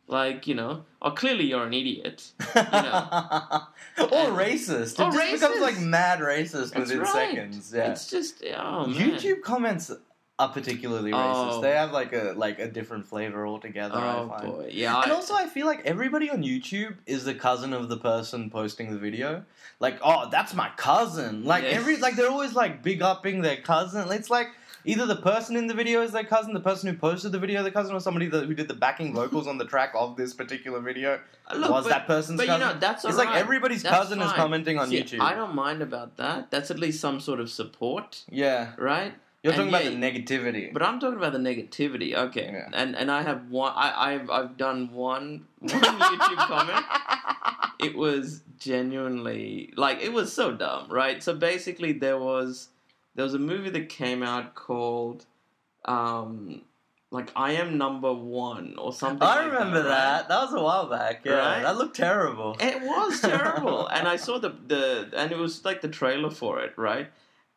like 0.07 0.47
you 0.47 0.55
know 0.55 0.83
oh 1.01 1.11
clearly 1.11 1.45
you're 1.45 1.65
an 1.65 1.73
idiot 1.73 2.31
or 2.41 4.31
racist. 4.37 4.93
It 4.93 5.01
Or 5.01 5.11
just 5.11 5.31
becomes 5.33 5.57
racist. 5.57 5.61
like 5.61 5.79
mad 5.79 6.19
racist 6.19 6.71
That's 6.73 6.75
within 6.91 6.99
right. 6.99 7.13
seconds. 7.31 7.73
Yeah. 7.75 7.91
it's 7.91 8.09
just 8.09 8.43
oh 8.57 8.87
man 8.87 8.95
YouTube 8.95 9.41
comments 9.41 9.91
are 10.39 10.49
particularly 10.49 11.11
racist. 11.11 11.53
Oh. 11.57 11.61
They 11.61 11.71
have 11.71 11.91
like 11.91 12.13
a 12.13 12.33
like 12.37 12.59
a 12.59 12.67
different 12.67 13.05
flavor 13.05 13.45
altogether. 13.47 13.95
oh 13.97 14.31
I 14.33 14.39
find. 14.39 14.53
boy 14.53 14.69
yeah 14.71 15.01
And 15.01 15.11
I- 15.11 15.15
also, 15.15 15.33
I 15.33 15.47
feel 15.47 15.65
like 15.65 15.85
everybody 15.85 16.29
on 16.29 16.43
YouTube 16.43 16.95
is 17.05 17.23
the 17.25 17.33
cousin 17.33 17.73
of 17.73 17.89
the 17.89 17.97
person 17.97 18.49
posting 18.49 18.91
the 18.91 18.99
video. 18.99 19.43
Like, 19.79 19.99
oh, 20.03 20.29
that's 20.31 20.53
my 20.53 20.69
cousin. 20.77 21.43
Like 21.43 21.63
Yeah. 21.63 21.69
every 21.69 21.97
like 21.97 22.15
they're 22.15 22.29
always 22.29 22.53
like 22.53 22.81
big 22.83 23.01
upping 23.01 23.41
their 23.41 23.57
cousin. 23.57 24.11
It's 24.11 24.29
like 24.29 24.47
either 24.87 25.05
the 25.05 25.15
person 25.17 25.55
in 25.55 25.67
the 25.67 25.73
video 25.75 26.01
is 26.01 26.11
their 26.13 26.23
cousin, 26.23 26.53
the 26.53 26.59
person 26.59 26.89
who 26.91 26.97
posted 26.97 27.31
the 27.31 27.39
video, 27.39 27.61
their 27.61 27.71
cousin, 27.71 27.95
or 27.95 27.99
somebody 27.99 28.27
that, 28.27 28.45
who 28.45 28.53
did 28.55 28.67
the 28.67 28.73
backing 28.73 29.13
vocals 29.13 29.45
on 29.45 29.57
the 29.59 29.65
track 29.65 29.91
of 29.93 30.15
this 30.17 30.33
particular 30.33 30.79
video 30.79 31.19
uh, 31.47 31.55
Look, 31.55 31.69
was 31.71 31.83
but- 31.83 31.89
that 31.89 32.07
person's 32.07 32.37
but 32.39 32.47
cousin. 32.47 32.67
you 32.67 32.73
know 32.73 32.79
that's 32.79 33.05
it's 33.05 33.13
alright. 33.13 33.33
like 33.33 33.39
everybody's 33.43 33.83
That's 33.83 33.95
cousin 33.95 34.21
is 34.21 34.31
commenting 34.33 34.79
on 34.79 34.89
See, 34.89 35.01
YouTube. 35.03 35.19
I 35.21 35.33
don't 35.35 35.53
mind 35.53 35.81
about 35.83 36.17
that. 36.17 36.49
That's 36.51 36.71
at 36.71 36.79
least 36.79 36.99
some 36.99 37.19
sort 37.19 37.39
of 37.39 37.49
support, 37.49 38.23
yeah, 38.29 38.71
right? 38.77 39.13
you're 39.43 39.53
And 39.53 39.69
talking 39.71 39.73
about 39.73 39.83
the 39.83 40.23
negativity. 40.23 40.73
But 40.73 40.81
I'm 40.81 40.99
talking 40.99 41.17
about 41.17 41.31
the 41.33 41.39
negativity. 41.39 42.15
Okay, 42.15 42.49
Yeah. 42.51 42.69
and 42.73 42.95
and 42.95 43.11
I 43.11 43.21
have 43.21 43.49
one. 43.51 43.71
I, 43.75 44.13
I've 44.13 44.29
I've 44.31 44.57
done 44.57 44.91
one 44.93 45.45
one 45.59 45.69
YouTube 45.71 46.37
comment. 46.53 46.85
It 47.79 47.95
was 47.95 48.41
genuinely 48.59 49.71
like 49.77 50.01
it 50.01 50.11
was 50.13 50.33
so 50.33 50.51
dumb, 50.53 50.89
right? 50.91 51.21
So 51.21 51.35
basically, 51.35 51.91
there 51.93 52.17
was 52.17 52.69
there 53.17 53.25
was 53.25 53.33
a 53.33 53.39
movie 53.39 53.71
that 53.71 53.89
came 53.89 54.23
out 54.23 54.55
called 54.55 55.25
um 55.83 56.61
like 57.11 57.31
I 57.35 57.53
am 57.53 57.77
number 57.77 58.13
one 58.13 58.75
or 58.77 58.91
something. 58.93 59.25
I 59.27 59.41
like 59.43 59.51
remember 59.53 59.77
right? 59.79 59.87
that. 59.89 60.27
That 60.29 60.41
was 60.43 60.53
a 60.53 60.61
while 60.61 60.87
back. 60.89 61.21
Yeah, 61.25 61.33
Right? 61.35 61.63
that 61.63 61.77
looked 61.77 61.95
terrible. 61.95 62.55
It 62.59 62.81
was 62.81 63.21
terrible, 63.21 63.87
and 63.95 64.07
I 64.07 64.17
saw 64.17 64.39
the 64.39 64.53
the 64.67 65.09
and 65.15 65.31
it 65.31 65.37
was 65.37 65.65
like 65.65 65.81
the 65.81 65.87
trailer 65.87 66.29
for 66.29 66.59
it, 66.61 66.73
right? 66.77 67.07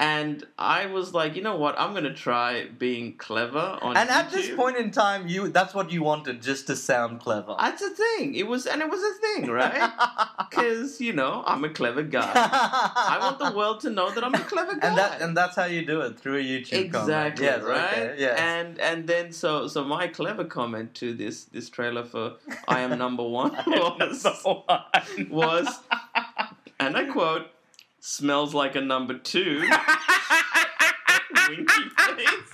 And 0.01 0.47
I 0.59 0.87
was 0.87 1.13
like, 1.13 1.37
you 1.37 1.43
know 1.43 1.57
what? 1.57 1.79
I'm 1.79 1.93
gonna 1.93 2.15
try 2.15 2.69
being 2.79 3.19
clever 3.19 3.79
on. 3.83 3.99
And 3.99 4.09
at 4.09 4.31
this 4.31 4.49
point 4.57 4.79
in 4.79 4.91
time, 4.91 5.29
you—that's 5.29 5.75
what 5.75 5.93
you 5.93 6.03
wanted, 6.03 6.41
just 6.41 6.67
to 6.69 6.75
sound 6.75 7.21
clever. 7.21 7.55
that's 7.59 7.83
a 7.83 7.91
thing. 7.91 8.35
It 8.35 8.47
was, 8.47 8.65
and 8.65 8.81
it 8.81 8.89
was 8.89 9.03
a 9.03 9.15
thing, 9.21 9.51
right? 9.51 9.91
Because 10.51 11.01
you 11.01 11.13
know, 11.13 11.45
I'm 11.47 11.63
a 11.65 11.69
clever 11.69 12.03
guy. 12.03 12.33
I 12.35 13.19
want 13.21 13.39
the 13.39 13.57
world 13.57 13.81
to 13.81 13.91
know 13.91 14.11
that 14.11 14.25
I'm 14.25 14.35
a 14.35 14.39
clever 14.39 14.75
guy. 14.75 14.89
and 14.89 14.97
that 14.99 15.21
and 15.21 15.37
that's 15.37 15.55
how 15.55 15.67
you 15.67 15.85
do 15.85 16.01
it 16.01 16.19
through 16.19 16.39
a 16.39 16.43
YouTube 16.43 16.91
comment. 16.91 17.11
exactly 17.11 17.45
Yes, 17.45 17.63
right. 17.63 17.93
Okay, 17.93 18.15
yes. 18.19 18.39
And 18.41 18.81
and 18.81 19.07
then 19.07 19.33
so 19.33 19.69
so 19.69 19.85
my 19.85 20.09
clever 20.09 20.45
comment 20.45 20.95
to 20.95 21.13
this 21.13 21.45
this 21.45 21.69
trailer 21.69 22.05
for 22.05 22.35
I 22.67 22.81
am 22.81 22.97
number 22.99 23.23
one 23.23 23.53
was 23.67 24.27
was 25.29 25.69
and 26.81 26.97
I 26.97 27.05
quote 27.05 27.47
smells 28.01 28.55
like 28.55 28.75
a 28.77 28.81
number 28.81 29.15
two. 29.19 29.61
Winky 31.49 31.83
face. 31.99 32.51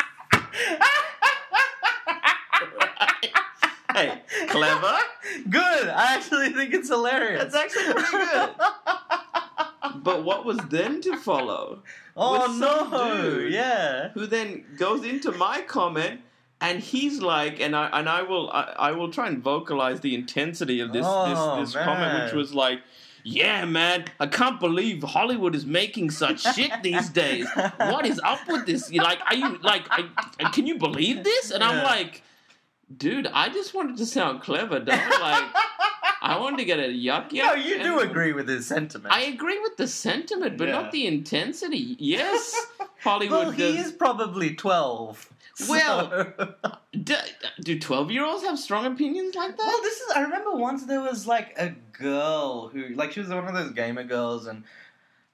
Hey, 3.95 4.21
clever. 4.49 4.99
Good. 5.49 5.89
I 5.89 6.15
actually 6.17 6.51
think 6.51 6.75
it's 6.75 6.89
hilarious. 6.89 7.43
That's 7.53 7.55
actually 7.55 7.95
pretty 7.95 8.11
good. 8.11 8.51
But 10.03 10.25
what 10.25 10.45
was 10.45 10.59
then 10.69 11.01
to 11.03 11.17
follow? 11.17 11.83
oh 12.17 12.57
no! 12.59 13.39
Yeah. 13.47 14.11
Who 14.11 14.27
then 14.27 14.65
goes 14.77 15.05
into 15.05 15.33
my 15.33 15.63
comment 15.63 16.21
and 16.61 16.81
he's 16.81 17.21
like, 17.21 17.61
and 17.61 17.75
I 17.75 17.87
and 17.93 18.09
I 18.09 18.23
will 18.23 18.51
I, 18.51 18.75
I 18.79 18.93
will 18.93 19.11
try 19.11 19.29
and 19.29 19.43
vocalize 19.43 20.01
the 20.01 20.15
intensity 20.15 20.81
of 20.81 20.93
this 20.93 21.07
Oh, 21.09 21.59
this 21.61 21.73
this 21.73 21.83
comment, 21.83 22.25
which 22.25 22.33
was 22.35 22.55
like. 22.55 22.81
Yeah, 23.29 23.65
man, 23.65 24.05
I 24.21 24.27
can't 24.29 24.61
believe 24.61 25.03
Hollywood 25.03 25.57
is 25.57 25.67
making 25.67 26.11
such 26.13 26.43
shit 26.55 26.71
these 26.85 27.09
days. 27.11 27.49
What 27.77 28.07
is 28.07 28.21
up 28.23 28.39
with 28.47 28.67
this? 28.67 28.93
Like, 28.93 29.19
are 29.27 29.35
you 29.35 29.59
like, 29.63 29.85
I, 29.91 30.05
can 30.53 30.65
you 30.69 30.79
believe 30.79 31.25
this? 31.25 31.51
And 31.51 31.65
I'm 31.65 31.79
Yeah. 31.79 31.83
like, 31.83 32.23
dude, 32.97 33.27
I 33.27 33.49
just 33.49 33.75
wanted 33.75 33.97
to 33.97 34.07
sound 34.07 34.43
clever, 34.43 34.79
don't 34.79 35.21
Like, 35.21 35.43
I 36.27 36.39
wanted 36.41 36.59
to 36.59 36.65
get 36.65 36.79
a 36.81 36.85
yuck 36.85 37.31
yuck. 37.31 37.35
No, 37.45 37.55
you 37.55 37.83
do 37.83 38.01
agree 38.01 38.33
with 38.33 38.49
his 38.49 38.67
sentiment. 38.67 39.15
I 39.15 39.23
agree 39.23 39.59
with 39.61 39.77
the 39.77 39.87
sentiment, 39.89 40.59
but 40.59 40.69
Yeah. 40.69 40.75
not 40.83 40.93
the 40.93 41.07
intensity. 41.07 41.97
Yes, 41.99 42.55
Hollywood 43.01 43.39
well, 43.47 43.51
he 43.53 43.77
does. 43.77 43.87
is 43.87 43.93
probably 43.93 44.55
twelve. 44.55 45.29
Well- 45.69 46.11
so- 46.39 46.55
D- 47.03 47.15
do 47.61 47.79
twelve-year-olds 47.79 48.43
have 48.45 48.59
strong 48.59 48.87
opinions 48.87 49.35
like 49.35 49.57
that? 49.57 49.67
Well, 49.67 49.83
this 49.83 50.01
is. 50.01 50.11
I 50.17 50.23
remember 50.23 50.53
once 50.57 50.85
there 50.87 51.03
was 51.03 51.27
like 51.27 51.55
a 51.59 51.75
girl 51.93 52.69
who, 52.69 52.89
like, 52.95 53.13
she 53.13 53.21
was 53.21 53.29
one 53.29 53.47
of 53.47 53.53
those 53.55 53.73
gamer 53.73 54.03
girls, 54.05 54.47
and 54.47 54.65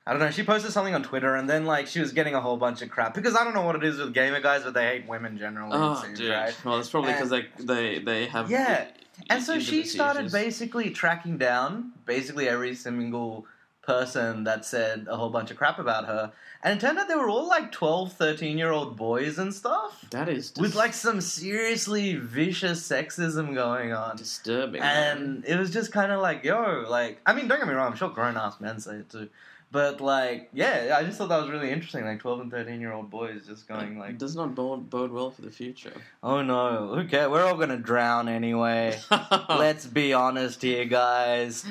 I 0.06 0.10
don't 0.12 0.20
know. 0.20 0.30
She 0.30 0.42
posted 0.42 0.72
something 0.72 0.94
on 0.94 1.02
Twitter, 1.04 1.36
and 1.36 1.48
then 1.48 1.64
like 1.64 1.86
she 1.86 2.00
was 2.00 2.12
getting 2.12 2.34
a 2.34 2.40
whole 2.40 2.56
bunch 2.56 2.82
of 2.82 2.90
crap 2.90 3.14
because 3.14 3.36
I 3.36 3.44
don't 3.44 3.54
know 3.54 3.62
what 3.62 3.76
it 3.76 3.84
is 3.84 3.98
with 3.98 4.12
gamer 4.12 4.40
guys, 4.40 4.64
but 4.64 4.74
they 4.74 4.84
hate 4.86 5.06
women 5.08 5.38
generally. 5.38 5.70
Oh, 5.74 6.02
seems, 6.02 6.18
dude. 6.18 6.30
right? 6.32 6.54
Well, 6.64 6.78
it's 6.78 6.88
probably 6.90 7.12
because 7.12 7.30
they, 7.30 7.46
they 7.60 7.98
they 8.00 8.26
have 8.26 8.50
Yeah. 8.50 8.86
i- 8.88 9.24
And 9.30 9.42
so 9.44 9.60
she 9.60 9.84
started 9.84 10.20
issues. 10.26 10.32
basically 10.32 10.90
tracking 10.90 11.38
down 11.38 11.92
basically 12.04 12.48
every 12.48 12.74
single 12.74 13.46
person 13.82 14.44
that 14.44 14.64
said 14.64 15.06
a 15.10 15.16
whole 15.16 15.30
bunch 15.30 15.50
of 15.50 15.56
crap 15.56 15.78
about 15.78 16.06
her. 16.06 16.32
And 16.64 16.76
it 16.78 16.80
turned 16.80 16.98
out 16.98 17.08
they 17.08 17.16
were 17.16 17.28
all 17.28 17.48
like 17.48 17.72
12, 17.72 18.12
13 18.12 18.56
year 18.56 18.70
old 18.70 18.96
boys 18.96 19.38
and 19.38 19.52
stuff. 19.52 20.04
That 20.10 20.28
is 20.28 20.52
With 20.58 20.74
like 20.76 20.94
some 20.94 21.20
seriously 21.20 22.14
vicious 22.14 22.88
sexism 22.88 23.54
going 23.54 23.92
on. 23.92 24.16
disturbing. 24.16 24.80
man. 24.80 25.16
And 25.16 25.44
it 25.44 25.56
was 25.58 25.70
just 25.72 25.90
kind 25.92 26.12
of 26.12 26.20
like, 26.20 26.44
yo, 26.44 26.86
like, 26.88 27.20
I 27.26 27.34
mean, 27.34 27.48
don't 27.48 27.58
get 27.58 27.66
me 27.68 27.74
wrong, 27.74 27.90
I'm 27.90 27.96
sure 27.96 28.08
grown 28.10 28.36
ass 28.36 28.60
men 28.60 28.78
say 28.80 28.96
it 28.98 29.10
too. 29.10 29.28
But 29.72 30.02
like, 30.02 30.50
yeah, 30.52 30.94
I 30.98 31.02
just 31.02 31.16
thought 31.16 31.30
that 31.30 31.40
was 31.40 31.48
really 31.48 31.70
interesting. 31.70 32.04
Like 32.04 32.20
12 32.20 32.40
and 32.40 32.50
13 32.50 32.78
year 32.78 32.92
old 32.92 33.08
boys 33.08 33.46
just 33.46 33.66
going 33.66 33.96
it 33.96 33.98
like, 33.98 34.18
does 34.18 34.36
not 34.36 34.54
bode, 34.54 34.90
bode 34.90 35.10
well 35.10 35.30
for 35.30 35.40
the 35.40 35.50
future. 35.50 35.94
oh 36.22 36.42
no, 36.42 36.94
okay, 36.98 37.26
we're 37.26 37.42
all 37.42 37.56
gonna 37.56 37.78
drown 37.78 38.28
anyway. 38.28 39.00
Let's 39.48 39.86
be 39.86 40.12
honest 40.12 40.60
here, 40.60 40.84
guys. 40.84 41.64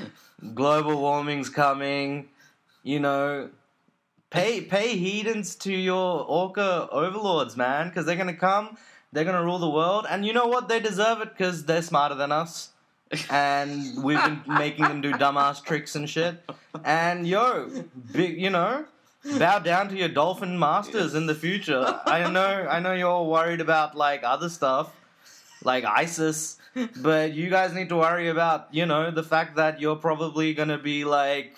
Global 0.56 1.00
warming's 1.00 1.50
coming. 1.50 2.30
You 2.82 3.00
know, 3.00 3.50
pay 4.32 4.62
pay 4.62 4.98
heedance 4.98 5.58
to 5.60 5.72
your 5.72 6.26
orca 6.26 6.90
overlords, 6.92 7.56
man, 7.56 7.90
because 7.90 8.08
they're 8.08 8.16
gonna 8.16 8.34
come. 8.34 8.78
They're 9.14 9.26
gonna 9.26 9.44
rule 9.44 9.60
the 9.60 9.70
world, 9.70 10.08
and 10.10 10.26
you 10.26 10.34
know 10.34 10.48
what? 10.48 10.70
They 10.70 10.80
deserve 10.80 11.22
it 11.22 11.38
because 11.38 11.66
they're 11.66 11.84
smarter 11.84 12.16
than 12.16 12.32
us, 12.32 12.71
and 13.30 14.04
we've 14.04 14.22
been 14.22 14.42
making 14.48 14.86
them 14.86 15.02
do 15.02 15.12
dumbass 15.12 15.64
tricks 15.64 15.96
and 15.96 16.10
shit. 16.10 16.44
And 16.84 17.28
yo, 17.28 17.70
you 18.14 18.50
know, 18.50 18.86
bow 19.38 19.60
down 19.60 19.90
to 19.90 19.96
your 19.96 20.10
dolphin 20.10 20.58
masters 20.58 21.14
in 21.16 21.26
the 21.26 21.36
future. 21.36 22.00
I 22.06 22.30
know, 22.30 22.68
I 22.70 22.80
know, 22.80 22.94
you're 22.94 23.10
all 23.10 23.30
worried 23.30 23.62
about 23.62 23.96
like 23.96 24.24
other 24.24 24.50
stuff, 24.50 24.96
like 25.64 25.84
ISIS. 25.84 26.58
But 26.98 27.34
you 27.34 27.50
guys 27.50 27.74
need 27.74 27.90
to 27.90 27.98
worry 27.98 28.30
about, 28.30 28.70
you 28.72 28.86
know, 28.86 29.12
the 29.12 29.24
fact 29.24 29.58
that 29.58 29.82
you're 29.82 29.98
probably 29.98 30.54
gonna 30.54 30.78
be 30.78 31.04
like 31.04 31.56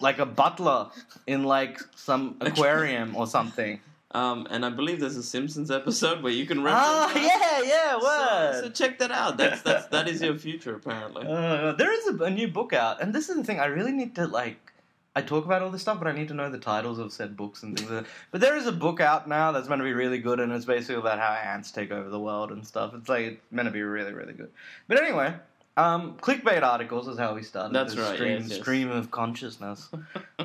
like 0.00 0.18
a 0.18 0.26
butler 0.26 0.88
in 1.26 1.44
like 1.44 1.80
some 1.96 2.36
aquarium 2.40 3.16
or 3.16 3.26
something. 3.26 3.80
Um, 4.12 4.46
and 4.50 4.64
I 4.64 4.70
believe 4.70 4.98
there's 4.98 5.16
a 5.16 5.22
Simpsons 5.22 5.70
episode 5.70 6.22
where 6.22 6.32
you 6.32 6.44
can 6.44 6.64
reference. 6.64 6.84
Ah, 6.88 7.10
that. 7.14 7.62
yeah, 7.64 7.68
yeah, 7.68 7.98
So, 8.00 8.04
word. 8.04 8.64
so 8.64 8.70
check 8.70 8.98
that 8.98 9.12
out. 9.12 9.36
That's 9.36 9.62
that's 9.62 9.86
that 9.94 10.08
is 10.08 10.20
your 10.20 10.36
future 10.36 10.74
apparently. 10.74 11.26
Uh, 11.28 11.72
there 11.72 11.92
is 11.92 12.06
a, 12.20 12.24
a 12.24 12.30
new 12.30 12.48
book 12.48 12.72
out, 12.72 13.00
and 13.00 13.14
this 13.14 13.28
is 13.28 13.36
the 13.36 13.44
thing. 13.44 13.60
I 13.60 13.66
really 13.66 13.92
need 13.92 14.16
to 14.16 14.26
like 14.26 14.72
I 15.14 15.22
talk 15.22 15.44
about 15.44 15.62
all 15.62 15.70
this 15.70 15.82
stuff, 15.82 15.98
but 15.98 16.06
I 16.08 16.12
need 16.12 16.28
to 16.28 16.34
know 16.34 16.50
the 16.50 16.58
titles 16.58 16.98
of 16.98 17.12
said 17.12 17.36
books 17.36 17.62
and 17.62 17.76
things. 17.76 17.90
Like. 17.90 18.06
But 18.32 18.40
there 18.40 18.56
is 18.56 18.66
a 18.66 18.72
book 18.72 19.00
out 19.00 19.28
now 19.28 19.52
that's 19.52 19.68
meant 19.68 19.80
to 19.80 19.84
be 19.84 19.92
really 19.92 20.18
good, 20.18 20.40
and 20.40 20.52
it's 20.52 20.64
basically 20.64 20.96
about 20.96 21.18
how 21.18 21.32
ants 21.32 21.70
take 21.70 21.90
over 21.92 22.08
the 22.08 22.18
world 22.20 22.50
and 22.52 22.66
stuff. 22.66 22.92
It's 22.94 23.08
like 23.08 23.24
it's 23.26 23.40
meant 23.52 23.66
to 23.66 23.72
be 23.72 23.82
really, 23.82 24.12
really 24.12 24.32
good. 24.32 24.50
But 24.88 25.00
anyway, 25.02 25.34
um, 25.80 26.02
clickbait 26.20 26.62
articles 26.62 27.08
is 27.08 27.18
how 27.18 27.34
we 27.34 27.42
started. 27.42 27.74
That's 27.74 27.94
this 27.94 28.04
right, 28.04 28.14
Stream, 28.16 28.38
yes, 28.42 28.48
yes. 28.50 28.58
stream 28.60 28.90
of 28.90 29.10
consciousness 29.10 29.88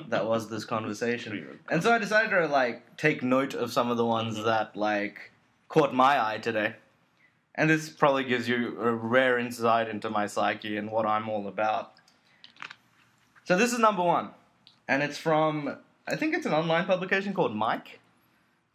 that 0.10 0.26
was 0.26 0.50
this 0.50 0.66
conversation. 0.76 1.60
And 1.70 1.82
so 1.84 1.92
I 1.92 1.98
decided 1.98 2.30
to 2.32 2.48
like 2.48 2.98
take 2.98 3.24
note 3.24 3.54
of 3.54 3.72
some 3.72 3.90
of 3.92 3.98
the 3.98 4.06
ones 4.06 4.38
Mhm. 4.38 4.46
that 4.46 4.76
like 4.76 5.32
caught 5.70 5.94
my 5.94 6.14
eye 6.28 6.38
today. 6.38 6.76
And 7.58 7.70
this 7.70 7.90
probably 7.90 8.26
gives 8.26 8.48
you 8.50 8.78
a 8.82 8.92
rare 8.94 9.38
insight 9.40 9.88
into 9.88 10.10
my 10.10 10.28
psyche 10.28 10.76
and 10.78 10.92
what 10.92 11.06
I'm 11.06 11.30
all 11.30 11.48
about. 11.48 11.94
So 13.46 13.58
this 13.58 13.72
is 13.74 13.80
number 13.80 14.04
one. 14.04 14.30
And 14.88 15.02
it's 15.04 15.18
from 15.18 15.78
I 16.08 16.16
think 16.16 16.36
it's 16.36 16.46
an 16.46 16.54
online 16.54 16.86
publication 16.86 17.34
called 17.34 17.56
Mic. 17.58 18.00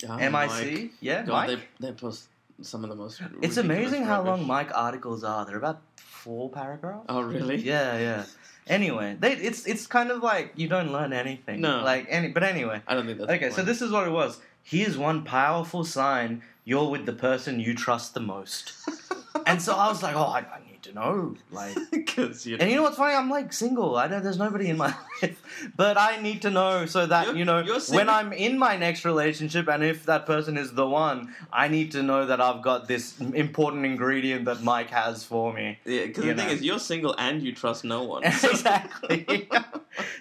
Oh, 0.08 0.16
M 0.16 0.34
I 0.34 0.46
Mic. 0.46 0.92
Yeah, 1.00 1.22
God, 1.24 1.48
Mic. 1.50 1.60
they, 1.78 1.86
they 1.88 1.92
post 1.92 2.28
some 2.62 2.84
of 2.84 2.90
the 2.90 2.96
most. 2.96 3.20
It's 3.42 3.56
amazing 3.56 4.04
how 4.04 4.22
long. 4.22 4.46
Mic 4.46 4.70
articles 4.74 5.24
are. 5.24 5.44
They're 5.44 5.56
about 5.56 5.82
four 5.96 6.50
paragraphs. 6.50 7.06
Oh 7.08 7.22
really? 7.22 7.56
Yeah, 7.56 7.98
yeah. 7.98 8.24
Anyway, 8.66 9.16
they, 9.18 9.32
it's 9.32 9.66
it's 9.66 9.88
kind 9.88 10.12
of 10.12 10.22
like 10.22 10.52
you 10.54 10.68
don't 10.68 10.92
learn 10.92 11.12
anything. 11.12 11.60
No. 11.60 11.82
Like 11.82 12.06
any, 12.08 12.28
but 12.28 12.44
anyway. 12.44 12.80
I 12.86 12.94
don't 12.94 13.04
think 13.04 13.18
that's. 13.18 13.32
Okay, 13.32 13.50
so 13.50 13.62
this 13.62 13.82
is 13.82 13.90
what 13.90 14.06
it 14.06 14.10
was. 14.10 14.38
Here's 14.62 14.96
one 14.96 15.24
powerful 15.24 15.82
sign 15.82 16.42
you're 16.64 16.88
with 16.88 17.04
the 17.04 17.12
person 17.12 17.58
you 17.58 17.74
trust 17.74 18.14
the 18.14 18.20
most. 18.20 18.74
and 19.46 19.60
so 19.60 19.74
I 19.74 19.88
was 19.88 20.04
like, 20.04 20.14
oh, 20.14 20.20
I, 20.20 20.44
To 20.82 20.92
know. 20.94 21.34
Like, 21.50 21.76
because 21.92 22.46
you. 22.46 22.56
and 22.58 22.70
you 22.70 22.76
know 22.76 22.82
what's 22.82 22.96
funny? 22.96 23.14
I'm 23.14 23.28
like 23.28 23.52
single. 23.52 23.96
I 23.96 24.08
don't, 24.08 24.22
there's 24.22 24.38
nobody 24.38 24.68
in 24.70 24.78
my 24.78 24.94
life, 25.22 25.42
but 25.76 25.98
I 25.98 26.20
need 26.22 26.40
to 26.42 26.50
know 26.50 26.86
so 26.86 27.04
that 27.06 27.26
You're- 27.26 27.38
you 27.38 27.44
know 27.44 27.58
you're 27.60 27.80
when 27.90 28.08
I'm 28.08 28.32
in 28.32 28.58
my 28.58 28.76
next 28.76 29.04
relationship, 29.04 29.68
and 29.68 29.84
if 29.84 30.06
that 30.06 30.24
person 30.24 30.56
is 30.56 30.72
the 30.72 30.86
one, 30.86 31.34
I 31.52 31.68
need 31.68 31.92
to 31.92 32.02
know 32.02 32.24
that 32.24 32.40
I've 32.40 32.62
got 32.62 32.88
this 32.88 33.18
important 33.20 33.84
ingredient 33.84 34.46
that 34.46 34.62
Mic 34.64 34.88
has 34.90 35.22
for 35.22 35.52
me. 35.52 35.78
Yeah, 35.84 36.06
because 36.06 36.24
you 36.24 36.32
the 36.34 36.38
thing 36.40 36.46
know. 36.48 36.52
is, 36.54 36.62
you're 36.62 36.78
single 36.78 37.14
and 37.18 37.42
you 37.42 37.52
trust 37.54 37.84
no 37.84 38.04
one. 38.04 38.24
exactly. 38.24 39.48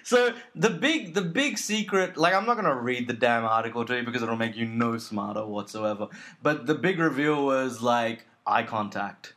so 0.02 0.34
the 0.54 0.70
big 0.70 1.14
the 1.14 1.22
big 1.22 1.56
secret, 1.58 2.16
like 2.16 2.34
I'm 2.34 2.44
not 2.44 2.56
gonna 2.56 2.74
read 2.74 3.08
the 3.08 3.14
damn 3.14 3.44
article 3.44 3.84
to 3.86 3.96
you 3.96 4.02
because 4.02 4.22
it'll 4.22 4.36
make 4.36 4.56
you 4.56 4.66
no 4.66 4.98
smarter 4.98 5.46
whatsoever. 5.46 6.08
But 6.42 6.66
the 6.66 6.74
big 6.74 6.98
reveal 6.98 7.46
was 7.46 7.80
like 7.82 8.26
eye 8.46 8.64
contact. 8.64 9.34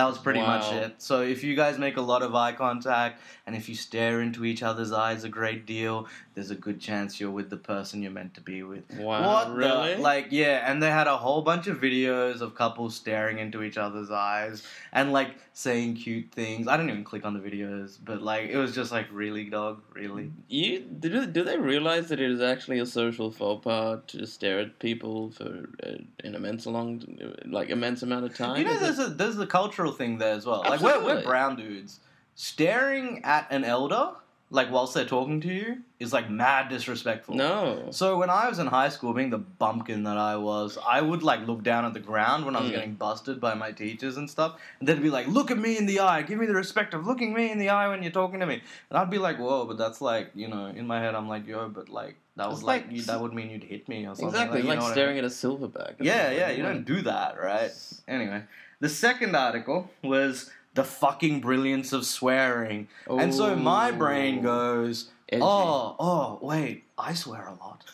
That 0.00 0.08
was 0.08 0.16
pretty 0.16 0.40
much 0.40 0.72
it. 0.72 0.94
So 1.02 1.20
if 1.20 1.44
you 1.44 1.54
guys 1.54 1.76
make 1.76 1.98
a 1.98 2.00
lot 2.00 2.22
of 2.22 2.34
eye 2.34 2.52
contact 2.52 3.20
and 3.46 3.54
if 3.54 3.68
you 3.68 3.74
stare 3.74 4.22
into 4.22 4.46
each 4.46 4.62
other's 4.62 4.92
eyes 4.92 5.24
a 5.24 5.28
great 5.28 5.66
deal, 5.66 6.08
there's 6.40 6.50
a 6.50 6.54
good 6.54 6.80
chance 6.80 7.20
you're 7.20 7.30
with 7.30 7.50
the 7.50 7.56
person 7.58 8.00
you're 8.02 8.10
meant 8.10 8.32
to 8.32 8.40
be 8.40 8.62
with. 8.62 8.82
Wow, 8.96 9.26
what 9.26 9.54
really? 9.54 9.96
the 9.96 10.00
like 10.00 10.28
yeah, 10.30 10.70
and 10.70 10.82
they 10.82 10.90
had 10.90 11.06
a 11.06 11.18
whole 11.18 11.42
bunch 11.42 11.66
of 11.66 11.78
videos 11.78 12.40
of 12.40 12.54
couples 12.54 12.96
staring 12.96 13.38
into 13.38 13.62
each 13.62 13.76
other's 13.76 14.10
eyes 14.10 14.66
and 14.90 15.12
like 15.12 15.34
saying 15.52 15.96
cute 15.96 16.32
things. 16.32 16.66
I 16.66 16.78
didn't 16.78 16.92
even 16.92 17.04
click 17.04 17.26
on 17.26 17.34
the 17.34 17.40
videos, 17.40 17.98
but 18.02 18.22
like 18.22 18.48
it 18.48 18.56
was 18.56 18.74
just 18.74 18.90
like 18.90 19.06
really 19.12 19.44
dog, 19.50 19.82
really. 19.92 20.32
You 20.48 20.80
do, 20.80 21.26
do 21.26 21.44
they 21.44 21.58
realize 21.58 22.08
that 22.08 22.20
it 22.20 22.30
is 22.30 22.40
actually 22.40 22.78
a 22.78 22.86
social 22.86 23.30
faux 23.30 23.62
pas 23.62 24.00
to 24.06 24.26
stare 24.26 24.60
at 24.60 24.78
people 24.78 25.32
for 25.32 25.68
uh, 25.84 25.96
an 26.24 26.34
immense 26.34 26.64
long, 26.64 27.04
like 27.44 27.68
immense 27.68 28.02
amount 28.02 28.24
of 28.24 28.34
time? 28.34 28.56
You 28.56 28.64
know, 28.64 28.78
there's 28.78 28.98
it- 28.98 29.08
a 29.08 29.10
there's 29.10 29.38
a 29.38 29.46
cultural 29.46 29.92
thing 29.92 30.16
there 30.16 30.32
as 30.32 30.46
well. 30.46 30.62
Like 30.66 30.80
we're 30.80 31.04
we're 31.04 31.22
brown 31.22 31.56
dudes 31.56 32.00
staring 32.34 33.20
at 33.24 33.46
an 33.50 33.62
elder 33.64 34.12
like 34.52 34.70
whilst 34.72 34.94
they're 34.94 35.04
talking 35.04 35.40
to 35.40 35.48
you 35.48 35.78
is 36.00 36.12
like 36.12 36.28
mad 36.28 36.68
disrespectful. 36.68 37.36
no. 37.36 37.86
So 37.90 38.18
when 38.18 38.30
I 38.30 38.48
was 38.48 38.58
in 38.58 38.66
high 38.66 38.88
school, 38.88 39.12
being 39.12 39.30
the 39.30 39.38
bumpkin 39.38 40.02
that 40.04 40.16
I 40.16 40.36
was, 40.36 40.76
I 40.86 41.00
would 41.00 41.22
like 41.22 41.46
look 41.46 41.62
down 41.62 41.84
at 41.84 41.94
the 41.94 42.00
ground 42.00 42.44
when 42.46 42.56
I 42.56 42.60
was 42.60 42.70
Mm. 42.70 42.74
getting 42.74 42.94
busted 42.94 43.40
by 43.40 43.54
my 43.54 43.70
teachers 43.70 44.16
and 44.16 44.28
stuff, 44.28 44.58
and 44.80 44.88
they'd 44.88 45.00
be 45.02 45.10
like, 45.10 45.28
"Look 45.28 45.50
at 45.52 45.58
me 45.58 45.76
in 45.78 45.86
the 45.86 46.00
eye, 46.00 46.22
give 46.22 46.38
me 46.38 46.46
the 46.46 46.54
respect 46.54 46.94
of 46.94 47.06
looking 47.06 47.32
me 47.32 47.50
in 47.52 47.58
the 47.58 47.68
eye 47.68 47.88
when 47.88 48.02
you're 48.02 48.10
talking 48.12 48.40
to 48.40 48.46
me," 48.46 48.60
and 48.90 48.98
I'd 48.98 49.10
be 49.10 49.18
like, 49.18 49.38
"Whoa," 49.38 49.66
but 49.66 49.78
that's 49.78 50.00
like, 50.00 50.30
you 50.34 50.48
know, 50.48 50.66
in 50.66 50.86
my 50.86 51.00
head, 51.00 51.14
I'm 51.14 51.28
like, 51.28 51.46
"Yo," 51.46 51.68
but 51.68 51.88
like 51.88 52.16
that 52.36 52.48
was 52.50 52.62
like, 52.64 52.86
like- 52.86 52.96
you, 52.96 53.02
that 53.02 53.20
would 53.20 53.32
mean 53.34 53.50
you'd 53.50 53.64
hit 53.64 53.88
me 53.88 54.04
or 54.06 54.14
something. 54.16 54.28
Exactly, 54.28 54.62
like 54.62 54.78
know 54.78 54.84
what 54.84 54.90
I 54.90 54.94
staring 54.94 55.16
mean? 55.16 55.24
at 55.24 55.30
a 55.30 55.34
silverback. 55.34 55.94
Yeah, 56.00 56.30
yeah, 56.32 56.50
you 56.50 56.62
don't 56.62 56.84
do 56.84 57.02
that, 57.02 57.38
right? 57.40 57.70
Anyway, 58.08 58.42
the 58.80 58.88
second 58.88 59.36
article 59.36 59.90
was 60.02 60.50
the 60.74 60.84
fucking 60.84 61.40
brilliance 61.40 61.92
of 61.92 62.06
swearing, 62.06 62.88
and 63.08 63.34
so 63.34 63.56
my 63.56 63.90
brain 63.90 64.42
goes. 64.42 65.10
Edgy. 65.32 65.42
Oh, 65.44 65.94
oh, 66.00 66.38
wait, 66.42 66.84
I 66.98 67.14
swear 67.14 67.46
a 67.46 67.54
lot. 67.54 67.84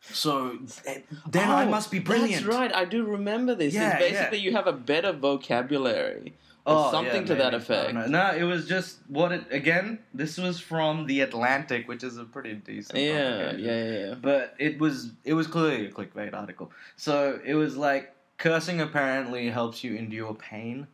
So 0.00 0.58
eh, 0.86 1.00
then 1.28 1.50
I 1.50 1.64
Oh, 1.64 1.68
must 1.68 1.90
be 1.90 1.98
brilliant. 1.98 2.44
That's 2.44 2.56
right. 2.56 2.74
I 2.74 2.84
do 2.84 3.04
remember 3.04 3.54
this. 3.54 3.74
Yeah, 3.74 3.98
it's 3.98 4.10
basically 4.10 4.38
you 4.38 4.52
have 4.52 4.66
a 4.66 4.72
better 4.72 5.12
vocabulary. 5.12 6.34
Oh, 6.68 6.90
something 6.90 7.22
yeah, 7.22 7.26
to 7.28 7.34
that 7.36 7.54
effect. 7.54 7.94
I. 7.94 8.06
No, 8.06 8.34
it 8.34 8.42
was 8.42 8.66
just 8.66 8.98
what 9.08 9.30
it 9.32 9.44
again. 9.50 10.00
This 10.14 10.36
was 10.36 10.58
from 10.58 11.06
the 11.06 11.20
Atlantic, 11.20 11.86
which 11.88 12.02
is 12.02 12.18
a 12.18 12.24
pretty 12.24 12.54
decent. 12.54 12.98
Yeah, 12.98 13.52
yeah, 13.52 13.56
yeah, 13.56 13.98
yeah. 13.98 14.14
But 14.14 14.54
it 14.58 14.78
was 14.80 15.12
it 15.24 15.34
was 15.34 15.46
clearly 15.46 15.86
a 15.86 15.90
clickbait 15.90 16.34
article. 16.34 16.72
So 16.96 17.38
it 17.44 17.54
was 17.54 17.76
like 17.76 18.14
cursing 18.38 18.80
apparently 18.80 19.48
helps 19.48 19.84
you 19.84 19.94
endure 19.94 20.34
pain. 20.34 20.88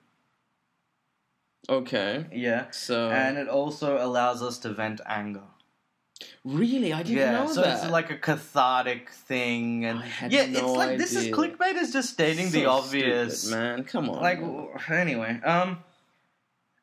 Okay, 1.68 2.27
Yeah. 2.33 2.70
so 2.70 3.11
And 3.11 3.38
it 3.38 3.48
also 3.48 4.05
allows 4.05 4.42
us 4.42 4.59
to 4.59 4.70
vent 4.72 5.01
anger. 5.07 5.42
really, 6.44 6.92
I 6.92 7.03
didn't 7.03 7.18
yeah, 7.18 7.33
know 7.33 7.46
so 7.53 7.62
that. 7.62 7.83
it's 7.83 7.90
like 7.90 8.11
a 8.11 8.16
cathartic 8.18 9.11
thing, 9.11 9.85
and 9.85 9.98
I 9.98 10.07
had 10.07 10.33
yeah, 10.33 10.46
no 10.46 10.59
it's 10.61 10.77
like 10.77 10.98
this 10.98 11.14
is 11.14 11.27
clickbait 11.29 11.75
is 11.77 11.92
just 11.92 12.11
stating 12.11 12.51
the 12.51 12.66
obvious. 12.66 13.42
stupid, 13.42 13.57
man. 13.59 13.85
Come 13.85 14.11
on, 14.11 14.20
Like 14.22 14.40
anyway, 14.90 15.40
um, 15.44 15.79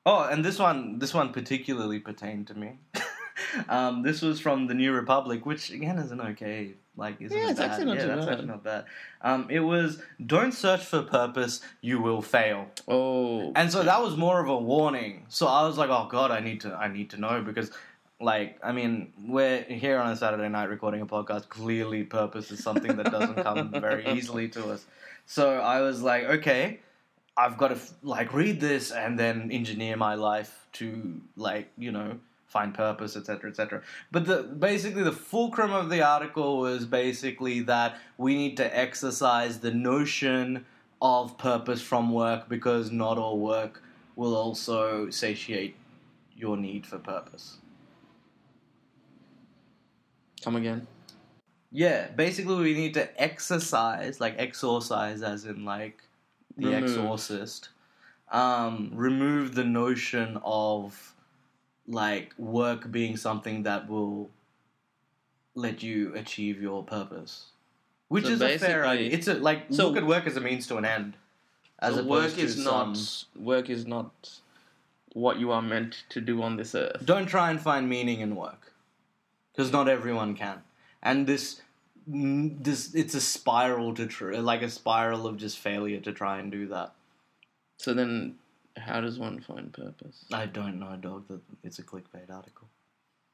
oh, 0.06 0.24
and 0.24 0.44
this 0.44 0.60
one, 0.60 1.00
this 1.00 1.14
one 1.14 1.32
particularly 1.34 2.00
pertained 2.00 2.48
to 2.48 2.54
me. 2.54 2.80
um, 3.70 4.02
this 4.04 4.22
was 4.22 4.40
from 4.40 4.68
the 4.68 4.74
New 4.74 4.92
Republic, 4.94 5.46
which 5.46 5.72
again 5.72 5.98
isn't 6.00 6.20
okay. 6.22 6.74
Like, 7.00 7.16
isn't 7.22 7.36
Yeah, 7.38 7.48
it 7.48 7.52
it's 7.52 7.60
bad? 7.60 7.70
actually 7.72 7.86
not 7.86 7.96
yeah, 7.96 8.02
too 8.02 8.08
that's 8.10 8.26
bad. 8.26 8.34
actually 8.34 8.48
not 8.48 8.64
bad. 8.64 8.86
Um, 9.22 9.48
it 9.50 9.62
was 9.62 10.02
don't 10.34 10.54
search 10.54 10.84
for 10.86 11.02
purpose, 11.02 11.62
you 11.82 12.00
will 12.02 12.22
fail. 12.22 12.68
oh, 12.88 13.52
And 13.56 13.72
so 13.72 13.84
that 13.84 14.02
was 14.02 14.16
more 14.18 14.40
of 14.44 14.50
a 14.50 14.58
warning. 14.58 15.26
So 15.30 15.48
I 15.48 15.66
was 15.68 15.78
like, 15.78 15.90
oh 15.90 16.08
god, 16.12 16.30
I 16.32 16.40
need 16.42 16.62
to, 16.62 16.74
I 16.76 16.88
need 16.98 17.10
to 17.12 17.18
know 17.18 17.42
because. 17.42 17.72
Like, 18.22 18.60
I 18.62 18.74
mean, 18.74 19.14
we're 19.26 19.62
here 19.64 19.98
on 19.98 20.12
a 20.12 20.16
Saturday 20.18 20.50
night 20.50 20.68
recording 20.68 21.00
a 21.00 21.06
podcast. 21.06 21.48
Clearly, 21.48 22.04
purpose 22.04 22.52
is 22.52 22.62
something 22.62 22.98
that 22.98 23.10
doesn't 23.14 23.42
come 23.44 23.72
very 23.72 24.06
easily 24.18 24.50
to 24.50 24.72
us. 24.72 24.86
So 25.26 25.44
I 25.76 25.80
was 25.80 26.02
like, 26.02 26.26
okay, 26.26 26.82
I've 27.38 27.58
got 27.58 27.70
to 27.70 27.78
like 28.04 28.34
read 28.34 28.60
this 28.60 28.92
and 28.92 29.18
then 29.18 29.50
engineer 29.54 29.96
my 29.96 30.16
life 30.16 30.68
to 30.74 31.22
like 31.38 31.70
you 31.78 31.94
know 31.94 32.20
find 32.50 32.74
purpose, 32.74 33.16
etc., 33.16 33.50
etc. 33.52 33.82
But 34.12 34.26
the 34.26 34.44
basically 34.44 35.04
the 35.04 35.12
fulcrum 35.12 35.72
of 35.72 35.90
the 35.90 36.02
article 36.02 36.60
was 36.60 36.86
basically 36.86 37.62
that 37.62 37.98
we 38.18 38.36
need 38.36 38.58
to 38.58 38.78
exercise 38.78 39.60
the 39.60 39.72
notion 39.72 40.66
of 41.02 41.38
purpose 41.38 41.82
from 41.82 42.12
work 42.12 42.50
because 42.50 42.92
not 42.92 43.18
all 43.18 43.40
work 43.40 43.82
will 44.16 44.36
also 44.36 45.10
satiate 45.10 45.76
your 46.36 46.58
need 46.58 46.86
for 46.86 46.98
purpose. 46.98 47.58
come 50.44 50.56
again. 50.56 50.88
Yeah, 51.72 52.08
basically 52.10 52.56
we 52.56 52.74
need 52.74 52.94
to 52.96 53.22
exercise, 53.22 54.20
like 54.20 54.36
exorcise 54.38 55.22
as 55.22 55.46
in 55.46 55.66
like 55.66 56.02
the 56.58 56.68
Remove. 56.68 56.84
exorcist. 56.84 57.70
Um, 58.32 58.92
remove 58.94 59.56
the 59.56 59.64
notion 59.64 60.40
of 60.44 61.16
like 61.90 62.34
work 62.38 62.92
being 62.92 63.18
something 63.18 63.64
that 63.64 63.90
will 63.90 64.30
let 65.56 65.82
you 65.84 66.14
achieve 66.16 66.62
your 66.62 66.84
purpose. 66.84 67.48
Which 68.08 68.26
So 68.26 68.32
is 68.32 68.42
a 68.42 68.58
fair 68.58 68.86
idea. 68.86 69.12
It's 69.12 69.28
a 69.28 69.34
like 69.36 69.66
So- 69.72 69.88
look 69.88 69.98
at 69.98 70.06
work 70.06 70.26
as 70.28 70.38
a 70.38 70.42
means 70.42 70.68
to 70.68 70.78
an 70.78 70.86
end. 70.86 71.16
As 71.80 71.96
So 71.96 72.04
work 72.04 72.38
is 72.38 72.56
some- 72.64 72.94
not 72.94 73.26
work 73.36 73.70
is 73.70 73.86
not 73.88 74.40
what 75.14 75.40
you 75.40 75.52
are 75.52 75.62
meant 75.62 76.04
to 76.10 76.22
do 76.22 76.42
on 76.42 76.58
this 76.58 76.76
earth. 76.76 77.04
Don't 77.06 77.26
try 77.26 77.50
and 77.50 77.60
find 77.60 77.90
meaning 77.90 78.20
in 78.20 78.36
work, 78.36 78.74
because 79.52 79.72
not 79.72 79.88
everyone 79.90 80.36
can. 80.36 80.62
And 81.02 81.26
this, 81.26 81.62
this, 82.06 82.94
it's 82.94 83.16
a 83.16 83.22
spiral 83.22 83.94
to 83.96 84.06
tr- 84.06 84.36
like 84.36 84.62
a 84.62 84.70
spiral 84.70 85.26
of 85.26 85.38
just 85.38 85.58
failure 85.58 86.00
to 86.02 86.12
try 86.12 86.38
and 86.40 86.52
do 86.52 86.68
that. 86.68 86.94
So 87.78 87.94
then, 87.94 88.38
how 88.80 89.02
does 89.02 89.20
one 89.20 89.42
find 89.42 89.72
purpose? 89.72 90.26
I 90.32 90.46
don't 90.46 90.80
know, 90.80 90.96
dog. 91.00 91.28
That 91.28 91.42
it's 91.64 91.80
a 91.80 91.84
clickbait 91.84 92.30
article. 92.30 92.68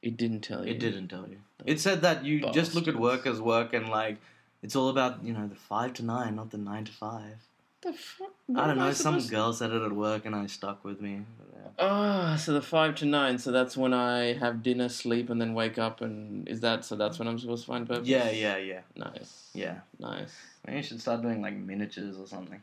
It 0.02 0.16
didn't 0.16 0.42
tell 0.42 0.64
you. 0.64 0.72
It 0.72 0.78
didn't 0.78 1.08
tell 1.08 1.28
you. 1.28 1.38
It 1.64 1.80
said 1.80 2.02
that 2.02 2.24
you 2.24 2.40
just 2.52 2.74
look 2.74 2.86
at 2.88 2.94
Bastards. 2.94 3.00
work 3.00 3.26
as 3.26 3.40
work 3.40 3.72
and 3.72 3.88
like 3.88 4.18
it's 4.62 4.76
all 4.76 4.88
about 4.88 5.24
you 5.24 5.32
know 5.32 5.46
the 5.46 5.54
five 5.54 5.94
to 5.94 6.04
nine, 6.04 6.36
not 6.36 6.50
the 6.50 6.58
nine 6.58 6.84
to 6.84 6.92
five. 6.92 7.38
The 7.86 7.92
fuck? 7.92 8.32
I 8.54 8.66
don't 8.66 8.78
know. 8.78 8.92
Some 8.92 9.14
supposed- 9.14 9.30
girl 9.30 9.52
said 9.52 9.70
it 9.72 9.82
at 9.82 9.92
work, 9.92 10.24
and 10.26 10.34
I 10.34 10.46
stuck 10.46 10.84
with 10.84 11.00
me. 11.00 11.22
Yeah. 11.52 11.68
Ah, 11.78 12.36
so 12.36 12.52
the 12.52 12.62
five 12.62 12.94
to 12.96 13.04
nine. 13.06 13.38
So 13.38 13.50
that's 13.52 13.76
when 13.76 13.92
I 13.94 14.34
have 14.34 14.62
dinner, 14.62 14.88
sleep, 14.88 15.30
and 15.30 15.40
then 15.40 15.52
wake 15.54 15.78
up. 15.78 16.00
And 16.00 16.48
is 16.48 16.60
that 16.60 16.84
so? 16.84 16.96
That's 16.96 17.18
when 17.18 17.28
I'm 17.28 17.38
supposed 17.38 17.64
to 17.64 17.72
find 17.72 17.86
purpose. 17.88 18.06
Yeah, 18.08 18.30
yeah, 18.30 18.56
yeah, 18.56 18.80
Nice. 18.96 19.50
yeah. 19.54 19.80
Nice. 19.98 20.32
Maybe 20.66 20.78
you 20.78 20.82
should 20.82 21.00
start 21.00 21.22
doing 21.22 21.42
like 21.42 21.56
miniatures 21.56 22.18
or 22.18 22.26
something. 22.26 22.60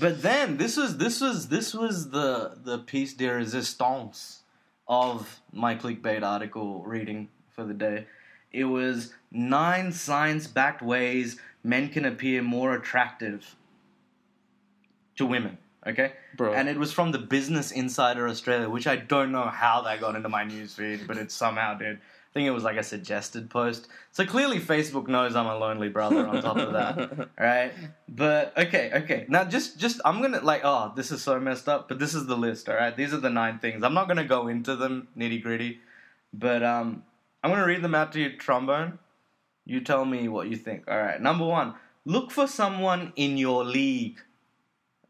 But 0.00 0.22
then 0.22 0.56
this 0.56 0.76
was 0.76 0.96
this 0.98 1.20
was 1.20 1.48
this 1.48 1.74
was 1.74 2.10
the 2.10 2.58
the 2.62 2.78
piece 2.78 3.14
de 3.14 3.28
resistance 3.28 4.42
of 4.88 5.40
my 5.52 5.74
clickbait 5.74 6.22
article 6.22 6.82
reading 6.84 7.28
for 7.50 7.64
the 7.64 7.74
day. 7.74 8.06
It 8.52 8.64
was 8.64 9.12
nine 9.30 9.92
science 9.92 10.46
backed 10.46 10.80
ways 10.82 11.38
men 11.62 11.88
can 11.88 12.04
appear 12.04 12.42
more 12.42 12.74
attractive 12.74 13.56
to 15.16 15.26
women. 15.26 15.58
Okay, 15.86 16.12
Bro. 16.36 16.54
and 16.54 16.68
it 16.68 16.76
was 16.76 16.92
from 16.92 17.12
the 17.12 17.18
Business 17.18 17.70
Insider 17.70 18.26
Australia, 18.26 18.68
which 18.68 18.88
I 18.88 18.96
don't 18.96 19.30
know 19.30 19.44
how 19.44 19.82
that 19.82 20.00
got 20.00 20.16
into 20.16 20.28
my 20.28 20.42
newsfeed, 20.42 21.06
but 21.06 21.16
it 21.16 21.30
somehow 21.30 21.74
did. 21.74 21.98
I 21.98 22.32
think 22.34 22.48
it 22.48 22.50
was 22.50 22.64
like 22.64 22.76
a 22.76 22.82
suggested 22.82 23.48
post. 23.48 23.86
So 24.10 24.26
clearly, 24.26 24.58
Facebook 24.58 25.06
knows 25.06 25.36
I'm 25.36 25.46
a 25.46 25.56
lonely 25.56 25.88
brother. 25.88 26.26
On 26.26 26.42
top 26.42 26.56
of 26.56 26.72
that, 26.72 27.28
right? 27.38 27.72
But 28.08 28.52
okay, 28.58 28.90
okay. 28.94 29.26
Now 29.28 29.44
just 29.44 29.78
just 29.78 30.00
I'm 30.04 30.20
gonna 30.20 30.40
like 30.40 30.62
oh 30.64 30.92
this 30.96 31.12
is 31.12 31.22
so 31.22 31.38
messed 31.38 31.68
up, 31.68 31.88
but 31.88 32.00
this 32.00 32.14
is 32.14 32.26
the 32.26 32.36
list. 32.36 32.68
All 32.68 32.74
right, 32.74 32.94
these 32.96 33.14
are 33.14 33.20
the 33.20 33.30
nine 33.30 33.60
things. 33.60 33.84
I'm 33.84 33.94
not 33.94 34.08
gonna 34.08 34.24
go 34.26 34.48
into 34.48 34.74
them 34.74 35.06
nitty 35.16 35.40
gritty, 35.40 35.78
but 36.34 36.64
um 36.64 37.04
I'm 37.44 37.50
gonna 37.50 37.64
read 37.66 37.82
them 37.82 37.94
out 37.94 38.12
to 38.14 38.20
you, 38.20 38.36
trombone. 38.36 38.98
You 39.64 39.80
tell 39.80 40.04
me 40.04 40.26
what 40.28 40.48
you 40.48 40.56
think. 40.56 40.88
All 40.88 40.98
right, 40.98 41.20
number 41.22 41.46
one, 41.46 41.74
look 42.04 42.32
for 42.32 42.46
someone 42.48 43.12
in 43.16 43.38
your 43.38 43.64
league. 43.64 44.18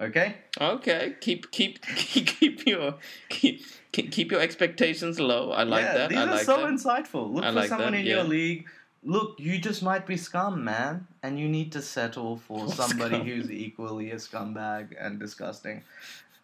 Okay. 0.01 0.37
Okay, 0.61 1.15
keep 1.21 1.51
keep 1.51 1.81
keep, 1.97 2.27
keep 2.27 2.67
your 2.67 2.95
keep 3.29 3.65
keep 3.93 4.13
keep 4.13 4.31
your 4.31 4.41
expectations 4.41 5.19
low. 5.19 5.53
I 5.53 5.63
like 5.63 5.85
yeah, 5.85 5.95
that. 5.95 6.09
These 6.11 6.19
I 6.19 6.23
are 6.23 6.27
like 6.27 6.45
so 6.45 6.57
that. 6.59 6.67
insightful. 6.69 7.33
Look 7.33 7.45
I 7.45 7.49
for 7.49 7.55
like 7.55 7.69
someone 7.69 7.93
that, 7.93 8.01
in 8.01 8.07
yeah. 8.07 8.15
your 8.17 8.25
league. 8.25 8.67
Look, 9.03 9.37
you 9.39 9.59
just 9.59 9.83
might 9.83 10.05
be 10.05 10.17
scum, 10.17 10.65
man, 10.65 11.07
and 11.23 11.39
you 11.39 11.49
need 11.49 11.73
to 11.73 11.83
settle 11.83 12.39
for 12.39 12.69
somebody 12.73 13.15
Scum. 13.15 13.27
who's 13.27 13.51
equally 13.51 14.11
a 14.11 14.17
scumbag 14.17 14.97
and 14.99 15.21
disgusting. 15.21 15.85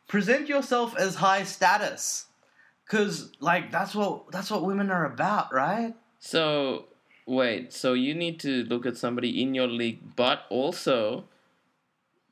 Present 0.07 0.49
yourself 0.49 0.97
as 0.97 1.17
high 1.17 1.43
status, 1.43 2.27
cause 2.87 3.33
like 3.41 3.71
that's 3.71 3.95
what 3.95 4.31
that's 4.31 4.51
what 4.51 4.65
women 4.65 4.91
are 4.91 5.05
about, 5.05 5.53
right? 5.53 5.95
So 6.21 6.87
wait, 7.27 7.73
so 7.73 7.93
you 7.93 8.15
need 8.15 8.41
to 8.41 8.65
look 8.65 8.87
at 8.87 8.97
somebody 8.97 9.43
in 9.43 9.55
your 9.55 9.67
league, 9.67 10.17
but 10.17 10.45
also 10.49 11.25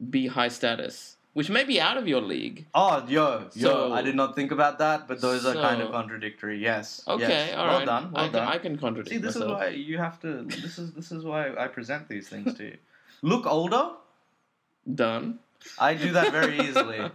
be 0.09 0.27
high 0.27 0.49
status, 0.49 1.17
which 1.35 1.51
may 1.51 1.65
be 1.65 1.81
out 1.81 1.97
of 1.97 2.09
your 2.09 2.21
league. 2.21 2.67
Oh, 2.75 3.05
yo, 3.07 3.49
yo! 3.55 3.69
So- 3.69 3.93
I 3.93 4.03
did 4.03 4.15
not 4.15 4.35
think 4.35 4.51
about 4.51 4.79
that, 4.79 5.07
but 5.07 5.21
those 5.21 5.45
are 5.45 5.55
kind 5.55 5.83
of 5.83 5.91
contradictory. 5.91 6.59
Yes. 6.59 7.03
Okay, 7.07 7.29
yes. 7.29 7.55
all 7.57 7.67
well 7.67 7.79
right. 7.79 7.87
done. 7.87 8.13
Well 8.13 8.25
I, 8.25 8.29
done. 8.29 8.49
I 8.49 8.59
can 8.59 8.79
contradict 8.79 9.11
See, 9.11 9.19
this 9.19 9.37
is 9.37 9.45
why 9.45 9.69
you 9.69 9.99
have 9.99 10.21
to. 10.21 10.45
This 10.45 10.79
is 10.79 10.93
this 10.93 11.13
is 11.13 11.25
why 11.25 11.55
I 11.55 11.69
present 11.69 12.09
these 12.09 12.29
things 12.29 12.55
to 12.55 12.65
you. 12.65 12.77
Look 13.23 13.47
older. 13.47 13.91
Done. 14.95 15.41
I 15.79 15.95
do 15.95 16.13
that 16.13 16.33
very 16.33 16.59
easily. 16.59 17.11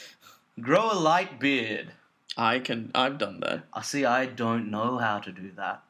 Grow 0.60 0.92
a 0.92 0.94
light 0.94 1.40
beard. 1.40 1.92
I 2.36 2.60
can. 2.60 2.92
I've 2.94 3.18
done 3.18 3.40
that. 3.40 3.64
I 3.72 3.82
see. 3.82 4.04
I 4.04 4.26
don't 4.26 4.70
know 4.70 4.98
how 4.98 5.18
to 5.18 5.32
do 5.32 5.50
that 5.56 5.82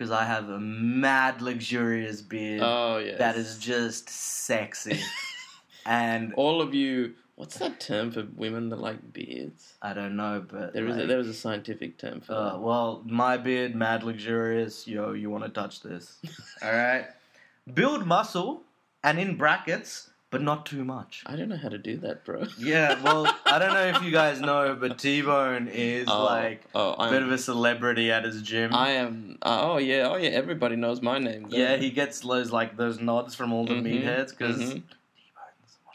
because 0.00 0.10
I 0.10 0.24
have 0.24 0.48
a 0.48 0.58
mad 0.58 1.42
luxurious 1.42 2.22
beard 2.22 2.62
Oh 2.64 2.96
yes. 2.96 3.18
that 3.18 3.36
is 3.36 3.58
just 3.58 4.08
sexy, 4.08 4.98
and 5.86 6.34
all 6.34 6.60
of 6.62 6.74
you. 6.74 7.14
What's 7.36 7.58
that 7.58 7.80
term 7.80 8.10
for 8.10 8.26
women 8.36 8.68
that 8.68 8.80
like 8.80 9.14
beards? 9.14 9.72
I 9.80 9.94
don't 9.94 10.14
know, 10.14 10.44
but 10.46 10.74
There 10.74 10.86
is 10.86 10.96
a, 10.96 10.98
like, 10.98 11.08
there 11.08 11.18
is 11.20 11.26
a 11.28 11.32
scientific 11.34 11.96
term 11.96 12.20
for 12.20 12.34
Uh, 12.34 12.58
well, 12.58 13.02
my 13.06 13.38
beard, 13.38 13.74
mad 13.74 14.02
luxurious. 14.02 14.86
Yo, 14.86 15.12
you 15.12 15.30
want 15.30 15.44
to 15.44 15.50
touch 15.50 15.80
this? 15.80 16.18
All 16.62 16.70
right. 16.70 17.06
Build 17.72 18.06
muscle, 18.06 18.64
and 19.02 19.18
in 19.18 19.36
brackets, 19.38 20.10
but 20.30 20.42
not 20.42 20.66
too 20.66 20.84
much. 20.84 21.22
I 21.26 21.34
don't 21.36 21.48
know 21.48 21.56
how 21.56 21.70
to 21.70 21.78
do 21.78 21.96
that, 21.98 22.24
bro. 22.26 22.44
Yeah, 22.58 23.02
well, 23.02 23.34
I 23.46 23.58
don't 23.58 23.72
know 23.72 23.86
if 23.86 24.02
you 24.02 24.10
guys 24.10 24.40
know, 24.42 24.76
but 24.78 24.98
T 24.98 25.22
Bone 25.22 25.66
is 25.68 26.08
Oh, 26.10 26.22
like 26.24 26.62
oh, 26.74 26.92
a 26.92 27.08
bit 27.10 27.22
of 27.22 27.30
a 27.30 27.38
celebrity 27.38 28.12
at 28.12 28.24
his 28.24 28.42
gym. 28.42 28.74
I 28.74 28.90
am. 28.90 29.38
Uh, 29.40 29.60
oh 29.62 29.78
yeah. 29.78 30.10
Oh 30.12 30.16
yeah. 30.16 30.28
Everybody 30.30 30.76
knows 30.76 31.00
my 31.00 31.18
name. 31.18 31.46
yeah, 31.48 31.76
he 31.76 31.90
gets 31.90 32.20
those 32.20 32.52
like 32.52 32.76
those 32.76 33.00
nods 33.00 33.34
from 33.34 33.52
all 33.54 33.64
the 33.64 33.72
Mhm, 33.74 33.82
meatheads 34.04 34.30
because 34.36 34.60
mhm. 34.74 34.82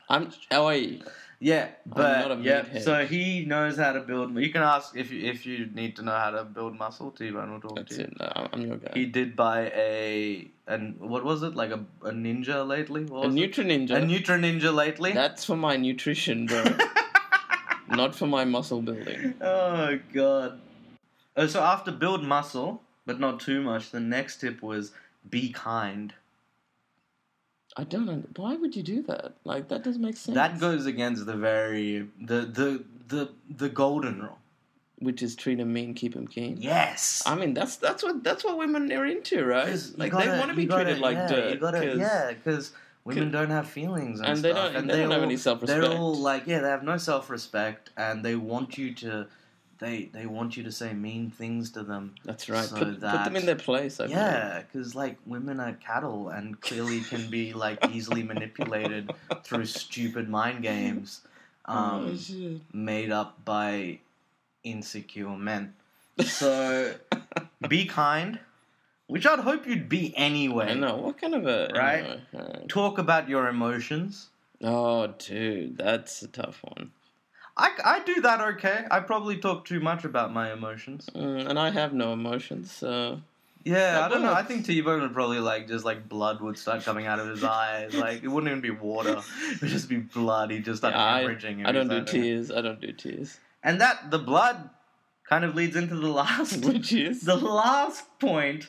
I'm. 0.10 0.32
Oh 0.52 0.68
wait. 0.68 1.04
yeah, 1.40 1.70
but 1.86 2.28
not 2.28 2.40
a 2.40 2.42
yeah, 2.42 2.80
so 2.80 3.06
he 3.06 3.46
knows 3.46 3.78
how 3.78 3.92
to 3.94 4.02
build. 4.02 4.36
You 4.36 4.52
can 4.52 4.62
ask 4.62 4.96
if 4.96 5.12
you 5.12 5.30
if 5.30 5.46
you 5.46 5.68
need 5.74 5.96
to 5.98 6.04
know 6.04 6.12
how 6.12 6.32
to 6.32 6.44
build 6.44 6.78
muscle. 6.78 7.12
T 7.12 7.30
Bone 7.32 7.52
will 7.52 7.62
talk 7.62 7.76
That's 7.76 7.96
to 7.96 8.02
you. 8.02 8.08
it. 8.08 8.20
No, 8.20 8.48
I'm 8.54 8.62
your 8.62 8.78
guy. 8.78 8.92
He 8.94 9.06
did 9.06 9.36
buy 9.36 9.72
a 9.76 10.48
and 10.68 11.00
what 11.00 11.24
was 11.24 11.44
it 11.44 11.56
like 11.56 11.72
a, 11.72 11.84
a 12.04 12.12
ninja 12.12 12.66
lately? 12.68 13.06
What 13.06 13.26
a? 13.26 13.30
Nutri 13.30 13.66
Ninja. 13.66 13.98
a 13.98 14.02
Nutri 14.02 14.40
Ninja 14.40 14.74
lately. 14.74 15.12
That's 15.12 15.46
for 15.46 15.56
my 15.56 15.76
nutrition, 15.76 16.46
bro. 16.46 16.64
Not 17.90 18.16
for 18.16 18.26
my 18.28 18.46
muscle 18.46 18.82
building. 18.82 19.36
oh 19.42 20.00
god. 20.14 20.60
Oh, 21.38 21.48
so 21.48 21.62
after 21.62 21.92
build 21.92 22.24
muscle, 22.24 22.82
but 23.06 23.20
not 23.20 23.40
too 23.42 23.62
much, 23.62 23.92
the 23.92 24.00
next 24.00 24.40
tip 24.40 24.62
was 24.62 24.92
be 25.30 25.52
kind. 25.52 26.14
I 27.78 27.84
don't. 27.84 28.08
Under- 28.10 28.28
Why 28.36 28.56
would 28.56 28.76
you 28.76 28.84
do 28.84 29.02
that? 29.04 29.34
Like 29.44 29.68
that 29.70 29.84
doesn't 29.84 30.02
make 30.02 30.18
sense. 30.18 30.36
That 30.36 30.60
goes 30.60 30.86
against 30.86 31.26
the 31.26 31.36
very 31.36 32.08
the 32.22 32.42
the 32.42 32.84
the 33.08 33.30
the 33.50 33.70
golden 33.70 34.22
rule. 34.22 34.38
Which 35.00 35.22
is 35.22 35.36
treat 35.36 35.60
him 35.60 35.74
mean, 35.74 35.94
keep 35.94 36.16
him 36.16 36.26
keen. 36.26 36.56
Yes. 36.58 37.22
I 37.26 37.36
mean, 37.36 37.54
that's 37.54 37.76
that's 37.76 38.02
what 38.02 38.24
that's 38.24 38.46
what 38.46 38.58
women 38.58 38.90
are 38.94 39.06
into, 39.06 39.44
right? 39.44 39.68
Like 39.98 40.12
gotta- 40.14 40.32
they 40.32 40.40
want 40.40 40.52
to 40.52 40.56
be 40.56 40.66
gotta- 40.66 40.84
treated 40.86 41.02
like 41.02 41.18
yeah, 41.18 41.28
dirt. 41.28 41.60
Gotta, 41.60 41.80
'cause- 41.86 41.98
yeah, 41.98 42.32
because 42.34 42.72
women 43.04 43.30
don't 43.30 43.50
have 43.50 43.68
feelings 43.68 44.22
and, 44.22 44.30
And 44.30 44.38
they 44.42 44.52
stuff, 44.52 44.68
don't- 44.72 44.76
and 44.78 44.90
they 44.90 45.00
don't 45.02 45.12
have 45.12 45.22
any 45.22 45.36
self-respect. 45.36 45.82
They're 45.82 45.92
all 45.92 46.16
like, 46.16 46.48
yeah, 46.48 46.60
they 46.62 46.70
have 46.70 46.84
no 46.84 46.96
self-respect, 46.98 47.90
and 47.98 48.24
they 48.24 48.36
want 48.38 48.78
you 48.78 48.94
to, 48.96 49.28
they 49.80 50.06
they 50.14 50.26
want 50.26 50.56
you 50.58 50.64
to 50.64 50.72
say 50.72 50.94
mean 50.94 51.30
things 51.30 51.72
to 51.72 51.84
them. 51.84 52.16
That's 52.24 52.50
right. 52.50 52.66
so 52.66 52.78
put, 52.78 53.02
put 53.02 53.02
them 53.02 53.36
in 53.36 53.46
their 53.46 53.56
place. 53.56 54.00
I 54.00 54.06
Yeah, 54.06 54.62
because 54.62 54.96
like 54.96 55.18
women 55.26 55.60
are 55.60 55.74
cattle 55.74 56.30
and 56.30 56.60
clearly 56.62 57.02
can 57.02 57.30
be 57.30 57.54
like 57.54 57.90
easily 57.92 58.24
manipulated 58.24 59.12
through 59.44 59.66
stupid 59.66 60.30
mind 60.30 60.64
games, 60.64 61.22
oh 61.68 61.74
um, 61.76 62.20
made 62.74 63.12
up 63.12 63.44
by 63.44 64.00
insecure 64.64 65.38
men. 65.38 65.74
So 66.24 66.96
be 67.68 67.86
kind, 67.86 68.40
which 69.08 69.26
I'd 69.26 69.40
hope 69.40 69.68
you'd 69.68 69.90
be 69.90 70.16
anyway. 70.16 70.72
I 70.72 70.74
know 70.74 70.98
what 70.98 71.20
kind 71.20 71.36
of 71.36 71.46
a 71.46 71.72
Right? 71.74 72.20
anyway. 72.34 72.66
Talk 72.68 72.98
about 72.98 73.30
your 73.30 73.48
emotions. 73.48 74.30
Oh, 74.64 75.08
dude, 75.08 75.78
that's 75.78 76.22
a 76.22 76.28
tough 76.28 76.62
one. 76.64 76.92
I, 77.58 77.72
I 77.84 78.00
do 78.04 78.22
that 78.22 78.42
okay. 78.42 78.86
I 78.92 79.00
probably 79.00 79.38
talk 79.38 79.66
too 79.66 79.80
much 79.80 80.04
about 80.04 80.34
my 80.34 80.52
emotions. 80.52 81.10
Mm, 81.16 81.50
and 81.50 81.58
I 81.60 81.70
have 81.72 81.94
no 81.94 82.12
emotions, 82.12 82.70
so 82.72 83.22
Yeah, 83.64 83.94
That 83.94 84.04
I 84.04 84.10
don't 84.10 84.22
know. 84.24 84.34
I 84.34 84.44
think 84.44 84.66
T 84.66 84.82
Bone 84.82 85.02
would 85.02 85.14
probably 85.14 85.40
like 85.40 85.68
just 85.68 85.86
like 85.86 86.10
blood 86.10 86.42
would 86.42 86.58
start 86.58 86.84
coming 86.84 87.06
out 87.08 87.20
of 87.20 87.28
his 87.28 87.44
eyes. 87.44 87.94
Like 88.06 88.24
it 88.24 88.28
wouldn't 88.28 88.50
even 88.52 88.62
be 88.62 88.72
water; 88.72 89.22
it 89.52 89.62
would 89.62 89.70
just 89.70 89.88
be 89.88 89.98
blood. 89.98 90.52
He'd 90.52 90.66
just 90.66 90.80
start 90.80 90.94
Yeah, 90.94 91.06
I- 91.06 91.24
hemorrhaging. 91.24 91.66
I 91.66 91.72
don't 91.72 91.88
do 91.88 92.04
tears. 92.04 92.52
I 92.52 92.62
don't 92.62 92.82
do 92.82 92.92
tears. 92.92 93.40
And 93.64 93.80
that 93.82 94.12
the 94.12 94.20
blood 94.20 94.70
kind 95.30 95.44
of 95.46 95.56
leads 95.56 95.76
into 95.76 95.96
the 95.96 96.10
last, 96.10 96.64
Which 96.66 96.92
is 96.94 97.22
the 97.22 97.36
last 97.38 98.04
point, 98.20 98.68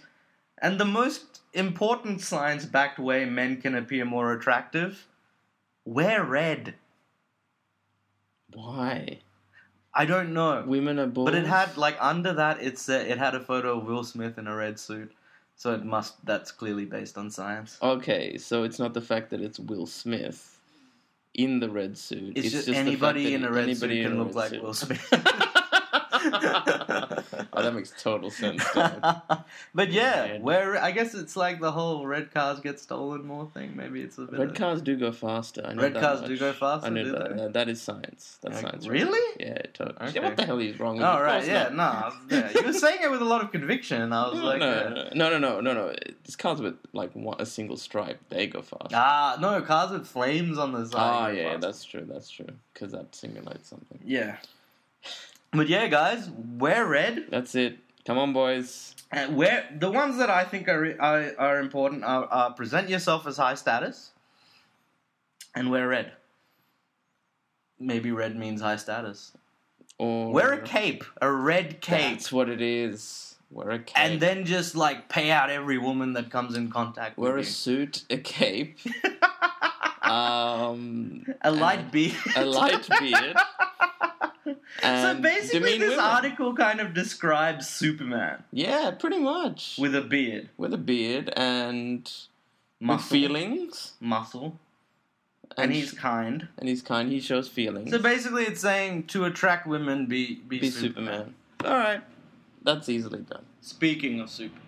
and 0.62 0.78
the 0.80 0.86
most 0.86 1.40
important 1.52 2.20
science-backed 2.20 2.98
way 2.98 3.24
men 3.24 3.60
can 3.60 3.74
appear 3.74 4.04
more 4.04 4.32
attractive: 4.32 5.06
wear 5.84 6.22
red. 6.24 6.74
Why 8.56 9.18
I 9.92 10.04
don't 10.04 10.34
know. 10.34 10.62
women 10.66 10.98
are 10.98 11.06
bulls. 11.06 11.30
But 11.30 11.34
it 11.34 11.46
had 11.46 11.76
like 11.76 11.96
under 12.00 12.34
that 12.34 12.62
it 12.62 12.78
said 12.78 13.10
it 13.10 13.18
had 13.18 13.34
a 13.34 13.40
photo 13.40 13.78
of 13.78 13.86
Will 13.86 14.04
Smith 14.04 14.38
in 14.38 14.46
a 14.46 14.54
red 14.54 14.78
suit. 14.78 15.12
So 15.56 15.72
it 15.72 15.84
must 15.84 16.24
that's 16.24 16.52
clearly 16.52 16.84
based 16.84 17.16
on 17.16 17.30
science. 17.30 17.78
Okay, 17.82 18.36
so 18.36 18.62
it's 18.62 18.78
not 18.78 18.92
the 18.92 19.00
fact 19.00 19.30
that 19.30 19.40
it's 19.40 19.58
Will 19.58 19.86
Smith 19.86 20.58
in 21.32 21.60
the 21.60 21.70
red 21.70 21.96
suit. 21.96 22.36
It's, 22.36 22.50
just, 22.50 22.66
the 22.66 22.74
fact 22.74 22.86
anybody 22.86 23.34
in 23.34 23.44
a 23.44 23.50
red 23.50 23.74
suit 23.76 23.90
can 23.90 24.18
look 24.18 24.34
like 24.34 24.50
suit. 24.50 24.62
Will 24.62 24.74
Smith. 24.84 25.12
oh, 27.52 27.62
that 27.62 27.74
makes 27.74 27.92
total 28.02 28.30
sense. 28.30 28.62
But 29.74 29.90
yeah, 29.92 30.22
Red. 30.32 30.42
where 30.42 30.82
I 30.82 30.90
guess 30.90 31.14
it's 31.14 31.36
like 31.36 31.60
the 31.60 31.70
whole 31.72 32.06
red 32.06 32.32
cars 32.32 32.60
get 32.60 32.80
stolen 32.80 33.26
more 33.26 33.50
thing. 33.52 33.76
Maybe 33.76 34.00
it's 34.00 34.16
a 34.18 34.22
bit. 34.22 34.38
Red 34.40 34.48
of, 34.50 34.54
cars 34.54 34.80
do 34.82 34.96
go 34.96 35.12
faster. 35.12 35.62
I 35.64 35.74
know 35.74 35.82
Red 35.82 35.94
cars 35.94 36.20
much. 36.22 36.28
do 36.30 36.38
go 36.38 36.52
faster, 36.52 36.86
I 36.86 36.90
know 36.90 37.12
that. 37.12 37.36
they? 37.36 37.48
That- 37.48 37.68
is 37.68 37.82
science. 37.82 38.38
That's 38.42 38.62
Like, 38.62 38.70
science. 38.72 38.86
really? 38.88 39.20
Yeah, 39.40 39.58
totally. 39.74 40.08
Okay. 40.08 40.20
What 40.20 40.36
the 40.36 40.46
hell 40.46 40.58
is 40.58 40.78
wrong 40.80 40.96
with? 40.96 41.04
Oh 41.04 41.20
right, 41.20 41.44
yeah, 41.46 41.68
not. 41.70 42.14
no, 42.30 42.36
yeah. 42.36 42.50
you 42.54 42.62
were 42.64 42.72
saying 42.72 42.98
it 43.02 43.10
with 43.10 43.20
a 43.20 43.24
lot 43.24 43.42
of 43.42 43.50
conviction, 43.52 44.00
and 44.02 44.14
I 44.14 44.28
was 44.28 44.38
No, 44.38 44.44
like, 44.46 44.60
no, 44.60 44.72
yeah. 44.72 45.10
no, 45.14 45.30
no, 45.30 45.38
no, 45.38 45.60
no, 45.60 45.72
no. 45.74 45.94
It's 46.24 46.36
cars 46.36 46.60
with 46.62 46.76
like 46.92 47.12
one, 47.14 47.40
a 47.40 47.46
single 47.46 47.76
stripe. 47.76 48.20
They 48.30 48.46
go 48.46 48.62
fast. 48.62 48.94
ah, 48.94 49.36
no, 49.40 49.60
cars 49.62 49.90
with 49.90 50.06
flames 50.06 50.58
on 50.58 50.72
the 50.72 50.84
side. 50.86 50.94
Ah, 50.96 51.28
yeah, 51.28 51.50
fast. 51.50 51.60
that's 51.62 51.84
true. 51.84 52.06
That's 52.08 52.30
true. 52.30 52.46
Because 52.72 52.92
that 52.92 53.14
simulates 53.14 53.68
something. 53.68 53.98
yeah. 54.04 54.36
But 55.56 55.68
yeah, 55.68 55.86
guys, 55.86 56.28
wear 56.58 56.86
red. 56.86 57.26
That's 57.30 57.54
it. 57.54 57.78
Come 58.04 58.18
on, 58.18 58.32
boys. 58.32 58.94
And 59.10 59.36
where 59.36 59.68
the 59.78 59.90
ones 59.90 60.18
that 60.18 60.30
I 60.30 60.44
think 60.44 60.68
are 60.68 60.94
are, 61.00 61.32
are 61.38 61.58
important 61.60 62.04
are, 62.04 62.26
are 62.26 62.52
present 62.52 62.88
yourself 62.88 63.26
as 63.26 63.36
high 63.36 63.54
status, 63.54 64.10
and 65.54 65.70
wear 65.70 65.88
red. 65.88 66.12
Maybe 67.78 68.10
red 68.10 68.36
means 68.36 68.60
high 68.60 68.76
status. 68.76 69.32
Or 69.98 70.30
Wear 70.30 70.52
a 70.52 70.60
cape, 70.60 71.04
a 71.22 71.30
red 71.30 71.80
cape, 71.80 72.18
That's 72.18 72.30
what 72.30 72.48
it 72.50 72.60
is. 72.60 73.36
Wear 73.50 73.70
a 73.70 73.78
cape. 73.78 73.96
and 73.98 74.20
then 74.20 74.44
just 74.44 74.74
like 74.76 75.08
pay 75.08 75.30
out 75.30 75.48
every 75.50 75.78
woman 75.78 76.12
that 76.14 76.30
comes 76.30 76.54
in 76.54 76.68
contact 76.70 77.16
wear 77.16 77.34
a 77.34 77.38
with 77.38 77.48
suit, 77.48 78.04
a 78.10 78.18
cape, 78.18 78.78
um, 80.02 81.24
a 81.42 81.50
light 81.50 81.90
beard. 81.92 82.14
a 82.36 82.44
light 82.44 82.86
beard. 83.00 83.36
so 84.82 85.10
um, 85.10 85.20
basically, 85.22 85.60
demean 85.60 85.80
this 85.80 85.90
women. 85.90 86.04
article 86.04 86.54
kind 86.54 86.80
of 86.80 86.94
describes 86.94 87.68
Superman 87.68 88.44
Yeah, 88.52 88.92
pretty 88.92 89.18
much. 89.18 89.76
with 89.78 89.94
a 89.94 90.02
beard, 90.02 90.48
with 90.56 90.72
a 90.72 90.78
beard 90.78 91.32
and 91.36 92.04
with 92.04 92.28
muscle, 92.80 93.08
feelings, 93.08 93.92
muscle, 94.00 94.58
and 95.56 95.72
he's 95.72 95.90
sh- 95.90 95.94
kind. 95.94 96.48
and 96.58 96.68
he's 96.68 96.82
kind. 96.82 97.10
He 97.10 97.20
shows 97.20 97.48
feelings. 97.48 97.90
So 97.90 97.98
basically, 97.98 98.44
it's 98.44 98.60
saying 98.60 99.04
to 99.08 99.24
attract 99.24 99.66
women, 99.66 100.06
be 100.06 100.36
be, 100.46 100.60
be 100.60 100.70
Superman. 100.70 101.34
Superman. 101.60 101.72
All 101.72 101.76
right, 101.78 102.02
that's 102.62 102.88
easily 102.88 103.20
done. 103.20 103.44
Speaking 103.60 104.20
of 104.20 104.30
Superman. 104.30 104.62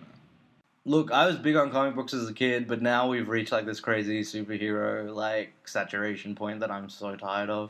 Look, 0.85 1.11
I 1.11 1.27
was 1.27 1.35
big 1.35 1.55
on 1.55 1.69
comic 1.71 1.93
books 1.93 2.13
as 2.15 2.27
a 2.27 2.33
kid, 2.33 2.67
but 2.67 2.81
now 2.81 3.07
we've 3.09 3.27
reached 3.27 3.51
like 3.51 3.65
this 3.65 3.79
crazy 3.79 4.21
superhero 4.21 5.13
like 5.13 5.51
saturation 5.65 6.33
point 6.33 6.61
that 6.61 6.71
I'm 6.71 6.89
so 6.89 7.15
tired 7.15 7.49
of. 7.51 7.69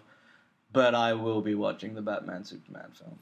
But 0.71 0.93
I 0.95 1.13
will 1.13 1.41
be 1.41 1.55
watching 1.55 1.95
the 1.95 2.01
Batman 2.01 2.43
Superman 2.43 2.91
film. 2.93 3.17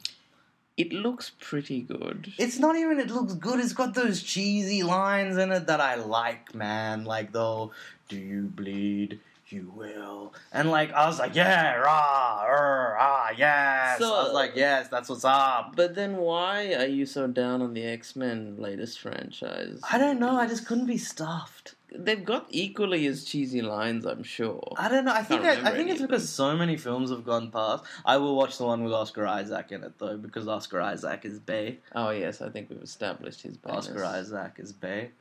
It 0.75 0.93
looks 0.93 1.31
pretty 1.39 1.81
good. 1.81 2.33
It's 2.37 2.59
not 2.59 2.75
even 2.75 2.99
it 2.99 3.09
looks 3.09 3.33
good, 3.33 3.59
it's 3.59 3.73
got 3.73 3.95
those 3.95 4.21
cheesy 4.21 4.83
lines 4.83 5.35
in 5.37 5.51
it 5.51 5.65
that 5.65 5.81
I 5.81 5.95
like, 5.95 6.53
man. 6.53 7.03
Like 7.03 7.31
though, 7.31 7.71
do 8.09 8.17
you 8.17 8.43
bleed? 8.43 9.19
You 9.49 9.71
will. 9.73 10.33
And 10.51 10.69
like 10.69 10.91
I 10.91 11.07
was 11.07 11.19
like, 11.19 11.33
yeah, 11.33 11.75
rah, 11.75 12.43
er, 12.45 12.97
ah, 12.99 13.29
yes. 13.35 13.97
So- 13.97 14.13
I 14.13 14.23
was 14.23 14.33
like, 14.33 14.51
yes, 14.55 14.89
that's 14.89 15.09
what's 15.09 15.25
up. 15.25 15.73
But 15.75 15.95
then 15.95 16.17
why 16.17 16.73
are 16.75 16.85
you 16.85 17.05
so 17.05 17.25
down 17.27 17.61
on 17.61 17.73
the 17.73 17.83
X 17.83 18.15
Men 18.15 18.57
latest 18.59 18.99
franchise? 18.99 19.79
I 19.89 19.97
don't 19.97 20.19
know, 20.19 20.37
I 20.37 20.47
just 20.47 20.67
couldn't 20.67 20.85
be 20.85 20.97
stuffed. 20.97 21.73
They've 21.95 22.23
got 22.23 22.47
equally 22.49 23.07
as 23.07 23.23
cheesy 23.23 23.61
lines, 23.61 24.05
I'm 24.05 24.23
sure. 24.23 24.61
I 24.77 24.89
don't 24.89 25.05
know. 25.05 25.13
I 25.13 25.23
think 25.23 25.43
I, 25.45 25.51
I 25.69 25.71
think 25.71 25.89
it's 25.89 26.01
because 26.01 26.27
so 26.29 26.55
many 26.55 26.75
films 26.75 27.09
have 27.11 27.25
gone 27.25 27.49
past. 27.49 27.85
I 28.05 28.17
will 28.17 28.35
watch 28.35 28.57
the 28.57 28.65
one 28.65 28.83
with 28.83 28.91
Oscar 28.93 29.25
Isaac 29.25 29.71
in 29.71 29.83
it 29.83 29.97
though, 29.97 30.17
because 30.17 30.47
Oscar 30.47 30.81
Isaac 30.81 31.21
is 31.23 31.39
Bay. 31.39 31.79
Oh 31.95 32.09
yes, 32.09 32.41
I 32.41 32.49
think 32.49 32.69
we've 32.69 32.81
established 32.81 33.41
his 33.41 33.57
bayness. 33.57 33.77
Oscar 33.77 34.03
Isaac 34.03 34.53
is 34.57 34.73
Bay, 34.73 35.11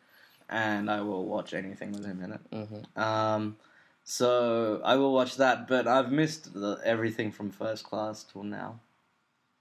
and 0.48 0.90
I 0.90 1.00
will 1.02 1.24
watch 1.26 1.54
anything 1.54 1.92
with 1.92 2.04
him 2.04 2.20
in 2.22 2.32
it. 2.32 2.40
hmm 2.52 3.00
Um, 3.00 3.56
so 4.02 4.80
I 4.84 4.96
will 4.96 5.12
watch 5.12 5.36
that, 5.36 5.68
but 5.68 5.86
I've 5.86 6.10
missed 6.10 6.52
the, 6.52 6.80
everything 6.84 7.30
from 7.30 7.50
First 7.50 7.84
Class 7.84 8.24
till 8.24 8.42
now, 8.42 8.80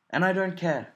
and 0.10 0.26
I 0.26 0.34
don't 0.34 0.58
care. 0.58 0.88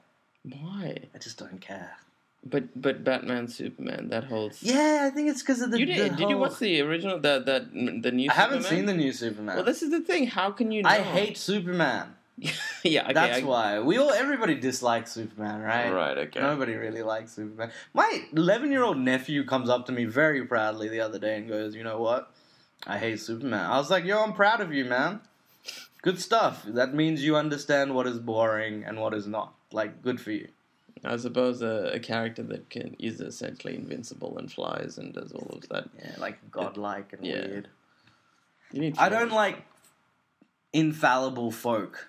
Why? 0.42 0.96
I 1.14 1.18
just 1.18 1.38
don't 1.38 1.60
care. 1.60 1.96
But 2.42 2.80
but 2.80 3.04
Batman 3.04 3.48
Superman 3.48 4.08
that 4.08 4.24
holds. 4.24 4.62
Yeah, 4.62 5.06
I 5.06 5.14
think 5.14 5.28
it's 5.28 5.42
because 5.42 5.60
of 5.60 5.70
the. 5.70 5.78
you 5.78 5.86
did? 5.86 6.12
the 6.12 6.16
Did 6.16 6.30
you 6.30 6.38
watch 6.38 6.58
the 6.58 6.80
original? 6.80 7.18
That 7.20 7.44
that 7.46 7.72
the 7.72 8.10
new. 8.10 8.30
I 8.30 8.34
haven't 8.34 8.62
Superman? 8.62 8.78
seen 8.78 8.86
the 8.86 8.94
new 8.94 9.12
Superman. 9.12 9.56
Well, 9.56 9.64
this 9.64 9.82
is 9.82 9.90
the 9.90 10.00
thing. 10.00 10.26
How 10.26 10.50
can 10.50 10.72
you? 10.72 10.82
Not? 10.82 10.92
I 10.92 11.02
hate 11.02 11.36
Superman. 11.36 12.14
yeah, 12.82 13.04
okay, 13.04 13.12
That's 13.12 13.40
I- 13.40 13.44
why 13.44 13.80
we 13.80 13.98
all 13.98 14.12
everybody 14.12 14.54
dislikes 14.54 15.12
Superman, 15.12 15.60
right? 15.60 15.90
Right. 15.90 16.16
Okay. 16.16 16.40
Nobody 16.40 16.74
really 16.74 17.02
likes 17.02 17.32
Superman. 17.32 17.70
My 17.92 18.22
11 18.32 18.70
year 18.72 18.82
old 18.82 18.96
nephew 18.96 19.44
comes 19.44 19.68
up 19.68 19.84
to 19.86 19.92
me 19.92 20.06
very 20.06 20.46
proudly 20.46 20.88
the 20.88 21.00
other 21.00 21.18
day 21.18 21.36
and 21.36 21.46
goes, 21.48 21.74
You 21.74 21.84
know 21.84 22.00
what? 22.00 22.32
I 22.86 22.96
hate 22.96 23.20
Superman. 23.20 23.70
I 23.70 23.76
was 23.76 23.90
like, 23.90 24.04
Yo, 24.04 24.22
I'm 24.22 24.32
proud 24.32 24.62
of 24.62 24.72
you, 24.72 24.86
man. 24.86 25.20
Good 26.00 26.18
stuff. 26.18 26.62
That 26.66 26.94
means 26.94 27.22
you 27.22 27.36
understand 27.36 27.94
what 27.94 28.06
is 28.06 28.18
boring 28.18 28.84
and 28.84 28.98
what 28.98 29.12
is 29.12 29.26
not. 29.26 29.52
Like, 29.70 30.00
good 30.00 30.18
for 30.18 30.30
you. 30.30 30.48
I 31.04 31.16
suppose 31.16 31.62
a, 31.62 31.92
a 31.94 32.00
character 32.00 32.42
that 32.44 32.68
can 32.68 32.94
is 32.98 33.20
essentially 33.20 33.74
invincible 33.74 34.36
and 34.38 34.52
flies 34.52 34.98
and 34.98 35.14
does 35.14 35.32
all 35.32 35.50
of 35.56 35.68
that. 35.70 35.88
Yeah, 35.98 36.14
like 36.18 36.50
godlike 36.50 37.12
and 37.12 37.24
Yeah. 37.24 37.46
weird. 37.46 37.68
You 38.72 38.80
need. 38.80 38.98
I 38.98 39.08
don't 39.08 39.32
like 39.32 39.64
infallible 40.72 41.50
folk. 41.50 42.08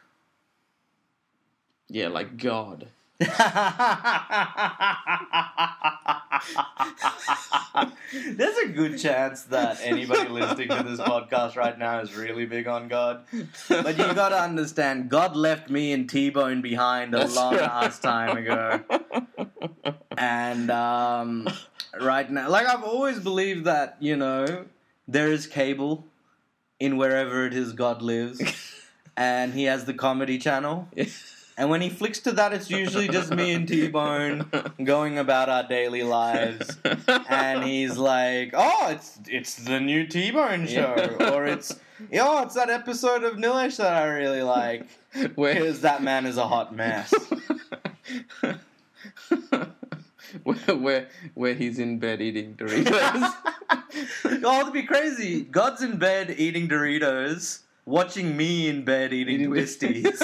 Yeah, 1.87 2.09
like 2.09 2.37
God. 2.37 2.87
There's 8.33 8.57
a 8.57 8.67
good 8.69 8.97
chance 8.97 9.43
that 9.43 9.79
anybody 9.83 10.29
listening 10.29 10.69
to 10.69 10.83
this 10.83 10.99
podcast 10.99 11.55
right 11.55 11.77
now 11.77 11.99
is 11.99 12.15
really 12.15 12.45
big 12.45 12.67
on 12.67 12.87
God. 12.87 13.25
But 13.69 13.97
you 13.97 14.13
gotta 14.15 14.41
understand, 14.41 15.09
God 15.09 15.35
left 15.35 15.69
me 15.69 15.91
and 15.91 16.09
T 16.09 16.31
Bone 16.31 16.61
behind 16.61 17.13
a 17.13 17.19
That's 17.19 17.35
long 17.35 17.55
right. 17.55 17.69
ass 17.69 17.99
time 17.99 18.37
ago. 18.37 18.81
And 20.17 20.71
um, 20.71 21.47
right 21.99 22.29
now, 22.29 22.49
like 22.49 22.65
I've 22.65 22.83
always 22.83 23.19
believed 23.19 23.65
that, 23.65 23.97
you 23.99 24.15
know, 24.15 24.65
there 25.07 25.31
is 25.31 25.45
cable 25.45 26.07
in 26.79 26.97
wherever 26.97 27.45
it 27.45 27.53
is 27.53 27.73
God 27.73 28.01
lives. 28.01 28.41
And 29.17 29.53
he 29.53 29.65
has 29.65 29.83
the 29.85 29.93
comedy 29.93 30.39
channel. 30.39 30.87
And 31.61 31.69
when 31.69 31.79
he 31.79 31.89
flicks 31.89 32.19
to 32.21 32.31
that, 32.31 32.53
it's 32.53 32.71
usually 32.71 33.07
just 33.07 33.29
me 33.31 33.53
and 33.53 33.67
T 33.67 33.87
Bone 33.87 34.49
going 34.83 35.19
about 35.19 35.47
our 35.47 35.61
daily 35.61 36.01
lives. 36.01 36.75
And 37.29 37.63
he's 37.63 37.99
like, 37.99 38.49
"Oh, 38.55 38.87
it's 38.89 39.19
it's 39.27 39.55
the 39.57 39.79
new 39.79 40.07
T 40.07 40.31
Bone 40.31 40.65
show, 40.65 40.95
Yeah. 40.97 41.29
or 41.33 41.45
it's 41.45 41.79
oh, 42.19 42.41
it's 42.41 42.55
that 42.55 42.71
episode 42.71 43.23
of 43.23 43.35
Nilish 43.35 43.77
that 43.77 43.93
I 43.93 44.05
really 44.07 44.41
like." 44.41 44.87
where 45.35 45.53
Because 45.53 45.81
that 45.81 46.01
man 46.01 46.25
is 46.25 46.37
a 46.37 46.47
hot 46.47 46.75
mess. 46.75 47.13
where, 50.43 50.55
where 50.75 51.07
where 51.35 51.53
he's 51.53 51.77
in 51.77 51.99
bed 51.99 52.21
eating 52.23 52.55
Doritos. 52.55 53.33
oh, 54.43 54.61
it'd 54.61 54.73
be 54.73 54.81
crazy. 54.81 55.41
God's 55.43 55.83
in 55.83 55.97
bed 55.97 56.33
eating 56.39 56.67
Doritos, 56.67 57.59
watching 57.91 58.37
me 58.37 58.69
in 58.69 58.83
bed 58.83 59.13
eating 59.13 59.49
twisties, 59.49 60.19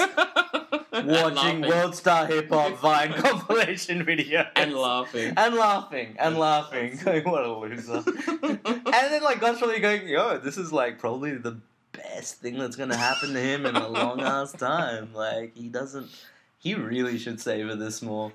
watching. 0.92 1.60
World 1.60 1.94
Star 1.94 2.26
Hip 2.26 2.48
Hop 2.48 2.78
Vine 2.78 3.12
compilation 3.12 4.04
video, 4.04 4.46
and 4.56 4.72
laughing. 4.72 5.34
and 5.36 5.54
laughing 5.54 6.16
and 6.18 6.38
laughing. 6.38 6.98
Going, 7.04 7.24
what 7.24 7.44
a 7.44 7.52
loser. 7.52 8.02
and 8.42 8.60
then 8.84 9.22
like 9.22 9.40
God's 9.40 9.58
probably 9.58 9.80
going, 9.80 10.08
yo, 10.08 10.38
this 10.38 10.56
is 10.56 10.72
like 10.72 10.98
probably 10.98 11.36
the 11.36 11.58
best 11.92 12.40
thing 12.40 12.58
that's 12.58 12.76
gonna 12.76 12.96
happen 12.96 13.34
to 13.34 13.40
him 13.40 13.66
in 13.66 13.76
a 13.76 13.88
long 13.88 14.20
ass 14.20 14.52
time. 14.52 15.12
Like 15.12 15.54
he 15.56 15.68
doesn't. 15.68 16.08
He 16.60 16.74
really 16.74 17.18
should 17.18 17.40
savor 17.40 17.76
this 17.76 18.02
more. 18.02 18.32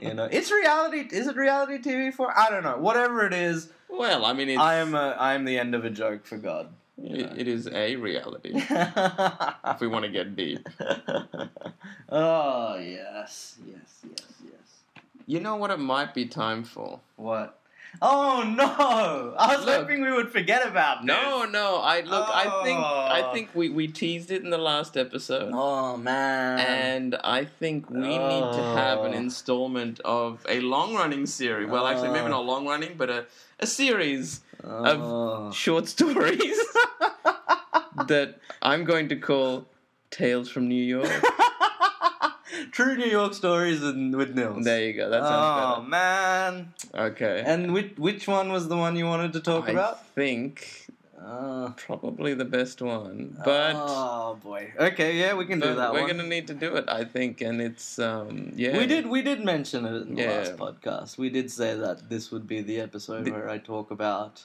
You 0.00 0.14
know, 0.14 0.28
it's 0.30 0.52
reality. 0.52 1.08
Is 1.10 1.26
it 1.26 1.34
reality 1.34 1.78
TV 1.78 2.14
for? 2.14 2.36
I 2.38 2.48
don't 2.50 2.62
know. 2.62 2.76
Whatever 2.76 3.26
it 3.26 3.34
is, 3.34 3.68
well, 3.88 4.24
I 4.24 4.32
mean, 4.32 4.48
it's, 4.48 4.60
I 4.60 4.76
am. 4.76 4.94
A, 4.94 5.16
I 5.18 5.34
am 5.34 5.44
the 5.44 5.58
end 5.58 5.74
of 5.74 5.84
a 5.84 5.90
joke 5.90 6.24
for 6.24 6.36
God. 6.36 6.68
It- 7.02 7.38
it 7.38 7.48
is 7.48 7.68
a 7.68 7.96
reality. 7.96 8.52
if 8.54 9.80
we 9.80 9.86
want 9.88 10.04
to 10.04 10.10
get 10.10 10.36
deep. 10.36 10.68
oh 12.08 12.76
yes, 12.76 13.56
yes, 13.66 14.00
yes, 14.08 14.32
yes. 14.44 15.02
You 15.26 15.40
know 15.40 15.56
what 15.56 15.70
it 15.70 15.78
might 15.78 16.14
be 16.14 16.26
time 16.26 16.64
for? 16.64 17.00
What? 17.16 17.58
Oh 18.00 18.42
no! 18.56 19.34
I 19.38 19.54
was 19.56 19.66
Look. 19.66 19.80
hoping 19.82 20.00
we 20.00 20.10
would 20.10 20.30
forget 20.32 20.66
about 20.66 21.04
No, 21.04 21.42
this. 21.42 21.52
no. 21.52 21.76
I 21.76 22.00
look. 22.00 22.26
I 22.26 22.62
think. 22.64 22.78
I 22.80 23.20
Oh. 23.22 23.32
think 23.34 23.50
we 23.54 23.68
we 23.68 23.86
teased 23.86 24.30
it 24.30 24.42
in 24.42 24.48
the 24.48 24.56
last 24.56 24.96
episode. 24.96 25.50
Oh 25.54 25.98
man. 25.98 26.58
And 26.58 27.16
I 27.22 27.44
think 27.44 27.90
we 27.90 27.98
need 28.16 28.52
to 28.54 28.62
have 28.76 29.00
an 29.04 29.12
Oh. 29.12 29.18
installment 29.18 30.00
of 30.06 30.44
a 30.48 30.60
long 30.60 30.94
running 30.94 31.26
series. 31.26 31.68
Well, 31.68 31.86
actually, 31.86 32.10
maybe 32.12 32.26
Oh. 32.26 32.38
not 32.38 32.46
long 32.46 32.66
running, 32.66 32.94
but 32.96 33.10
a, 33.10 33.26
a 33.62 33.66
series 33.66 34.40
Oh. 34.64 35.50
short 35.50 35.88
stories 35.88 36.56
that 38.06 38.38
I'm 38.62 38.84
going 38.84 39.08
to 39.08 39.16
call 39.16 39.66
Tales 40.10 40.48
from 40.48 40.68
New 40.68 40.82
York. 40.82 41.10
True 42.70 42.96
New 42.96 43.06
York 43.06 43.34
stories 43.34 43.80
with, 43.80 43.96
with 44.14 44.34
Nils. 44.36 44.64
There 44.64 44.82
you 44.84 44.92
go. 44.92 45.08
That 45.10 45.22
sounds 45.22 45.60
good. 45.60 45.84
oh 45.84 45.88
sounds 45.88 45.90
man! 45.90 46.72
Okay. 46.94 47.42
And 47.44 47.72
which 47.72 47.92
which 47.96 48.28
one 48.28 48.52
was 48.52 48.68
the 48.68 48.76
one 48.76 48.94
you 48.96 49.06
wanted 49.06 49.32
to 49.34 49.40
talk 49.40 49.68
I 49.68 49.72
about? 49.72 50.06
think 50.14 50.86
Uh, 51.24 51.70
probably 51.76 52.34
the 52.34 52.44
best 52.44 52.82
one, 52.82 53.36
but. 53.44 53.74
oh 53.76 54.36
boy. 54.42 54.72
Okay, 54.78 55.18
yeah, 55.20 55.34
we 55.34 55.46
can 55.46 55.60
do 55.60 55.72
that 55.76 55.92
we're 55.92 56.00
one. 56.00 56.10
gonna 56.10 56.26
need 56.26 56.46
to 56.48 56.54
do 56.54 56.74
it, 56.74 56.84
I 56.88 57.04
think, 57.04 57.40
and 57.40 57.60
it's 57.62 57.98
um 58.00 58.52
yeah. 58.56 58.76
We 58.76 58.86
did 58.86 59.06
we 59.06 59.22
did 59.22 59.44
mention 59.44 59.84
it 59.86 60.02
in 60.02 60.14
the 60.16 60.22
Yeah. 60.22 60.30
last 60.38 60.56
podcast. 60.56 61.18
We 61.18 61.30
did 61.30 61.50
say 61.50 61.76
that 61.76 62.08
this 62.10 62.30
would 62.32 62.46
be 62.48 62.60
the 62.60 62.80
episode 62.80 63.24
The- 63.26 63.30
where 63.32 63.48
I 63.48 63.58
talk 63.58 63.90
about. 63.92 64.44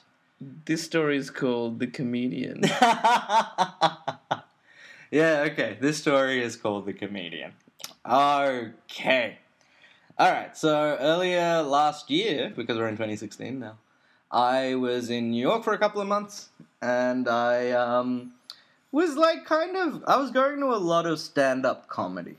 This 0.66 0.84
story 0.84 1.16
is 1.16 1.30
called 1.30 1.80
The 1.80 1.88
Comedian. 1.88 2.62
yeah, 5.10 5.46
okay. 5.50 5.76
This 5.80 5.98
story 5.98 6.42
is 6.42 6.54
called 6.56 6.86
The 6.86 6.92
Comedian. 6.92 7.52
Okay. 8.08 9.38
Alright, 10.18 10.56
so 10.56 10.96
earlier 11.00 11.62
last 11.62 12.10
year, 12.10 12.52
because 12.54 12.76
we're 12.76 12.88
in 12.88 12.94
2016 12.96 13.58
now, 13.58 13.78
I 14.30 14.74
was 14.74 15.10
in 15.10 15.30
New 15.30 15.40
York 15.40 15.64
for 15.64 15.72
a 15.72 15.78
couple 15.78 16.00
of 16.00 16.08
months, 16.08 16.48
and 16.82 17.28
I 17.28 17.70
um, 17.72 18.32
was 18.92 19.16
like 19.16 19.44
kind 19.44 19.76
of. 19.76 20.04
I 20.06 20.16
was 20.16 20.30
going 20.30 20.60
to 20.60 20.66
a 20.66 20.76
lot 20.76 21.06
of 21.06 21.18
stand 21.18 21.64
up 21.64 21.88
comedy. 21.88 22.36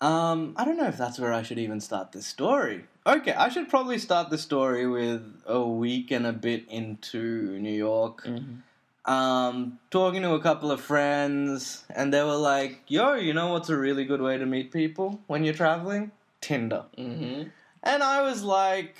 Um, 0.00 0.54
I 0.56 0.64
don't 0.64 0.76
know 0.76 0.88
if 0.88 0.98
that's 0.98 1.18
where 1.20 1.32
I 1.32 1.42
should 1.42 1.58
even 1.58 1.80
start 1.80 2.10
this 2.12 2.26
story. 2.26 2.86
Okay, 3.06 3.32
I 3.32 3.48
should 3.48 3.68
probably 3.68 3.98
start 3.98 4.30
the 4.30 4.38
story 4.38 4.86
with 4.86 5.22
a 5.46 5.60
week 5.62 6.10
and 6.10 6.26
a 6.26 6.32
bit 6.32 6.64
into 6.68 7.58
New 7.60 7.72
York 7.72 8.24
Mhm. 8.24 8.62
um, 9.04 9.78
talking 9.90 10.22
to 10.22 10.34
a 10.34 10.40
couple 10.40 10.70
of 10.72 10.80
friends, 10.80 11.84
and 11.90 12.12
they 12.12 12.22
were 12.22 12.36
like, 12.36 12.80
"Yo, 12.88 13.14
you 13.14 13.32
know 13.32 13.52
what's 13.52 13.68
a 13.68 13.76
really 13.76 14.04
good 14.04 14.20
way 14.20 14.38
to 14.38 14.46
meet 14.46 14.72
people 14.72 15.20
when 15.26 15.44
you're 15.44 15.54
traveling? 15.54 16.10
Tinder." 16.40 16.84
Mm-hmm. 16.98 17.48
And 17.84 18.02
I 18.02 18.22
was 18.22 18.42
like, 18.44 18.96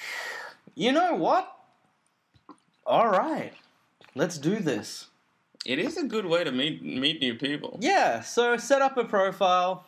"You 0.74 0.92
know 0.92 1.14
what? 1.14 1.54
All 2.86 3.08
right, 3.08 3.52
let's 4.14 4.38
do 4.38 4.58
this." 4.58 5.06
It 5.64 5.78
is 5.78 5.96
a 5.96 6.04
good 6.04 6.26
way 6.26 6.42
to 6.44 6.50
meet 6.50 6.82
meet 6.82 7.20
new 7.20 7.34
people. 7.34 7.78
Yeah, 7.80 8.20
so 8.20 8.56
set 8.56 8.82
up 8.82 8.96
a 8.96 9.04
profile, 9.04 9.84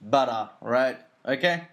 butter, 0.00 0.50
right? 0.60 0.98
Okay. 1.26 1.64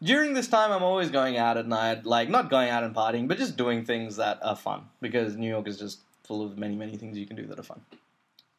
During 0.00 0.32
this 0.32 0.46
time, 0.46 0.70
I'm 0.70 0.84
always 0.84 1.10
going 1.10 1.38
out 1.38 1.56
at 1.56 1.66
night, 1.66 2.06
like 2.06 2.28
not 2.28 2.50
going 2.50 2.68
out 2.68 2.84
and 2.84 2.94
partying, 2.94 3.26
but 3.26 3.36
just 3.36 3.56
doing 3.56 3.84
things 3.84 4.16
that 4.16 4.38
are 4.42 4.54
fun 4.54 4.82
because 5.00 5.34
New 5.34 5.48
York 5.48 5.66
is 5.66 5.76
just 5.76 6.00
full 6.22 6.44
of 6.44 6.56
many, 6.56 6.76
many 6.76 6.96
things 6.96 7.18
you 7.18 7.26
can 7.26 7.36
do 7.36 7.46
that 7.46 7.58
are 7.58 7.64
fun. 7.64 7.80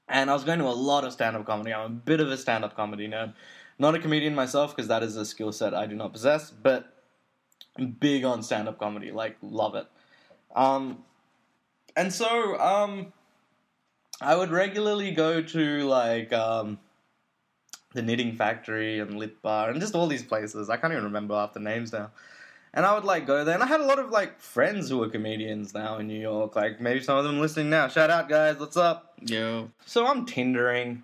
And 0.10 0.30
I 0.30 0.34
was 0.34 0.44
going 0.44 0.60
to 0.60 0.66
a 0.66 0.74
lot 0.74 1.06
of 1.06 1.14
stand 1.14 1.38
up 1.38 1.46
comedy. 1.46 1.74
I'm 1.74 1.86
a 1.86 1.90
bit 1.90 2.20
of 2.20 2.30
a 2.30 2.36
stand 2.36 2.66
up 2.66 2.76
comedy 2.76 3.08
nerd. 3.08 3.34
Not 3.78 3.96
a 3.96 4.00
comedian 4.00 4.36
myself 4.36 4.76
because 4.76 4.90
that 4.90 5.04
is 5.04 5.16
a 5.16 5.24
skill 5.24 5.54
set 5.54 5.74
I 5.74 5.86
do 5.86 5.96
not 5.96 6.12
possess, 6.12 6.52
but 6.52 6.99
big 8.00 8.24
on 8.24 8.44
stand 8.44 8.68
up 8.68 8.80
comedy. 8.80 9.12
Like, 9.12 9.38
love 9.42 9.76
it. 9.76 9.88
Um, 10.56 11.04
and 11.96 12.14
so, 12.14 12.60
um, 12.60 13.14
I 14.22 14.36
would 14.36 14.52
regularly 14.52 15.12
go 15.12 15.42
to 15.42 15.84
like 15.84 16.34
um, 16.34 16.80
the 17.94 18.02
Knitting 18.02 18.36
Factory 18.36 19.00
and 19.00 19.18
Lit 19.18 19.42
Bar 19.42 19.70
and 19.70 19.80
just 19.80 19.96
all 19.96 20.08
these 20.08 20.24
places. 20.24 20.70
I 20.70 20.78
can't 20.78 20.92
even 20.92 21.06
remember 21.06 21.36
half 21.36 21.54
the 21.54 21.60
names 21.60 21.94
now. 21.94 22.12
And 22.74 22.86
I 22.86 22.94
would 22.94 23.04
like 23.04 23.26
go 23.26 23.44
there, 23.44 23.56
and 23.56 23.64
I 23.64 23.66
had 23.66 23.80
a 23.80 23.86
lot 23.86 23.98
of 23.98 24.12
like 24.12 24.40
friends 24.40 24.90
who 24.90 25.00
were 25.00 25.10
comedians 25.10 25.74
now 25.74 25.98
in 25.98 26.08
New 26.08 26.20
York. 26.20 26.56
Like 26.56 26.80
maybe 26.80 27.02
some 27.02 27.18
of 27.18 27.24
them 27.24 27.40
listening 27.40 27.72
now. 27.72 27.88
Shout 27.88 28.12
out, 28.12 28.30
guys! 28.30 28.60
What's 28.60 28.78
up? 28.78 29.14
Yo. 29.22 29.72
So 29.88 30.06
I'm 30.06 30.28
Tindering. 30.28 31.02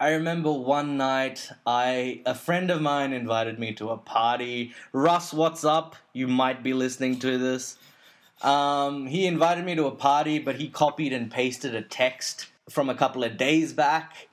I 0.00 0.12
remember 0.12 0.52
one 0.52 0.96
night, 0.96 1.50
I 1.66 2.20
a 2.24 2.34
friend 2.34 2.70
of 2.70 2.80
mine 2.80 3.12
invited 3.12 3.58
me 3.58 3.72
to 3.74 3.90
a 3.90 3.96
party. 3.96 4.72
Russ, 4.92 5.32
what's 5.32 5.64
up? 5.64 5.96
You 6.12 6.28
might 6.28 6.62
be 6.62 6.72
listening 6.72 7.18
to 7.18 7.36
this. 7.36 7.76
Um, 8.42 9.08
he 9.08 9.26
invited 9.26 9.64
me 9.64 9.74
to 9.74 9.86
a 9.86 9.90
party, 9.90 10.38
but 10.38 10.54
he 10.54 10.68
copied 10.68 11.12
and 11.12 11.28
pasted 11.28 11.74
a 11.74 11.82
text 11.82 12.46
from 12.70 12.88
a 12.88 12.94
couple 12.94 13.24
of 13.24 13.36
days 13.36 13.72
back, 13.72 14.28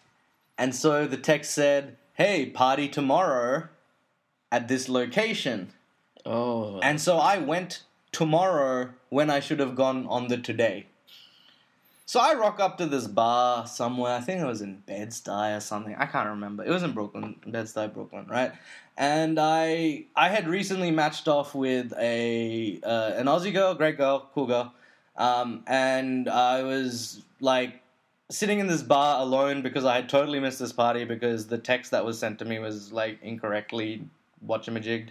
and 0.55 0.75
so 0.75 1.07
the 1.07 1.17
text 1.17 1.51
said, 1.51 1.97
"Hey, 2.13 2.45
party 2.45 2.87
tomorrow 2.87 3.69
at 4.51 4.67
this 4.67 4.87
location." 4.87 5.73
Oh. 6.27 6.79
And 6.81 7.01
so 7.01 7.17
I 7.17 7.39
went 7.39 7.81
tomorrow 8.11 8.91
when 9.09 9.31
I 9.31 9.39
should 9.39 9.59
have 9.59 9.75
gone 9.75 10.05
on 10.05 10.27
the 10.27 10.37
today. 10.37 10.85
So 12.07 12.19
I 12.19 12.35
rock 12.35 12.59
up 12.59 12.77
to 12.77 12.85
this 12.85 13.07
bar 13.07 13.65
somewhere. 13.65 14.13
I 14.13 14.21
think 14.21 14.39
it 14.39 14.45
was 14.45 14.61
in 14.61 14.77
Bed-Stuy 14.85 15.57
or 15.57 15.59
something. 15.59 15.95
I 15.97 16.05
can't 16.05 16.29
remember. 16.29 16.63
It 16.63 16.69
was 16.69 16.83
in 16.83 16.91
Brooklyn, 16.91 17.35
Bed-Stuy, 17.47 17.91
Brooklyn, 17.93 18.27
right? 18.29 18.51
And 18.95 19.39
I 19.39 20.05
I 20.15 20.29
had 20.29 20.47
recently 20.47 20.91
matched 20.91 21.27
off 21.27 21.55
with 21.55 21.93
a 21.97 22.79
uh, 22.83 23.13
an 23.15 23.25
Aussie 23.25 23.51
girl, 23.51 23.73
great 23.73 23.97
girl, 23.97 24.29
cool 24.33 24.45
girl, 24.45 24.73
um, 25.17 25.63
and 25.65 26.29
I 26.29 26.61
was 26.63 27.23
like 27.41 27.81
sitting 28.29 28.59
in 28.59 28.67
this 28.67 28.83
bar 28.83 29.21
alone 29.21 29.63
because 29.63 29.83
I 29.83 29.95
had 29.95 30.07
totally 30.07 30.39
missed 30.39 30.59
this 30.59 30.71
party 30.71 31.05
because 31.05 31.47
the 31.47 31.57
text 31.57 31.91
that 31.91 32.05
was 32.05 32.17
sent 32.19 32.39
to 32.39 32.45
me 32.45 32.59
was 32.59 32.93
like 32.93 33.19
incorrectly 33.21 34.07
watchamajigged. 34.45 35.09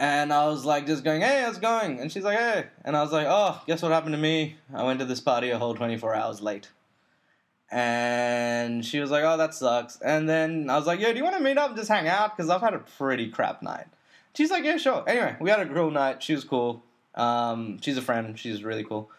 And 0.00 0.32
I 0.32 0.46
was 0.46 0.64
like, 0.64 0.86
just 0.86 1.04
going, 1.04 1.20
hey, 1.20 1.42
how's 1.42 1.58
it 1.58 1.60
going? 1.60 2.00
And 2.00 2.10
she's 2.10 2.24
like, 2.24 2.38
hey. 2.38 2.64
And 2.86 2.96
I 2.96 3.02
was 3.02 3.12
like, 3.12 3.26
oh, 3.28 3.60
guess 3.66 3.82
what 3.82 3.92
happened 3.92 4.14
to 4.14 4.18
me? 4.18 4.56
I 4.72 4.82
went 4.82 4.98
to 5.00 5.04
this 5.04 5.20
party 5.20 5.50
a 5.50 5.58
whole 5.58 5.74
24 5.74 6.14
hours 6.14 6.40
late. 6.40 6.70
And 7.70 8.82
she 8.82 8.98
was 8.98 9.10
like, 9.10 9.24
oh, 9.24 9.36
that 9.36 9.52
sucks. 9.52 10.00
And 10.00 10.26
then 10.26 10.70
I 10.70 10.78
was 10.78 10.86
like, 10.86 11.00
yo, 11.00 11.12
do 11.12 11.18
you 11.18 11.22
want 11.22 11.36
to 11.36 11.42
meet 11.42 11.58
up 11.58 11.68
and 11.68 11.76
just 11.76 11.90
hang 11.90 12.08
out? 12.08 12.34
Because 12.34 12.48
I've 12.48 12.62
had 12.62 12.72
a 12.72 12.78
pretty 12.78 13.28
crap 13.28 13.60
night. 13.60 13.88
She's 14.34 14.50
like, 14.50 14.64
yeah, 14.64 14.78
sure. 14.78 15.04
Anyway, 15.06 15.36
we 15.38 15.50
had 15.50 15.60
a 15.60 15.66
cool 15.66 15.90
night. 15.90 16.22
She 16.22 16.34
was 16.34 16.44
cool. 16.44 16.82
Um, 17.14 17.78
she's 17.82 17.98
a 17.98 18.02
friend. 18.02 18.38
She's 18.38 18.64
really 18.64 18.84
cool. 18.84 19.10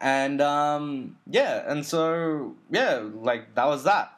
And 0.00 0.40
um, 0.40 1.18
yeah, 1.26 1.70
and 1.70 1.84
so, 1.84 2.54
yeah, 2.70 3.02
like, 3.12 3.56
that 3.56 3.66
was 3.66 3.84
that. 3.84 4.14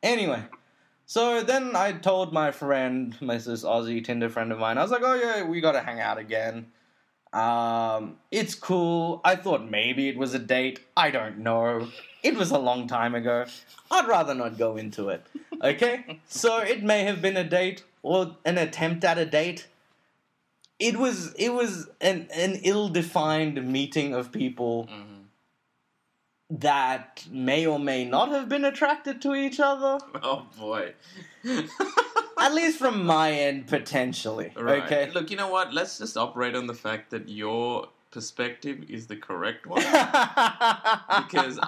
Anyway, 0.00 0.44
so 1.06 1.42
then 1.42 1.74
I 1.76 1.92
told 1.92 2.32
my 2.32 2.50
friend, 2.50 3.16
my 3.20 3.36
this 3.36 3.64
Aussie 3.64 4.04
Tinder 4.04 4.28
friend 4.28 4.52
of 4.52 4.58
mine, 4.58 4.76
I 4.76 4.82
was 4.82 4.90
like, 4.90 5.02
oh 5.04 5.14
yeah, 5.14 5.44
we 5.44 5.60
gotta 5.60 5.80
hang 5.80 6.00
out 6.00 6.18
again. 6.18 6.66
Um, 7.32 8.16
it's 8.30 8.54
cool. 8.54 9.20
I 9.24 9.36
thought 9.36 9.68
maybe 9.68 10.08
it 10.08 10.16
was 10.16 10.34
a 10.34 10.38
date. 10.38 10.80
I 10.96 11.10
don't 11.10 11.38
know. 11.38 11.88
It 12.22 12.34
was 12.36 12.50
a 12.50 12.58
long 12.58 12.86
time 12.88 13.14
ago. 13.14 13.44
I'd 13.90 14.08
rather 14.08 14.34
not 14.34 14.58
go 14.58 14.76
into 14.76 15.10
it. 15.10 15.24
Okay? 15.62 16.20
so 16.28 16.58
it 16.58 16.82
may 16.82 17.04
have 17.04 17.20
been 17.22 17.36
a 17.36 17.44
date 17.44 17.84
or 18.02 18.36
an 18.44 18.58
attempt 18.58 19.04
at 19.04 19.18
a 19.18 19.26
date. 19.26 19.66
It 20.78 20.98
was 20.98 21.32
it 21.34 21.50
was 21.50 21.88
an, 22.00 22.28
an 22.34 22.60
ill-defined 22.62 23.66
meeting 23.70 24.12
of 24.14 24.32
people 24.32 24.88
Mhm. 24.90 25.15
That 26.50 27.24
may 27.30 27.66
or 27.66 27.78
may 27.78 28.04
not 28.04 28.30
have 28.30 28.48
been 28.48 28.64
attracted 28.64 29.20
to 29.22 29.34
each 29.34 29.60
other. 29.60 29.98
Oh 30.22 30.46
boy. 30.58 30.94
At 32.38 32.52
least 32.54 32.78
from 32.78 33.04
my 33.04 33.32
end, 33.32 33.66
potentially. 33.66 34.52
Right. 34.56 34.82
Okay. 34.84 35.10
Look, 35.12 35.30
you 35.30 35.36
know 35.36 35.48
what? 35.48 35.72
Let's 35.72 35.98
just 35.98 36.16
operate 36.16 36.54
on 36.54 36.66
the 36.66 36.74
fact 36.74 37.10
that 37.10 37.28
your 37.28 37.88
perspective 38.10 38.84
is 38.88 39.06
the 39.06 39.16
correct 39.16 39.66
one. 39.66 39.82
because 41.26 41.58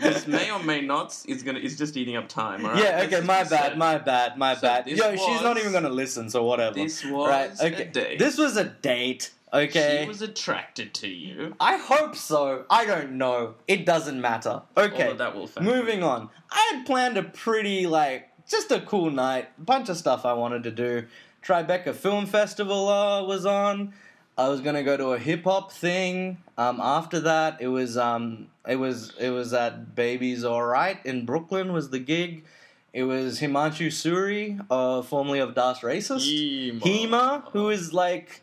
this 0.00 0.26
may 0.26 0.50
or 0.50 0.62
may 0.62 0.80
not 0.80 1.16
is 1.28 1.42
gonna 1.42 1.58
is 1.58 1.76
just 1.76 1.96
eating 1.96 2.16
up 2.16 2.28
time. 2.28 2.64
Right? 2.64 2.82
yeah. 2.82 3.02
Okay. 3.06 3.20
My 3.20 3.44
bad. 3.44 3.48
said. 3.48 3.78
My 3.78 3.98
bad. 3.98 4.38
My 4.38 4.54
So 4.54 4.62
bad. 4.62 4.84
this 4.84 4.98
Yo, 4.98 5.16
she's 5.16 5.42
not 5.42 5.58
even 5.58 5.72
gonna 5.72 5.88
listen. 5.88 6.30
So 6.30 6.44
whatever. 6.44 6.74
This 6.74 7.04
was 7.04 7.60
right. 7.60 7.72
a 7.72 7.84
date. 7.84 8.18
This 8.18 8.38
was 8.38 8.56
a 8.56 8.64
date. 8.64 9.32
Okay. 9.52 10.00
She 10.02 10.08
was 10.08 10.22
attracted 10.22 10.92
to 10.94 11.08
you. 11.08 11.54
I 11.60 11.76
hope 11.76 12.16
so. 12.16 12.64
I 12.68 12.84
don't 12.84 13.12
know. 13.12 13.54
It 13.68 13.86
doesn't 13.86 14.20
matter. 14.20 14.62
Okay. 14.76 15.04
All 15.04 15.12
of 15.12 15.18
that 15.18 15.34
will 15.34 15.46
factor. 15.46 15.70
Moving 15.70 16.02
on. 16.02 16.28
I 16.50 16.72
had 16.72 16.86
planned 16.86 17.16
a 17.16 17.22
pretty 17.22 17.86
like 17.86 18.28
just 18.48 18.70
a 18.70 18.80
cool 18.80 19.10
night. 19.10 19.48
Bunch 19.64 19.88
of 19.88 19.96
stuff 19.96 20.24
I 20.24 20.32
wanted 20.32 20.64
to 20.64 20.70
do. 20.70 21.06
Tribeca 21.42 21.94
Film 21.94 22.26
Festival 22.26 22.88
uh, 22.88 23.22
was 23.22 23.46
on. 23.46 23.94
I 24.38 24.48
was 24.48 24.60
gonna 24.60 24.82
go 24.82 24.96
to 24.96 25.12
a 25.12 25.18
hip 25.18 25.44
hop 25.44 25.72
thing. 25.72 26.38
Um, 26.58 26.80
after 26.80 27.20
that, 27.20 27.58
it 27.60 27.68
was 27.68 27.96
um, 27.96 28.48
it 28.68 28.76
was 28.76 29.14
it 29.18 29.30
was 29.30 29.54
at 29.54 29.94
Baby's 29.94 30.44
Alright 30.44 31.04
in 31.06 31.24
Brooklyn 31.24 31.72
was 31.72 31.90
the 31.90 31.98
gig. 31.98 32.44
It 32.92 33.04
was 33.04 33.40
Himanshu 33.40 33.88
Suri, 33.88 34.64
uh, 34.70 35.02
formerly 35.02 35.38
of 35.38 35.54
Das 35.54 35.80
Racist. 35.80 36.20
Heems. 36.22 36.82
Heems, 36.82 37.42
who 37.52 37.68
is 37.68 37.92
like, 37.92 38.42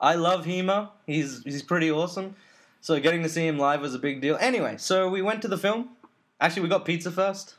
I 0.00 0.14
love 0.14 0.44
Heems. 0.44 0.88
He's 1.06 1.42
he's 1.44 1.62
pretty 1.62 1.90
awesome. 1.90 2.36
So 2.80 2.98
getting 2.98 3.22
to 3.22 3.28
see 3.28 3.46
him 3.46 3.58
live 3.58 3.82
was 3.82 3.94
a 3.94 3.98
big 3.98 4.20
deal. 4.22 4.38
Anyway, 4.40 4.76
so 4.78 5.08
we 5.08 5.20
went 5.20 5.42
to 5.42 5.48
the 5.48 5.58
film. 5.58 5.90
Actually, 6.40 6.62
we 6.62 6.68
got 6.68 6.86
pizza 6.86 7.10
first. 7.10 7.56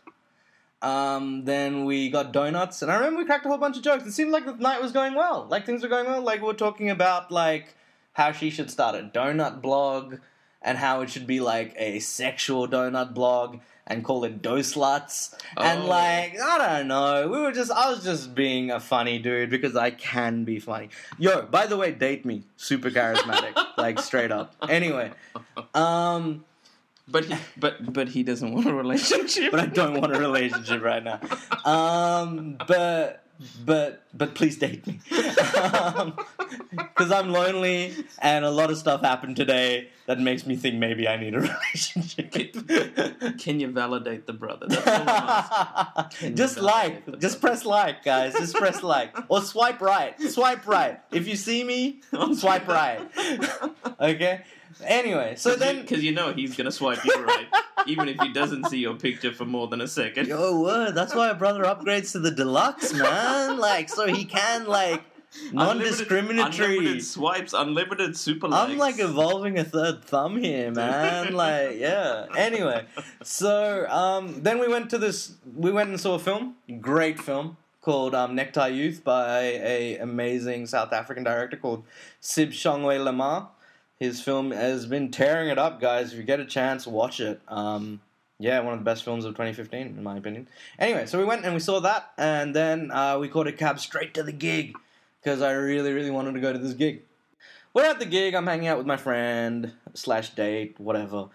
Um, 0.82 1.46
then 1.46 1.86
we 1.86 2.10
got 2.10 2.34
donuts, 2.34 2.82
and 2.82 2.92
I 2.92 2.96
remember 2.96 3.20
we 3.20 3.26
cracked 3.26 3.46
a 3.46 3.50
whole 3.50 3.60
bunch 3.60 3.78
of 3.78 3.84
jokes. 3.84 4.04
It 4.04 4.14
seemed 4.14 4.32
like 4.32 4.46
the 4.46 4.54
night 4.54 4.82
was 4.82 4.92
going 4.92 5.14
well. 5.14 5.46
Like 5.48 5.66
things 5.66 5.84
were 5.84 5.90
going 5.90 6.08
well. 6.08 6.24
Like 6.24 6.42
we 6.42 6.48
were 6.48 6.56
talking 6.56 6.90
about 6.90 7.32
like 7.32 7.76
how 8.14 8.32
she 8.32 8.50
should 8.50 8.72
start 8.72 8.96
a 8.96 9.04
donut 9.04 9.62
blog, 9.62 10.16
and 10.62 10.78
how 10.78 11.02
it 11.02 11.10
should 11.10 11.28
be 11.28 11.40
like 11.40 11.74
a 11.78 12.00
sexual 12.00 12.68
donut 12.68 13.14
blog 13.14 13.58
and 13.88 14.04
call 14.06 14.24
it 14.24 14.42
Dosluts. 14.42 15.34
And 15.58 15.84
Oh. 15.84 15.88
like, 15.88 16.40
I 16.40 16.58
don't 16.78 16.88
know. 16.88 17.28
We 17.28 17.40
were 17.40 17.52
just, 17.52 17.72
I 17.72 17.90
was 17.90 18.04
just 18.04 18.34
being 18.36 18.72
a 18.72 18.80
funny 18.80 19.20
dude 19.20 19.50
because 19.50 19.76
I 19.76 19.90
can 19.92 20.44
be 20.46 20.60
funny. 20.60 20.90
Yo, 21.18 21.42
by 21.44 21.66
the 21.66 21.76
way, 21.78 21.92
date 21.92 22.24
me. 22.26 22.44
Super 22.58 22.90
charismatic. 22.92 23.54
like, 23.78 24.00
straight 24.00 24.32
up. 24.32 24.56
Anyway, 24.70 25.12
um, 25.74 26.46
But 27.08 27.26
he, 27.26 27.36
but 27.58 27.92
but 27.92 28.08
he 28.10 28.24
doesn't 28.24 28.54
want 28.54 28.68
a 28.68 28.74
relationship. 28.74 29.52
but 29.56 29.60
I 29.60 29.66
don't 29.66 30.00
want 30.00 30.16
a 30.16 30.20
relationship 30.20 30.82
right 30.82 31.04
now. 31.04 31.20
Um, 31.66 32.58
but 32.68 33.21
but 33.66 34.04
but 34.14 34.36
please 34.36 34.58
date 34.58 34.86
me 34.86 35.00
um, 35.58 36.18
because 36.72 37.12
I'm 37.12 37.30
lonely 37.30 37.94
and 38.20 38.46
a 38.46 38.52
lot 38.52 38.70
of 38.72 38.78
stuff 38.78 39.02
happened 39.02 39.36
today 39.36 39.90
that 40.12 40.20
makes 40.20 40.46
me 40.46 40.56
think 40.56 40.76
maybe 40.76 41.08
I 41.08 41.16
need 41.16 41.34
a 41.36 41.40
relationship. 41.74 42.32
Can 43.38 43.60
you 43.60 43.72
validate 43.72 44.28
the 44.28 44.34
brother? 44.34 44.68
That's 44.68 44.86
all 44.86 44.94
I'm 44.94 45.08
asking. 45.08 46.06
Can 46.20 46.30
you 46.32 46.36
just 46.36 46.58
like, 46.58 47.06
just 47.20 47.40
brother? 47.40 47.56
press 47.56 47.66
like, 47.66 48.04
guys. 48.04 48.34
Just 48.34 48.56
press 48.56 48.84
like, 48.84 49.16
or 49.30 49.42
swipe 49.42 49.80
right. 49.82 50.20
Swipe 50.20 50.68
right. 50.68 51.00
If 51.12 51.28
you 51.28 51.36
see 51.36 51.64
me, 51.64 52.02
swipe 52.34 52.68
right. 52.68 53.02
okay. 54.02 54.42
Anyway, 54.84 55.36
so 55.36 55.56
then 55.56 55.82
because 55.82 56.04
you 56.04 56.12
know 56.12 56.34
he's 56.34 56.56
gonna 56.56 56.72
swipe 56.72 57.04
you 57.06 57.14
right, 57.24 57.48
even 57.88 58.10
if 58.10 58.20
he 58.20 58.32
doesn't 58.32 58.66
see 58.66 58.80
your 58.80 58.96
picture 58.96 59.32
for 59.32 59.46
more 59.46 59.68
than 59.68 59.82
a 59.82 59.88
second. 59.88 60.28
Yo, 60.28 60.62
word. 60.62 60.96
That's 60.96 61.14
why 61.16 61.30
a 61.30 61.36
brother 61.36 61.64
upgrades 61.64 62.12
to 62.14 62.20
the 62.20 62.32
deluxe, 62.32 62.94
man. 62.94 63.58
Like, 63.58 63.90
so 63.90 64.08
he 64.08 64.26
can 64.26 64.66
like 64.66 65.04
non-discriminatory. 65.52 66.78
unlimited 66.78 67.04
swipes, 67.04 67.54
unlimited 67.54 68.18
super 68.18 68.48
likes. 68.48 68.72
I'm 68.72 68.78
like 68.78 69.00
evolving 69.00 69.58
a 69.60 69.64
third 69.64 70.04
thumb 70.04 70.38
here, 70.38 70.72
man. 70.72 71.34
like, 71.34 71.78
yeah. 71.78 72.26
Anyway, 72.36 72.86
so 73.24 73.88
um, 73.90 74.42
then 74.44 74.60
we 74.60 74.68
went 74.68 74.90
to 74.92 74.98
this. 74.98 75.36
We 75.56 75.72
went 75.72 75.90
and 75.90 76.00
saw 76.00 76.16
a 76.16 76.20
film. 76.20 76.56
Great 76.82 77.20
film 77.20 77.58
called 77.82 78.14
um, 78.14 78.36
Necktie 78.36 78.68
Youth 78.68 79.04
by 79.04 79.40
a 79.42 79.98
amazing 79.98 80.68
South 80.68 80.94
African 80.94 81.24
director 81.24 81.58
called 81.58 81.84
Sib 82.20 82.52
Shongwe-La 82.52 83.12
Mer. 83.12 83.48
His 84.02 84.20
film 84.20 84.50
has 84.50 84.88
been 84.88 85.12
tearing 85.12 85.50
it 85.50 85.60
up, 85.60 85.80
guys. 85.80 86.12
If 86.12 86.18
you 86.18 86.24
get 86.24 86.40
a 86.40 86.46
chance, 86.46 86.88
watch 86.88 87.20
it. 87.20 87.40
Um, 87.48 88.02
yeah, 88.40 88.60
one 88.62 88.74
of 88.74 88.80
the 88.80 88.84
best 88.84 89.04
films 89.04 89.26
of 89.26 89.34
2015, 89.34 89.80
in 89.96 90.02
my 90.02 90.18
opinion. 90.18 90.48
Anyway, 90.80 91.06
so 91.06 91.20
we 91.20 91.24
went 91.24 91.46
and 91.46 91.54
we 91.54 91.60
saw 91.60 91.80
that, 91.82 92.12
and 92.18 92.56
then 92.56 92.90
uh, 92.90 93.20
we 93.20 93.28
caught 93.28 93.46
a 93.46 93.52
cab 93.52 93.80
straight 93.80 94.16
to 94.16 94.24
the 94.24 94.32
gig 94.32 94.76
because 95.22 95.44
I 95.44 95.52
really, 95.52 95.94
really 95.94 96.10
wanted 96.10 96.34
to 96.34 96.40
go 96.40 96.52
to 96.52 96.58
this 96.58 96.74
gig. 96.74 97.04
We're 97.76 97.86
at 97.86 98.00
the 98.00 98.08
gig. 98.08 98.34
I'm 98.34 98.48
hanging 98.48 98.70
out 98.70 98.80
with 98.80 98.88
my 98.88 98.98
friend 98.98 99.72
slash 99.94 100.32
date, 100.32 100.80
whatever. 100.80 101.28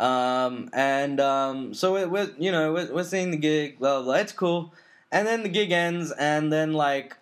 Um, 0.00 0.70
and 0.72 1.20
um, 1.20 1.74
so 1.74 1.92
we're, 1.92 2.08
we're 2.08 2.30
you 2.38 2.50
know 2.50 2.72
we're, 2.72 2.90
we're 2.90 3.04
seeing 3.04 3.32
the 3.32 3.36
gig. 3.36 3.78
Blah, 3.78 3.96
blah 3.96 4.04
blah. 4.04 4.14
It's 4.14 4.32
cool. 4.32 4.72
And 5.12 5.26
then 5.26 5.42
the 5.42 5.50
gig 5.50 5.72
ends, 5.72 6.10
and 6.10 6.50
then 6.50 6.72
like 6.72 7.18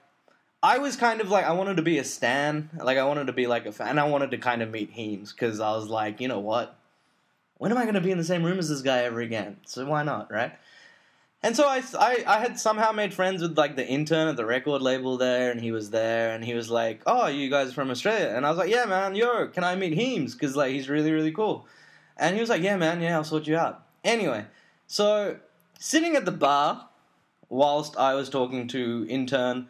I 0.62 0.78
was 0.78 0.96
kind 0.96 1.20
of 1.20 1.28
like 1.28 1.44
I 1.44 1.52
wanted 1.52 1.76
to 1.78 1.82
be 1.82 1.98
a 1.98 2.04
stan. 2.04 2.70
Like 2.76 2.98
I 2.98 3.04
wanted 3.04 3.26
to 3.26 3.32
be 3.32 3.46
like 3.46 3.66
a 3.66 3.72
fan. 3.72 3.98
I 3.98 4.04
wanted 4.04 4.30
to 4.30 4.38
kind 4.38 4.62
of 4.62 4.70
meet 4.70 4.90
Heems 4.90 5.32
because 5.32 5.58
I 5.58 5.72
was 5.72 5.88
like, 5.88 6.20
you 6.20 6.28
know 6.28 6.38
what? 6.38 6.78
When 7.58 7.72
am 7.72 7.78
I 7.78 7.82
going 7.82 7.94
to 7.94 8.00
be 8.00 8.10
in 8.10 8.18
the 8.18 8.24
same 8.24 8.44
room 8.44 8.58
as 8.58 8.68
this 8.68 8.82
guy 8.82 9.04
ever 9.04 9.20
again? 9.20 9.56
So 9.66 9.84
why 9.86 10.02
not, 10.02 10.30
right? 10.30 10.52
And 11.44 11.56
so 11.56 11.66
I, 11.66 11.82
I, 11.98 12.24
I 12.26 12.38
had 12.38 12.58
somehow 12.58 12.92
made 12.92 13.12
friends 13.12 13.42
with 13.42 13.58
like 13.58 13.74
the 13.74 13.86
intern 13.86 14.28
at 14.28 14.36
the 14.36 14.46
record 14.46 14.80
label 14.80 15.18
there, 15.18 15.50
and 15.50 15.60
he 15.60 15.72
was 15.72 15.90
there, 15.90 16.32
and 16.32 16.44
he 16.44 16.54
was 16.54 16.70
like, 16.70 17.02
"Oh, 17.04 17.26
you 17.26 17.50
guys 17.50 17.70
are 17.70 17.74
from 17.74 17.90
Australia?" 17.90 18.32
And 18.34 18.46
I 18.46 18.48
was 18.48 18.58
like, 18.58 18.70
"Yeah, 18.70 18.84
man. 18.84 19.16
Yo, 19.16 19.48
can 19.48 19.64
I 19.64 19.74
meet 19.74 19.94
Heems? 19.94 20.34
Because 20.34 20.54
like 20.54 20.70
he's 20.70 20.88
really 20.88 21.10
really 21.10 21.32
cool." 21.32 21.66
And 22.16 22.36
he 22.36 22.40
was 22.40 22.48
like, 22.48 22.62
"Yeah, 22.62 22.76
man. 22.76 23.00
Yeah, 23.00 23.16
I'll 23.16 23.24
sort 23.24 23.48
you 23.48 23.56
out." 23.56 23.84
Anyway, 24.04 24.44
so 24.86 25.36
sitting 25.80 26.14
at 26.14 26.24
the 26.24 26.32
bar 26.32 26.88
whilst 27.48 27.96
I 27.96 28.14
was 28.14 28.30
talking 28.30 28.68
to 28.68 29.04
intern 29.08 29.66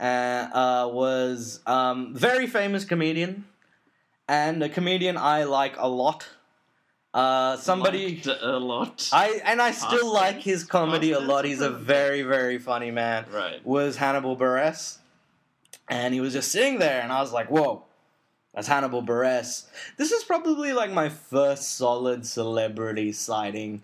uh, 0.00 0.02
uh, 0.02 0.90
was 0.92 1.60
um, 1.66 2.14
very 2.14 2.46
famous 2.46 2.84
comedian 2.84 3.44
and 4.28 4.62
a 4.62 4.68
comedian 4.68 5.16
I 5.16 5.44
like 5.44 5.76
a 5.78 5.88
lot. 5.88 6.26
Uh, 7.14 7.56
somebody 7.56 8.16
Liked 8.16 8.42
a 8.42 8.58
lot. 8.58 9.08
I 9.12 9.40
and 9.44 9.62
I 9.62 9.70
still 9.70 10.12
like 10.12 10.36
his 10.36 10.64
comedy 10.64 11.12
a 11.12 11.20
lot. 11.20 11.46
He's 11.46 11.62
a 11.62 11.70
very 11.70 12.22
very 12.22 12.58
funny 12.58 12.90
man. 12.90 13.24
right. 13.32 13.64
Was 13.64 13.96
Hannibal 13.96 14.36
Buress, 14.36 14.98
and 15.88 16.12
he 16.12 16.20
was 16.20 16.34
just 16.34 16.52
sitting 16.52 16.78
there, 16.78 17.00
and 17.00 17.10
I 17.10 17.22
was 17.22 17.32
like, 17.32 17.50
"Whoa, 17.50 17.84
that's 18.52 18.68
Hannibal 18.68 19.02
Buress." 19.02 19.64
This 19.96 20.12
is 20.12 20.24
probably 20.24 20.74
like 20.74 20.90
my 20.90 21.08
first 21.08 21.76
solid 21.78 22.26
celebrity 22.26 23.12
sighting. 23.12 23.80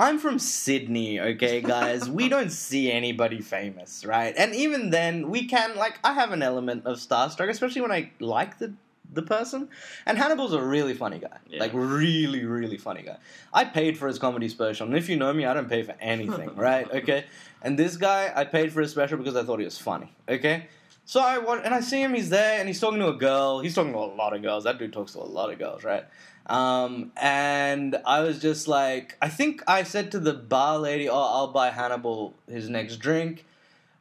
I'm 0.00 0.18
from 0.18 0.38
Sydney, 0.38 1.20
okay, 1.20 1.60
guys. 1.60 2.08
we 2.08 2.28
don't 2.34 2.50
see 2.50 2.90
anybody 2.90 3.42
famous, 3.42 4.04
right? 4.06 4.34
And 4.36 4.54
even 4.54 4.88
then, 4.88 5.28
we 5.28 5.46
can 5.46 5.76
like 5.76 5.98
I 6.02 6.14
have 6.14 6.32
an 6.32 6.42
element 6.42 6.86
of 6.86 6.96
starstruck, 6.96 7.50
especially 7.50 7.82
when 7.82 7.92
I 7.92 8.10
like 8.18 8.58
the 8.58 8.72
the 9.12 9.22
person. 9.22 9.68
And 10.06 10.16
Hannibal's 10.16 10.54
a 10.54 10.62
really 10.62 10.94
funny 10.94 11.18
guy, 11.18 11.36
Yeah. 11.48 11.60
like 11.60 11.72
really, 11.74 12.44
really 12.44 12.78
funny 12.78 13.02
guy. 13.02 13.18
I 13.52 13.64
paid 13.64 13.98
for 13.98 14.08
his 14.08 14.18
comedy 14.18 14.48
special, 14.48 14.86
and 14.86 14.96
if 14.96 15.08
you 15.10 15.16
know 15.16 15.32
me, 15.34 15.44
I 15.44 15.52
don't 15.52 15.68
pay 15.68 15.82
for 15.82 15.94
anything, 16.00 16.54
right? 16.68 16.90
Okay. 16.90 17.24
And 17.60 17.78
this 17.78 17.96
guy, 17.98 18.32
I 18.34 18.44
paid 18.44 18.72
for 18.72 18.80
his 18.80 18.92
special 18.92 19.18
because 19.18 19.36
I 19.36 19.42
thought 19.42 19.58
he 19.58 19.66
was 19.66 19.76
funny. 19.78 20.14
Okay. 20.28 20.66
So 21.04 21.20
I 21.20 21.38
want, 21.38 21.64
and 21.66 21.74
I 21.74 21.80
see 21.80 22.00
him. 22.00 22.14
He's 22.14 22.30
there, 22.30 22.58
and 22.60 22.68
he's 22.68 22.80
talking 22.80 23.00
to 23.00 23.08
a 23.08 23.14
girl. 23.16 23.58
He's 23.60 23.74
talking 23.74 23.92
to 23.92 23.98
a 23.98 24.12
lot 24.14 24.32
of 24.34 24.42
girls. 24.42 24.64
That 24.64 24.78
dude 24.78 24.92
talks 24.92 25.12
to 25.12 25.18
a 25.18 25.26
lot 25.38 25.52
of 25.52 25.58
girls, 25.58 25.82
right? 25.82 26.04
Um, 26.50 27.12
and 27.16 27.96
I 28.04 28.20
was 28.22 28.40
just 28.40 28.66
like, 28.66 29.16
I 29.22 29.28
think 29.28 29.62
I 29.68 29.84
said 29.84 30.10
to 30.12 30.18
the 30.18 30.32
bar 30.34 30.78
lady, 30.78 31.08
"Oh, 31.08 31.14
I'll 31.14 31.52
buy 31.52 31.70
Hannibal 31.70 32.34
his 32.50 32.68
next 32.68 32.96
drink," 32.96 33.46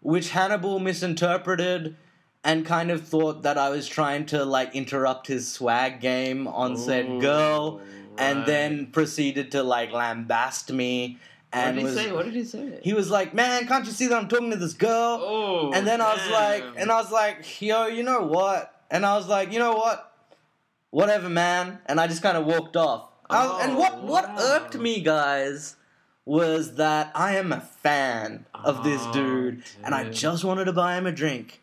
which 0.02 0.32
Hannibal 0.32 0.80
misinterpreted 0.80 1.96
and 2.44 2.66
kind 2.66 2.90
of 2.90 3.08
thought 3.08 3.44
that 3.44 3.60
I 3.60 3.70
was 3.70 3.88
trying 3.88 4.26
to 4.28 4.46
like 4.46 4.74
interrupt 4.76 5.28
his 5.28 5.48
swag 5.52 6.02
game 6.02 6.48
on 6.48 6.76
said 6.76 7.06
Ooh, 7.08 7.22
girl, 7.22 7.82
and 8.18 8.48
then 8.48 8.88
proceeded 8.88 9.52
to 9.52 9.62
like 9.62 9.92
lambast 9.92 10.74
me. 10.74 11.20
And 11.54 11.78
What 11.78 11.84
did 11.84 11.90
he 11.90 11.96
was, 11.96 11.96
say? 11.96 12.12
What 12.12 12.26
did 12.26 12.34
he 12.34 12.44
say? 12.44 12.80
he 12.82 12.94
was 12.94 13.12
like, 13.12 13.36
"Man, 13.36 13.68
can't 13.68 13.86
you 13.86 13.92
see 13.92 14.08
that 14.08 14.16
I'm 14.16 14.28
talking 14.28 14.50
to 14.50 14.58
this 14.58 14.74
girl?" 14.74 15.20
oh, 15.22 15.72
and 15.72 15.86
then 15.86 16.02
I 16.02 16.16
was 16.16 16.32
like, 16.32 16.64
and 16.78 16.92
I 16.92 17.00
was 17.00 17.12
like, 17.12 17.62
yo, 17.62 17.86
you 17.86 18.02
know 18.02 18.24
what? 18.24 18.74
And 18.90 19.06
I 19.06 19.16
was 19.16 19.28
like, 19.28 19.52
you 19.52 19.60
know 19.60 19.74
what? 19.74 20.09
Whatever, 20.92 21.30
man. 21.30 21.80
And 21.86 22.00
I 22.00 22.08
just 22.08 22.22
kind 22.22 22.38
of 22.38 22.46
walked 22.46 22.76
off. 22.76 23.10
I 23.30 23.46
was- 23.46 23.64
and 23.66 23.78
what 23.78 23.94
oh, 23.98 24.06
what 24.06 24.26
Oh, 24.28 24.34
wow. 24.36 24.42
irked 24.56 24.78
me, 24.78 25.02
guys, 25.02 25.76
was 26.26 26.76
that 26.76 27.12
I 27.16 27.36
am 27.36 27.52
a 27.52 27.60
fan 27.62 28.46
of 28.54 28.84
this 28.84 29.02
Oh, 29.06 29.14
dude, 29.14 29.64
and 29.84 29.94
I 29.96 30.10
just 30.10 30.44
wanted 30.44 30.66
to 30.66 30.74
buy 30.74 30.98
him 30.98 31.06
a 31.06 31.12
drink. 31.12 31.59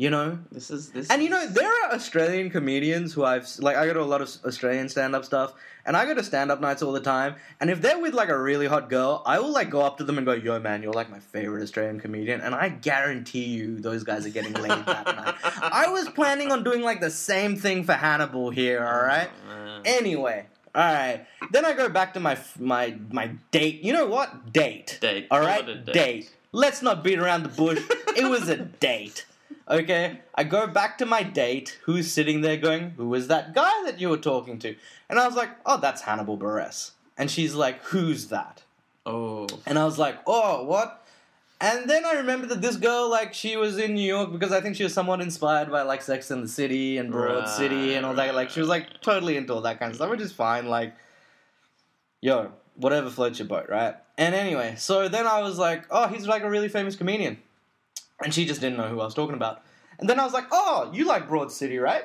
You 0.00 0.08
know, 0.08 0.38
this 0.50 0.70
is 0.70 0.92
this. 0.92 1.10
and 1.10 1.22
you 1.22 1.28
know, 1.28 1.46
there 1.46 1.68
are 1.68 1.92
Australian 1.92 2.48
comedians 2.48 3.12
who 3.12 3.22
I've 3.22 3.46
like. 3.58 3.76
I 3.76 3.84
go 3.84 3.92
to 3.92 4.00
a 4.00 4.10
lot 4.14 4.22
of 4.22 4.34
Australian 4.46 4.88
stand-up 4.88 5.26
stuff, 5.26 5.52
and 5.84 5.94
I 5.94 6.06
go 6.06 6.14
to 6.14 6.24
stand-up 6.24 6.58
nights 6.58 6.80
all 6.82 6.92
the 6.92 7.02
time. 7.02 7.34
And 7.60 7.68
if 7.68 7.82
they're 7.82 7.98
with 7.98 8.14
like 8.14 8.30
a 8.30 8.40
really 8.40 8.66
hot 8.66 8.88
girl, 8.88 9.22
I 9.26 9.40
will 9.40 9.52
like 9.52 9.68
go 9.68 9.82
up 9.82 9.98
to 9.98 10.04
them 10.04 10.16
and 10.16 10.24
go, 10.24 10.32
"Yo, 10.32 10.58
man, 10.58 10.82
you're 10.82 10.94
like 10.94 11.10
my 11.10 11.18
favorite 11.18 11.62
Australian 11.62 12.00
comedian," 12.00 12.40
and 12.40 12.54
I 12.54 12.70
guarantee 12.70 13.44
you, 13.44 13.78
those 13.78 14.02
guys 14.02 14.24
are 14.24 14.30
getting 14.30 14.54
laid 14.54 14.70
that 14.86 15.04
night. 15.04 15.34
I 15.44 15.88
was 15.88 16.08
planning 16.08 16.50
on 16.50 16.64
doing 16.64 16.80
like 16.80 17.00
the 17.02 17.10
same 17.10 17.58
thing 17.58 17.84
for 17.84 17.92
Hannibal 17.92 18.48
here. 18.48 18.82
All 18.82 19.02
right. 19.02 19.28
Oh. 19.52 19.82
Anyway, 19.84 20.46
all 20.74 20.82
right. 20.82 21.26
Then 21.50 21.66
I 21.66 21.74
go 21.74 21.90
back 21.90 22.14
to 22.14 22.20
my 22.20 22.38
my 22.58 22.96
my 23.10 23.32
date. 23.50 23.82
You 23.82 23.92
know 23.92 24.06
what? 24.06 24.50
Date. 24.50 24.96
Date. 25.02 25.26
All 25.30 25.40
right. 25.40 25.68
It 25.68 25.84
date. 25.92 26.30
Let's 26.52 26.80
not 26.80 27.04
beat 27.04 27.18
around 27.18 27.42
the 27.42 27.50
bush. 27.50 27.82
it 28.16 28.30
was 28.30 28.48
a 28.48 28.56
date. 28.56 29.26
Okay. 29.70 30.18
I 30.34 30.42
go 30.44 30.66
back 30.66 30.98
to 30.98 31.06
my 31.06 31.22
date. 31.22 31.78
Who's 31.84 32.10
sitting 32.10 32.40
there 32.40 32.56
going? 32.56 32.90
Who 32.96 33.08
was 33.08 33.28
that 33.28 33.54
guy 33.54 33.72
that 33.84 34.00
you 34.00 34.08
were 34.08 34.18
talking 34.18 34.58
to? 34.58 34.74
And 35.08 35.18
I 35.18 35.26
was 35.26 35.36
like, 35.36 35.50
oh, 35.64 35.78
that's 35.78 36.02
Hannibal 36.02 36.36
Buress. 36.36 36.90
And 37.16 37.30
she's 37.30 37.54
like, 37.54 37.80
who's 37.84 38.26
that? 38.28 38.64
Oh. 39.06 39.46
And 39.66 39.78
I 39.78 39.84
was 39.84 39.98
like, 39.98 40.18
oh, 40.26 40.64
what? 40.64 41.06
And 41.60 41.88
then 41.88 42.06
I 42.06 42.14
remember 42.14 42.46
that 42.48 42.62
this 42.62 42.76
girl, 42.76 43.10
like, 43.10 43.34
she 43.34 43.56
was 43.56 43.76
in 43.76 43.94
New 43.94 44.06
York 44.06 44.32
because 44.32 44.50
I 44.50 44.62
think 44.62 44.76
she 44.76 44.82
was 44.82 44.94
somewhat 44.94 45.20
inspired 45.20 45.70
by, 45.70 45.82
like, 45.82 46.00
Sex 46.00 46.30
and 46.30 46.42
the 46.42 46.48
City 46.48 46.96
and 46.96 47.12
Broad 47.12 47.40
Right, 47.40 47.48
City 47.48 47.94
and 47.94 48.06
all 48.06 48.14
that. 48.14 48.34
Like, 48.34 48.48
she 48.48 48.60
was, 48.60 48.68
like, 48.68 49.02
totally 49.02 49.36
into 49.36 49.52
all 49.52 49.60
that 49.60 49.78
kind 49.78 49.90
of 49.90 49.96
stuff, 49.96 50.08
which 50.08 50.22
is 50.22 50.32
fine. 50.32 50.68
Like, 50.68 50.94
yo, 52.22 52.52
whatever 52.76 53.10
floats 53.10 53.38
your 53.38 53.46
boat, 53.46 53.68
right? 53.68 53.94
And 54.16 54.34
anyway, 54.34 54.74
so 54.78 55.08
then 55.08 55.26
I 55.26 55.42
was 55.42 55.58
like, 55.58 55.84
oh, 55.90 56.08
he's, 56.08 56.26
like, 56.26 56.42
a 56.42 56.50
really 56.50 56.70
famous 56.70 56.96
comedian. 56.96 57.36
And 58.22 58.34
she 58.34 58.44
just 58.44 58.60
didn't 58.60 58.76
know 58.76 58.88
who 58.88 59.00
I 59.00 59.04
was 59.04 59.14
talking 59.14 59.34
about. 59.36 59.62
And 59.98 60.08
then 60.08 60.18
I 60.18 60.24
was 60.24 60.32
like, 60.32 60.46
oh, 60.50 60.90
you 60.92 61.04
like 61.04 61.28
Broad 61.28 61.52
City, 61.52 61.78
right? 61.78 62.04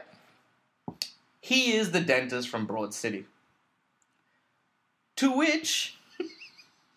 He 1.40 1.74
is 1.74 1.92
the 1.92 2.02
dentist 2.02 2.50
from 2.50 2.66
Broad 2.66 2.94
City. 2.94 3.26
To 5.18 5.36
which 5.38 5.98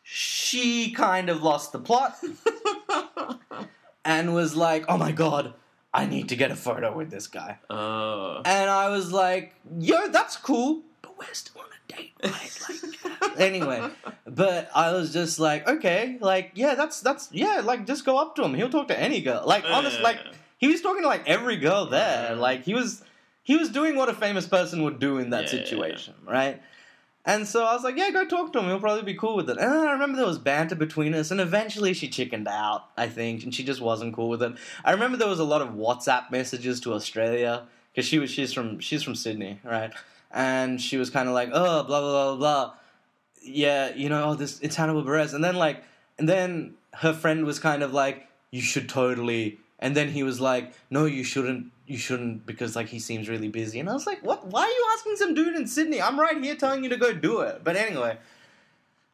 she 0.03 0.91
kind 0.93 1.29
of 1.29 1.43
lost 1.43 1.73
the 1.73 1.79
plot 1.79 2.17
and 4.05 4.35
was 4.35 4.57
like, 4.57 4.85
oh 4.89 4.97
my 4.97 5.13
god, 5.13 5.55
I 5.93 6.07
need 6.07 6.31
to 6.31 6.37
get 6.37 6.51
a 6.51 6.57
photo 6.57 6.97
with 6.97 7.11
this 7.11 7.27
guy. 7.27 7.59
oh. 7.71 8.43
And 8.45 8.71
I 8.71 8.89
was 8.89 9.13
like, 9.13 9.55
yo, 9.79 10.09
that's 10.09 10.37
cool, 10.37 10.83
but 11.19 11.51
on 11.57 11.65
a 11.67 11.93
date, 11.93 12.13
right? 12.23 12.59
Like, 12.69 13.39
anyway, 13.41 13.91
but 14.27 14.71
I 14.75 14.93
was 14.93 15.13
just 15.13 15.39
like, 15.39 15.69
okay, 15.69 16.17
like, 16.21 16.53
yeah, 16.55 16.75
that's 16.75 17.01
that's 17.01 17.29
yeah, 17.33 17.61
like, 17.65 17.87
just 17.87 18.05
go 18.05 18.19
up 18.19 18.37
to 18.37 18.45
him. 18.45 18.55
He'll 18.55 18.71
talk 18.71 18.89
to 18.89 18.99
any 18.99 19.21
girl. 19.21 19.43
Like, 19.47 19.65
honest, 19.65 20.01
like, 20.01 20.19
he 20.59 20.69
was 20.69 20.81
talking 20.81 21.03
to 21.03 21.09
like 21.09 21.27
every 21.29 21.57
girl 21.57 21.87
there. 21.87 22.31
Yeah. 22.33 22.39
Like, 22.41 22.65
he 22.65 22.75
was 22.75 23.03
he 23.43 23.57
was 23.57 23.69
doing 23.71 23.97
what 23.97 24.09
a 24.09 24.15
famous 24.15 24.47
person 24.47 24.83
would 24.85 24.99
do 24.99 25.19
in 25.19 25.31
that 25.31 25.45
Yeah. 25.45 25.51
situation, 25.51 26.15
right? 26.27 26.63
And 27.25 27.47
so 27.47 27.65
I 27.65 27.75
was 27.75 27.85
like, 27.85 27.97
yeah, 27.99 28.11
go 28.11 28.25
talk 28.25 28.55
to 28.55 28.59
him. 28.59 28.67
He'll 28.67 28.81
probably 28.81 29.03
be 29.03 29.13
cool 29.19 29.37
with 29.37 29.51
it. 29.51 29.59
And 29.59 29.71
then 29.71 29.87
I 29.87 29.93
remember 29.93 30.17
there 30.17 30.25
was 30.27 30.39
banter 30.39 30.75
between 30.75 31.13
us, 31.15 31.31
and 31.31 31.41
eventually 31.43 31.93
she 31.93 32.09
chickened 32.09 32.49
out, 32.49 32.87
I 32.97 33.07
think, 33.09 33.43
and 33.45 33.55
she 33.55 33.65
just 33.65 33.83
wasn't 33.83 34.15
cool 34.15 34.31
with 34.31 34.43
it. 34.43 34.53
I 34.83 34.93
remember 34.93 35.19
there 35.19 35.29
was 35.29 35.41
a 35.41 35.45
lot 35.45 35.61
of 35.61 35.71
WhatsApp 35.71 36.31
messages 36.31 36.81
to 36.81 36.95
Australia 36.95 37.65
because 37.93 38.07
she 38.09 38.19
was 38.19 38.31
she's 38.31 38.53
from 38.55 38.79
she's 38.81 39.03
from 39.03 39.15
Sydney, 39.15 39.61
right? 39.63 39.93
And 40.31 40.81
she 40.81 40.97
was 40.97 41.11
kind 41.11 41.29
of 41.29 41.35
like, 41.35 41.51
oh, 41.53 41.83
blah 41.85 42.01
blah 42.01 42.37
blah 42.37 42.37
blah. 42.37 42.75
Yeah, 43.43 43.95
you 43.95 44.09
know, 44.09 44.31
oh, 44.31 44.35
this 44.35 44.61
it's 44.61 44.77
Hannibal 44.77 45.03
Buress, 45.03 45.33
and 45.35 45.43
then 45.43 45.57
like, 45.57 45.83
and 46.19 46.29
then 46.29 46.75
her 46.95 47.13
friend 47.13 47.45
was 47.45 47.59
kind 47.59 47.83
of 47.83 47.93
like, 47.93 48.29
you 48.51 48.61
should 48.61 48.89
totally. 48.89 49.59
And 49.79 49.97
then 49.97 50.09
he 50.09 50.23
was 50.23 50.41
like, 50.41 50.73
no, 50.91 51.05
you 51.05 51.23
shouldn't. 51.23 51.73
You 51.87 51.97
shouldn't 51.97 52.45
because 52.45 52.77
like 52.77 52.89
he 52.89 52.99
seems 52.99 53.29
really 53.29 53.49
busy. 53.49 53.81
And 53.81 53.89
I 53.89 53.95
was 53.95 54.07
like, 54.07 54.23
what? 54.23 54.47
Why 54.47 54.63
are 54.63 54.69
you 54.69 54.87
asking 54.95 55.17
some 55.17 55.35
dude 55.35 55.57
in 55.57 55.67
Sydney? 55.67 56.03
I'm 56.03 56.21
right 56.21 56.43
here 56.43 56.57
telling 56.57 56.85
you 56.85 56.91
to 56.91 56.99
go 56.99 57.15
do 57.15 57.41
it. 57.41 57.63
But 57.65 57.77
anyway, 57.77 58.19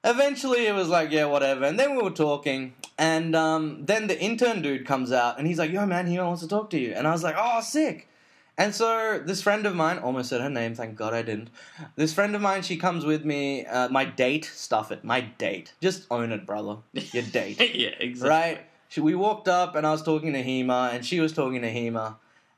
eventually 0.02 0.66
it 0.66 0.74
was 0.74 0.88
like, 0.88 1.10
yeah, 1.12 1.26
whatever. 1.26 1.64
And 1.64 1.78
then 1.78 1.94
we 1.94 2.02
were 2.02 2.10
talking, 2.10 2.74
and 2.98 3.36
um, 3.36 3.84
then 3.84 4.06
the 4.08 4.20
intern 4.20 4.62
dude 4.62 4.86
comes 4.86 5.12
out, 5.12 5.38
and 5.38 5.46
he's 5.46 5.58
like, 5.58 5.70
yo, 5.70 5.86
man, 5.86 6.06
he 6.06 6.18
wants 6.18 6.42
to 6.42 6.48
talk 6.48 6.70
to 6.70 6.78
you. 6.78 6.92
And 6.92 7.06
I 7.06 7.12
was 7.12 7.22
like, 7.22 7.36
oh, 7.38 7.60
sick. 7.60 8.08
And 8.56 8.72
so 8.74 9.20
this 9.24 9.42
friend 9.42 9.66
of 9.66 9.74
mine, 9.74 9.98
almost 9.98 10.28
said 10.28 10.40
her 10.40 10.48
name, 10.50 10.74
thank 10.76 10.94
God 10.96 11.12
I 11.12 11.22
didn't. 11.22 11.50
This 11.96 12.14
friend 12.14 12.36
of 12.36 12.40
mine, 12.42 12.62
she 12.62 12.76
comes 12.76 13.04
with 13.04 13.24
me. 13.24 13.66
Uh, 13.66 13.88
my 13.88 14.04
date, 14.04 14.44
stuff 14.44 14.92
it. 14.92 15.02
My 15.02 15.22
date. 15.22 15.72
Just 15.80 16.06
own 16.10 16.30
it, 16.30 16.46
brother. 16.46 16.76
Your 16.92 17.24
date. 17.24 17.58
yeah, 17.74 17.90
exactly. 17.98 18.28
right? 18.30 18.60
She, 18.88 19.00
we 19.00 19.16
walked 19.16 19.48
up, 19.48 19.74
and 19.74 19.84
I 19.84 19.90
was 19.90 20.02
talking 20.04 20.32
to 20.34 20.42
Heems, 20.42 20.70
and 20.70 21.04
she 21.04 21.18
was 21.18 21.32
talking 21.32 21.62
to 21.62 21.68
Heems. 21.70 21.98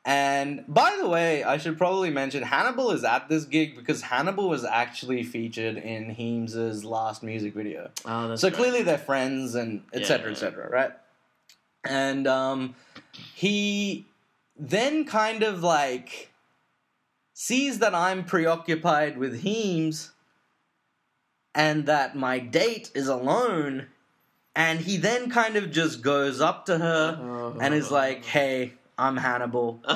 And 0.05 0.65
by 0.69 0.97
the 1.01 1.09
way, 1.09 1.43
I 1.43 1.57
should 1.57 1.79
probably 1.79 2.11
mention 2.11 2.43
Hannibal 2.45 2.91
is 2.93 3.03
at 3.03 3.29
this 3.29 3.45
gig 3.45 3.75
because 3.75 4.03
Hannibal 4.03 4.49
was 4.49 4.65
actually 4.65 5.23
featured 5.25 5.79
in 5.79 6.11
Heems's 6.15 6.85
last 6.85 7.23
music 7.25 7.55
video. 7.55 7.91
Oh, 8.05 8.29
that's 8.29 8.43
So 8.43 8.49
right. 8.49 8.57
clearly 8.57 8.83
they're 8.83 8.99
friends 8.99 9.55
and 9.57 9.83
etc. 9.93 10.27
Yeah. 10.27 10.33
etc. 10.33 10.69
right? 10.71 10.93
And 11.85 12.29
um, 12.29 12.77
he 13.35 14.07
then 14.59 15.05
kind 15.05 15.43
of 15.43 15.63
like 15.63 16.31
sees 17.35 17.79
that 17.81 17.95
I'm 17.95 18.25
preoccupied 18.25 19.19
with 19.19 19.41
Heems 19.41 20.13
and 21.55 21.87
that 21.87 22.15
my 22.17 22.39
date 22.39 22.91
is 22.95 23.09
alone, 23.09 23.87
and 24.55 24.81
he 24.81 24.97
then 24.97 25.31
kind 25.31 25.57
of 25.57 25.71
just 25.71 26.03
goes 26.03 26.41
up 26.41 26.67
to 26.67 26.79
her 26.79 27.55
and 27.61 27.75
is 27.75 27.91
like, 27.91 28.25
"Hey, 28.25 28.75
I'm 28.99 29.17
Hannibal. 29.17 29.83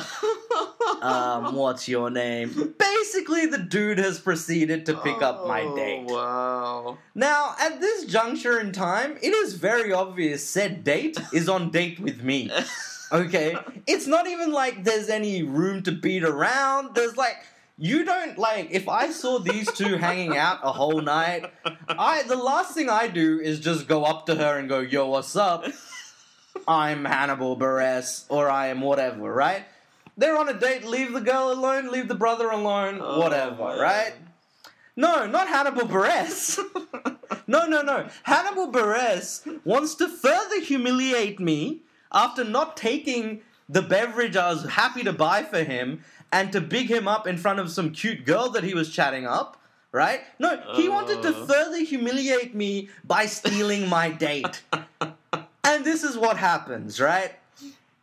Um, 1.03 1.55
what's 1.55 1.89
your 1.89 2.11
name?" 2.11 2.75
Basically, 2.79 3.47
the 3.47 3.57
dude 3.59 3.97
has 3.99 4.19
proceeded 4.21 4.85
to 4.87 4.97
pick 4.99 5.23
up 5.23 5.47
my 5.47 5.63
Oh, 5.63 5.75
date. 5.77 6.05
Wow. 6.05 6.99
Now, 7.15 7.55
at 7.59 7.81
this 7.81 8.05
juncture 8.05 8.61
in 8.61 8.73
time, 8.73 9.17
it 9.23 9.33
is 9.33 9.55
very 9.55 9.93
obvious 9.95 10.47
said 10.47 10.85
date 10.85 11.19
is 11.33 11.49
on 11.49 11.71
date 11.71 12.01
with 12.01 12.23
me. 12.23 12.51
Okay? 13.13 13.57
It's 13.87 14.07
not 14.07 14.27
even 14.27 14.53
like 14.53 14.85
there's 14.85 15.09
any 15.09 15.43
room 15.43 15.83
to 15.85 15.93
beat 15.93 16.23
around. 16.25 16.95
There's 16.95 17.17
like 17.17 17.37
you 17.79 18.05
don't 18.05 18.37
like 18.39 18.69
if 18.71 18.89
I 18.89 19.11
saw 19.11 19.39
these 19.39 19.71
two 19.73 19.97
hanging 19.97 20.37
out 20.37 20.61
a 20.63 20.71
whole 20.73 21.01
night, 21.01 21.51
I 21.89 22.23
the 22.25 22.37
last 22.37 22.75
thing 22.75 22.89
I 22.91 23.09
do 23.09 23.41
is 23.41 23.59
just 23.61 23.89
go 23.89 24.05
up 24.05 24.27
to 24.27 24.35
her 24.37 24.59
and 24.59 24.69
go, 24.69 24.81
"Yo, 24.81 25.07
what's 25.09 25.35
up? 25.37 25.65
I'm 26.69 27.05
Hannibal 27.05 27.57
Buress 27.57 28.27
or 28.29 28.51
I 28.51 28.69
am 28.69 28.81
whatever, 28.81 29.33
right? 29.33 29.65
They're 30.17 30.37
on 30.37 30.49
a 30.49 30.55
date, 30.55 30.85
leave 30.85 31.13
the 31.13 31.21
girl 31.21 31.51
alone, 31.53 31.91
leave 31.91 32.07
the 32.09 32.15
brother 32.15 32.51
alone, 32.51 32.99
Oh, 33.01 33.21
whatever, 33.21 33.69
man. 33.69 33.79
right? 33.79 34.13
No, 34.97 35.27
not 35.27 35.49
Hannibal 35.49 35.83
Buress. 35.89 36.59
No, 37.47 37.67
no, 37.67 37.83
no. 37.83 38.07
Hannibal 38.23 38.71
Buress 38.71 39.43
wants 39.65 39.97
to 39.97 40.09
further 40.09 40.61
humiliate 40.61 41.41
me 41.41 41.83
after 42.13 42.45
not 42.45 42.77
taking 42.77 43.41
the 43.69 43.83
beverage 43.83 44.37
I 44.37 44.51
was 44.51 44.65
happy 44.65 45.03
to 45.05 45.13
buy 45.13 45.43
for 45.43 45.63
him 45.63 46.03
and 46.33 46.53
to 46.53 46.61
big 46.61 46.91
him 46.91 47.07
up 47.09 47.27
in 47.27 47.37
front 47.39 47.59
of 47.61 47.71
some 47.71 47.91
cute 47.93 48.25
girl 48.25 48.49
that 48.51 48.65
he 48.65 48.75
was 48.75 48.93
chatting 48.93 49.27
up, 49.27 49.57
right? 49.93 50.21
No, 50.39 50.61
he 50.75 50.89
wanted 50.89 51.23
to 51.23 51.29
Uh. 51.37 51.47
further 51.47 51.79
humiliate 51.85 52.55
me 52.55 52.89
by 53.05 53.27
stealing 53.27 53.89
my 53.89 54.11
date. 54.11 54.63
and 55.65 55.85
this 55.85 56.03
is 56.05 56.17
what 56.17 56.37
happens, 56.37 57.01
right? 57.01 57.33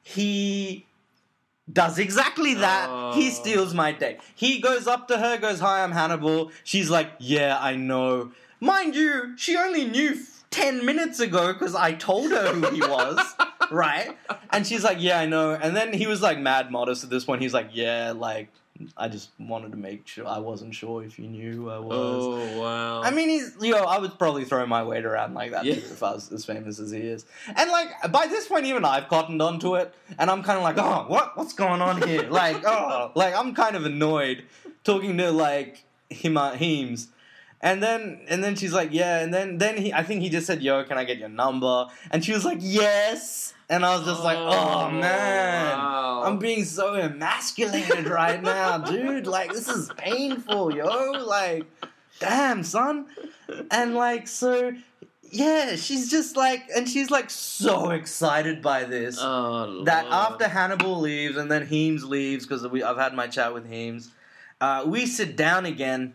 He 0.03 0.85
does 1.71 1.99
exactly 1.99 2.53
that. 2.55 3.13
He 3.15 3.27
Oh. 3.27 3.33
steals 3.33 3.73
my 3.73 3.91
date. 3.91 4.19
He 4.35 4.59
goes 4.59 4.87
up 4.87 5.07
to 5.09 5.17
her, 5.17 5.37
goes, 5.37 5.59
Hi, 5.59 5.83
I'm 5.83 5.91
Hannibal. 5.91 6.51
She's 6.63 6.89
like, 6.89 7.11
Yeah, 7.19 7.57
I 7.59 7.75
know. 7.75 8.31
Mind 8.59 8.95
you, 8.95 9.33
she 9.37 9.55
only 9.57 9.85
knew 9.85 10.17
10 10.49 10.85
minutes 10.85 11.19
ago 11.19 11.51
because 11.53 11.75
I 11.75 11.91
told 11.93 12.31
her 12.31 12.53
who 12.53 12.73
he 12.73 12.81
was, 12.81 13.19
right? 13.71 14.17
And 14.51 14.65
she's 14.65 14.83
like, 14.83 14.97
Yeah, 15.01 15.19
I 15.19 15.25
know. 15.25 15.51
And 15.51 15.75
then 15.75 15.93
he 15.93 16.07
was 16.07 16.21
like 16.21 16.39
mad 16.39 16.71
modest 16.71 17.03
at 17.03 17.09
this 17.09 17.25
point. 17.25 17.41
He's 17.41 17.53
like, 17.53 17.69
Yeah, 17.73 18.13
like, 18.15 18.49
I 18.95 19.07
just 19.07 19.31
wanted 19.39 19.71
to 19.71 19.77
make 19.77 20.07
sure. 20.07 20.27
I 20.27 20.37
wasn't 20.37 20.75
sure 20.75 21.03
if 21.03 21.17
you 21.17 21.27
knew 21.27 21.51
who 21.53 21.69
I 21.69 21.79
was. 21.79 22.23
Oh 22.23 22.61
wow. 22.61 23.01
I 23.01 23.09
mean, 23.11 23.27
he's 23.29 23.55
you 23.59 23.71
know, 23.71 23.83
I 23.83 23.97
would 23.97 24.19
probably 24.19 24.45
throw 24.45 24.65
my 24.67 24.83
weight 24.83 25.03
around 25.05 25.33
like 25.33 25.51
that 25.51 25.65
Yeah. 25.65 25.73
too 25.75 25.79
if 25.81 26.03
I 26.03 26.13
was 26.13 26.31
as 26.31 26.45
famous 26.45 26.79
as 26.79 26.91
he 26.91 26.99
is. 26.99 27.25
And 27.55 27.71
like 27.71 28.11
by 28.11 28.27
this 28.27 28.47
point, 28.47 28.65
even 28.65 28.85
I've 28.85 29.07
cottoned 29.07 29.41
onto 29.41 29.75
it, 29.75 29.93
and 30.19 30.29
I'm 30.29 30.43
kind 30.43 30.57
of 30.57 30.63
like, 30.63 30.77
oh, 30.77 31.05
what, 31.07 31.35
what's 31.37 31.53
going 31.53 31.81
on 31.81 32.01
here? 32.07 32.29
like, 32.29 32.63
oh, 32.65 33.11
like 33.15 33.35
I'm 33.35 33.55
kind 33.55 33.75
of 33.75 33.85
annoyed 33.85 34.43
talking 34.83 35.17
to 35.17 35.31
like 35.31 35.83
him, 36.09 36.37
Heems. 36.55 37.07
And 37.61 37.81
then 37.81 38.21
and 38.29 38.43
then 38.43 38.55
she's 38.55 38.73
like, 38.73 38.89
yeah, 38.91 39.19
and 39.21 39.33
then 39.33 39.57
then 39.57 39.77
he, 39.77 39.93
I 39.93 40.03
think 40.03 40.21
he 40.21 40.29
just 40.29 40.45
said, 40.45 40.61
yo, 40.61 40.83
can 40.83 40.97
I 40.97 41.03
get 41.03 41.17
your 41.17 41.29
number? 41.29 41.87
And 42.11 42.23
she 42.23 42.31
was 42.33 42.45
like, 42.45 42.59
yes. 42.61 43.53
And 43.69 43.83
I 43.85 43.97
was 43.97 44.05
just 44.05 44.23
like, 44.23 44.37
oh 44.37 44.85
Oh, 44.87 44.91
man, 44.91 45.77
wow. 45.77 46.23
I'm 46.25 46.37
being 46.37 46.63
so 46.63 46.93
emasculated 46.95 48.07
right 48.07 48.41
now, 48.41 48.77
dude. 48.91 49.25
Like 49.27 49.51
this 49.51 49.67
is 49.67 49.89
painful, 49.97 50.73
yo. 50.75 51.11
Like, 51.25 51.65
damn, 52.19 52.63
son. 52.63 53.07
And 53.71 53.95
like, 53.95 54.27
so 54.27 54.73
yeah, 55.31 55.75
she's 55.75 56.09
just 56.09 56.37
like, 56.37 56.63
and 56.75 56.87
she's 56.87 57.09
like 57.09 57.29
so 57.29 57.89
excited 57.89 58.61
by 58.61 58.83
this 58.85 59.17
Oh, 59.19 59.83
that 59.83 60.05
after 60.09 60.47
Hannibal 60.47 60.99
leaves 60.99 61.35
and 61.37 61.51
then 61.51 61.65
Heems 61.67 62.05
leaves 62.05 62.45
because 62.45 62.63
I've 62.63 62.97
had 62.97 63.13
my 63.13 63.27
chat 63.27 63.53
with 63.53 63.67
Heems, 63.67 64.11
uh, 64.61 64.83
we 64.87 65.05
sit 65.05 65.35
down 65.35 65.65
again, 65.65 66.13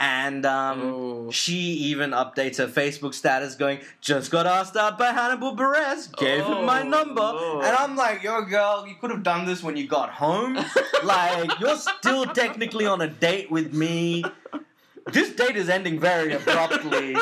and 0.00 0.46
um, 0.46 0.80
Oh. 0.82 1.30
she 1.30 1.54
even 1.92 2.10
updates 2.10 2.56
her 2.56 2.66
Facebook 2.66 3.12
status 3.14 3.54
going, 3.54 3.80
"Just 4.00 4.30
got 4.30 4.46
asked 4.46 4.76
out 4.76 4.98
by 4.98 5.12
Hannibal 5.12 5.54
Buress, 5.54 6.10
gave 6.16 6.44
him 6.44 6.64
my 6.64 6.80
Oh, 6.80 6.88
number," 6.88 7.22
and 7.66 7.76
I'm 7.76 7.94
like, 7.96 8.22
"Yo, 8.22 8.40
girl, 8.42 8.86
you 8.88 8.94
could 9.00 9.10
have 9.10 9.22
done 9.22 9.44
this 9.46 9.62
when 9.62 9.76
you 9.76 9.86
got 9.86 10.10
home. 10.10 10.54
like, 11.04 11.60
you're 11.60 11.76
still 11.76 12.24
technically 12.26 12.86
on 12.86 13.00
a 13.02 13.06
date 13.08 13.50
with 13.50 13.72
me." 13.74 14.24
This 15.12 15.30
date 15.30 15.56
is 15.56 15.68
ending 15.68 15.98
very 16.00 16.32
abruptly. 16.32 17.16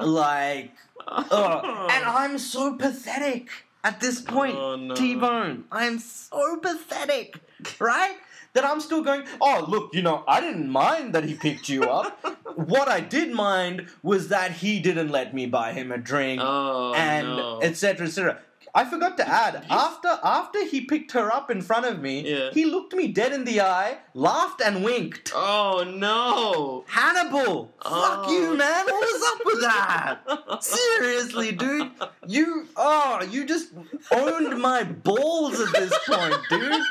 like, 0.00 0.72
Ugh. 1.06 1.64
and 1.92 2.04
I'm 2.04 2.38
so 2.38 2.74
pathetic 2.76 3.48
at 3.84 4.00
this 4.00 4.20
point, 4.20 4.56
Oh, 4.56 4.76
no. 4.76 4.94
T 4.94 5.14
Bone. 5.14 5.64
I'm 5.70 5.98
so 5.98 6.56
pathetic, 6.56 7.36
right? 7.78 8.16
That 8.54 8.64
I'm 8.64 8.80
still 8.80 9.02
going, 9.02 9.24
oh, 9.40 9.64
look, 9.68 9.94
you 9.94 10.02
know, 10.02 10.22
I 10.28 10.40
didn't 10.40 10.70
mind 10.70 11.12
that 11.14 11.24
he 11.24 11.34
picked 11.34 11.68
you 11.68 11.84
up. 11.84 12.18
what 12.54 12.88
I 12.88 13.00
did 13.00 13.32
mind 13.32 13.88
was 14.02 14.28
that 14.28 14.52
he 14.52 14.78
didn't 14.80 15.10
let 15.10 15.34
me 15.34 15.46
buy 15.46 15.72
him 15.72 15.90
a 15.90 15.98
drink 15.98 16.40
Oh 16.42 16.94
and 16.94 17.26
no. 17.28 17.60
etc. 17.60 18.06
etc. 18.06 18.38
I 18.76 18.84
forgot 18.84 19.16
to 19.18 19.28
add 19.28 19.64
after 19.70 20.18
after 20.24 20.64
he 20.66 20.80
picked 20.80 21.12
her 21.12 21.32
up 21.32 21.48
in 21.50 21.62
front 21.62 21.86
of 21.86 22.00
me, 22.00 22.28
Yeah. 22.28 22.50
he 22.52 22.64
looked 22.64 22.92
me 22.92 23.06
dead 23.08 23.32
in 23.32 23.44
the 23.44 23.60
eye, 23.60 23.98
laughed 24.14 24.60
and 24.60 24.82
winked. 24.82 25.32
Oh 25.34 25.84
no. 25.86 26.84
Hannibal, 26.88 27.72
fuck 27.82 28.24
Oh. 28.26 28.32
you, 28.32 28.56
man. 28.56 28.84
What 28.86 29.00
was 29.12 29.22
up 29.32 29.40
with 29.46 29.60
that? 29.60 30.64
Seriously, 30.64 31.52
dude. 31.52 31.90
You 32.26 32.66
oh, 32.76 33.22
you 33.30 33.44
just 33.46 33.68
owned 34.10 34.58
my 34.60 34.82
balls 34.82 35.60
at 35.60 35.72
this 35.72 35.96
point, 36.06 36.36
dude. 36.50 36.82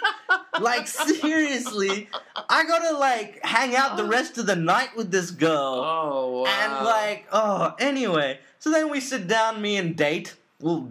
Like 0.61 0.88
seriously, 0.88 2.09
I 2.49 2.63
gotta 2.65 2.97
like 2.97 3.43
hang 3.43 3.75
out 3.75 3.97
the 3.97 4.05
rest 4.05 4.38
of 4.38 4.45
the 4.45 4.55
night 4.55 4.95
with 4.95 5.11
this 5.11 5.31
girl. 5.31 5.81
Oh 5.84 6.41
wow. 6.43 6.45
And 6.61 6.86
like, 6.86 7.27
oh, 7.34 7.75
anyway. 7.79 8.39
So 8.59 8.71
then 8.71 8.89
we 8.89 9.01
sit 9.01 9.27
down, 9.27 9.61
me 9.61 9.75
and 9.75 9.95
date. 9.97 10.36
Well, 10.61 10.88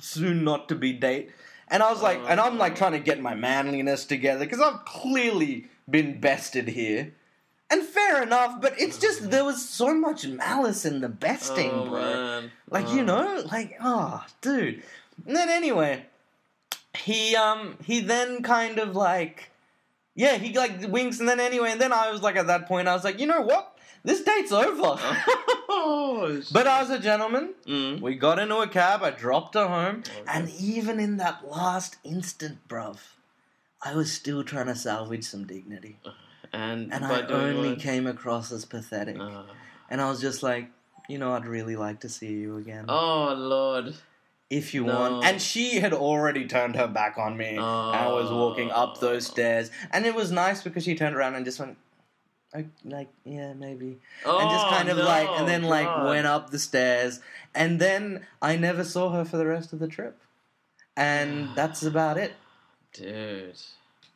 soon 0.00 0.44
not 0.44 0.68
to 0.68 0.74
be 0.74 0.92
date. 0.92 1.30
And 1.68 1.82
I 1.82 1.90
was 1.90 2.02
like, 2.02 2.18
and 2.28 2.40
I'm 2.40 2.58
like 2.58 2.76
trying 2.76 2.92
to 2.92 2.98
get 2.98 3.20
my 3.20 3.34
manliness 3.34 4.04
together 4.04 4.44
because 4.44 4.60
I've 4.60 4.84
clearly 4.84 5.68
been 5.88 6.20
bested 6.20 6.68
here. 6.68 7.12
And 7.72 7.84
fair 7.84 8.22
enough, 8.22 8.60
but 8.60 8.74
it's 8.80 8.98
just 8.98 9.30
there 9.30 9.44
was 9.44 9.68
so 9.68 9.94
much 9.94 10.26
malice 10.26 10.84
in 10.84 11.00
the 11.00 11.08
besting, 11.08 11.70
oh, 11.70 11.88
bro. 11.88 12.00
man. 12.00 12.50
Like 12.68 12.86
Oh. 12.88 12.94
you 12.96 13.04
know, 13.04 13.44
like 13.52 13.76
oh, 13.80 14.24
dude. 14.40 14.82
And 15.24 15.36
then 15.36 15.48
anyway, 15.48 16.06
he 16.96 17.36
um 17.36 17.76
he 17.84 18.00
then 18.00 18.42
kind 18.42 18.78
of 18.78 18.96
like 18.96 19.50
yeah 20.14 20.36
he 20.36 20.52
like 20.56 20.88
winks 20.88 21.20
and 21.20 21.28
then 21.28 21.38
anyway 21.38 21.70
and 21.70 21.80
then 21.80 21.92
I 21.92 22.10
was 22.10 22.20
like 22.22 22.36
at 22.36 22.48
that 22.48 22.66
point 22.66 22.88
I 22.88 22.94
was 22.94 23.04
like 23.04 23.20
you 23.20 23.26
know 23.26 23.42
what 23.42 23.69
this 24.04 24.22
date's 24.22 24.52
over. 24.52 24.98
Oh, 25.68 26.42
but 26.52 26.66
I 26.66 26.80
was 26.80 26.90
a 26.90 26.98
gentleman. 26.98 27.54
Mm. 27.66 28.00
We 28.00 28.14
got 28.16 28.38
into 28.38 28.56
a 28.58 28.68
cab. 28.68 29.02
I 29.02 29.10
dropped 29.10 29.54
her 29.54 29.66
home, 29.66 29.98
Okay. 30.06 30.22
and 30.26 30.50
even 30.58 30.98
in 31.00 31.16
that 31.18 31.48
last 31.48 31.96
instant, 32.04 32.58
bruv, 32.68 32.98
I 33.82 33.94
was 33.94 34.12
still 34.12 34.42
trying 34.44 34.66
to 34.66 34.74
salvage 34.74 35.24
some 35.24 35.46
dignity, 35.46 35.98
And, 36.52 36.92
and 36.92 37.04
I 37.04 37.22
only 37.26 37.70
what? 37.70 37.78
came 37.80 38.06
across 38.06 38.50
as 38.52 38.64
pathetic. 38.64 39.16
Ah. 39.20 39.44
And 39.88 40.00
I 40.00 40.08
was 40.10 40.20
just 40.20 40.42
like, 40.42 40.70
you 41.08 41.18
know, 41.18 41.32
I'd 41.32 41.46
really 41.46 41.76
like 41.76 42.00
to 42.00 42.08
see 42.08 42.32
you 42.32 42.56
again. 42.58 42.84
oh 42.88 43.34
lord. 43.34 43.94
if 44.50 44.74
you 44.74 44.84
No. 44.84 44.98
want. 45.10 45.24
And 45.24 45.40
she 45.40 45.80
had 45.80 45.92
already 45.92 46.46
turned 46.46 46.74
her 46.76 46.86
back 46.88 47.16
on 47.18 47.36
me. 47.36 47.50
and 47.56 47.60
I 47.60 48.08
was 48.08 48.30
walking 48.30 48.70
up 48.70 49.00
those 49.00 49.28
Oh. 49.28 49.32
stairs. 49.32 49.70
And 49.92 50.04
it 50.06 50.14
was 50.14 50.30
nice 50.32 50.62
because 50.62 50.84
she 50.84 50.94
turned 50.94 51.14
around 51.16 51.34
and 51.36 51.44
just 51.44 51.58
went, 51.60 51.76
I, 52.54 52.66
like, 52.84 53.08
yeah, 53.24 53.52
maybe. 53.52 53.98
Oh, 54.24 54.38
and 54.38 54.50
just 54.50 54.66
kind 54.68 54.88
of 54.88 54.98
like, 54.98 55.28
and 55.28 55.46
then 55.46 55.62
like 55.62 56.04
went 56.04 56.26
up 56.26 56.50
the 56.50 56.58
stairs. 56.58 57.20
And 57.54 57.80
then 57.80 58.26
I 58.42 58.56
never 58.56 58.84
saw 58.84 59.10
her 59.10 59.24
for 59.24 59.36
the 59.36 59.46
rest 59.46 59.72
of 59.72 59.78
the 59.78 59.88
trip. 59.88 60.18
And 60.96 61.50
that's 61.54 61.82
about 61.82 62.18
it. 62.18 62.32
Dude. 62.92 63.54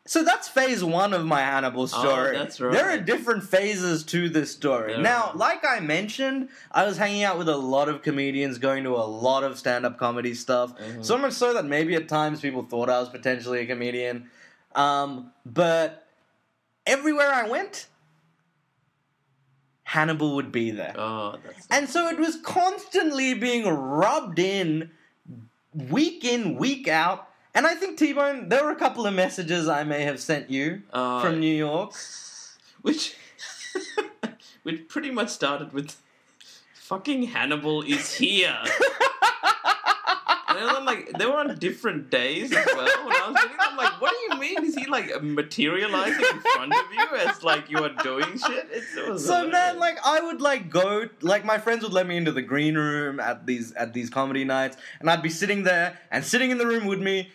So 0.07 0.23
that's 0.23 0.49
phase 0.49 0.85
one 0.85 1.15
of 1.15 1.25
my 1.25 1.41
Hannibal 1.41 1.87
story. 1.87 2.37
Oh, 2.37 2.39
that's 2.39 2.59
There 2.59 2.91
are 2.91 2.99
different 2.99 3.43
phases 3.43 4.03
to 4.05 4.29
this 4.29 4.51
story. 4.51 4.93
There 4.93 5.03
now, 5.03 5.31
are. 5.33 5.37
like 5.37 5.65
I 5.65 5.81
mentioned, 5.81 6.51
I 6.71 6.85
was 6.85 6.99
hanging 6.99 7.23
out 7.23 7.39
with 7.39 7.49
a 7.49 7.57
lot 7.57 7.89
of 7.89 8.03
comedians, 8.03 8.59
going 8.59 8.85
to 8.85 8.91
a 8.91 9.07
lot 9.07 9.45
of 9.45 9.59
stand-up 9.59 9.97
comedy 9.97 10.35
stuff. 10.35 10.79
Mhm. 10.79 11.03
So 11.03 11.17
much 11.17 11.33
so 11.33 11.55
that 11.55 11.65
maybe 11.65 11.95
at 11.95 12.07
times 12.07 12.43
people 12.43 12.65
thought 12.65 12.91
I 12.91 13.01
was 13.01 13.09
potentially 13.09 13.61
a 13.61 13.67
comedian. 13.67 14.29
Um, 14.75 15.33
but 15.47 16.07
everywhere 16.85 17.33
I 17.33 17.49
went, 17.49 17.87
Hannibal 19.85 20.35
would 20.37 20.51
be 20.51 20.71
there. 20.71 20.95
Oh, 20.99 21.37
that's. 21.45 21.67
And 21.71 21.89
so 21.89 22.09
it 22.09 22.19
was 22.19 22.37
constantly 22.43 23.35
being 23.35 23.67
rubbed 23.69 24.39
in 24.39 24.91
week 25.73 26.25
in, 26.25 26.57
week 26.57 26.89
out. 26.89 27.29
And 27.55 27.67
I 27.67 27.75
think 27.75 27.99
T 27.99 28.13
Bone, 28.13 28.49
there 28.49 28.65
were 28.65 28.73
a 28.73 28.77
couple 28.77 29.07
of 29.07 29.15
messages 29.15 29.69
I 29.69 29.85
may 29.85 30.03
have 30.03 30.19
sent 30.21 30.51
you 30.51 30.83
Uh, 30.93 31.21
from 31.23 31.39
New 31.41 31.55
York. 31.55 31.93
which 32.83 33.15
which 34.65 34.89
pretty 34.89 35.11
much 35.11 35.29
started 35.29 35.73
with 35.73 35.97
fucking 36.75 37.25
Hannibal 37.25 37.83
is 37.83 38.15
here. 38.15 38.59
and 40.57 40.69
then 40.69 40.85
like 40.85 41.13
they 41.19 41.27
were 41.27 41.37
on 41.37 41.59
different 41.59 42.11
days 42.11 42.53
as 42.53 42.67
well. 42.67 43.07
When 43.07 43.15
I 43.17 43.31
was 43.31 43.43
reading, 43.43 43.57
I'm 43.61 43.77
like, 43.77 44.01
what 44.01 44.11
do 44.13 44.35
you 44.35 44.41
mean? 44.41 44.65
Is 44.65 44.75
he 44.75 44.87
like 44.87 45.23
materializing 45.23 46.25
in 46.25 46.41
front 46.41 46.73
of 46.75 46.85
you 46.93 47.17
as 47.19 47.43
like 47.43 47.71
you 47.71 47.79
are 47.79 47.91
doing 48.03 48.39
shit? 48.39 48.69
It's, 48.73 48.97
it 48.97 49.09
was 49.09 49.25
So 49.27 49.43
man, 49.43 49.51
hilarious. 49.75 49.81
like 49.81 49.99
I 50.05 50.21
would 50.21 50.41
like 50.41 50.71
go 50.71 51.09
like 51.21 51.45
my 51.45 51.59
friends 51.59 51.83
would 51.83 51.93
let 51.93 52.07
me 52.07 52.17
into 52.17 52.33
the 52.33 52.43
green 52.43 52.75
room 52.77 53.21
at 53.21 53.47
these 53.47 53.73
at 53.73 53.93
these 53.93 54.11
comedy 54.11 54.45
nights, 54.45 54.77
and 55.01 55.11
I'd 55.11 55.23
be 55.23 55.31
sitting 55.31 55.63
there, 55.65 55.99
and 56.11 56.25
sitting 56.25 56.51
in 56.51 56.59
the 56.59 56.67
room 56.67 56.87
with 56.87 57.01
me, 57.01 57.31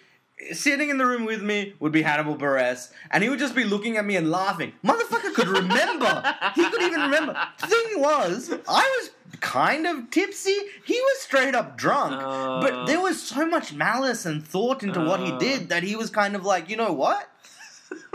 sitting 0.53 0.89
in 0.89 0.97
the 0.97 1.05
room 1.05 1.25
with 1.25 1.41
me 1.41 1.73
would 1.79 1.91
be 1.91 2.01
Hannibal 2.01 2.35
Buress, 2.35 2.91
and 3.11 3.23
he 3.23 3.29
would 3.29 3.39
just 3.39 3.55
be 3.55 3.63
looking 3.63 3.97
at 3.97 4.05
me 4.05 4.15
and 4.15 4.29
laughing. 4.31 4.73
Motherfucker 4.83 5.33
could 5.33 5.47
remember. 5.47 6.35
he 6.55 6.69
could 6.69 6.81
even 6.81 7.01
remember. 7.01 7.35
The 7.61 7.67
thing 7.67 7.99
was, 8.01 8.51
I 8.67 8.99
was 9.01 9.09
kind 9.39 9.85
of 9.87 10.09
tipsy. 10.11 10.57
He 10.85 10.99
was 10.99 11.19
straight 11.21 11.55
up 11.55 11.77
drunk, 11.77 12.19
but 12.21 12.73
Uh. 12.73 12.85
there 12.85 12.99
was 13.01 13.21
so 13.21 13.45
much 13.45 13.73
malice 13.73 14.25
and 14.25 14.45
thought 14.45 14.83
into 14.83 14.99
what 15.01 15.19
he 15.19 15.31
Uh. 15.31 15.37
did 15.37 15.69
that 15.69 15.83
he 15.83 15.95
was 15.95 16.09
kind 16.09 16.35
of 16.35 16.43
like, 16.45 16.69
you 16.69 16.75
know 16.77 16.93
what? 16.93 17.29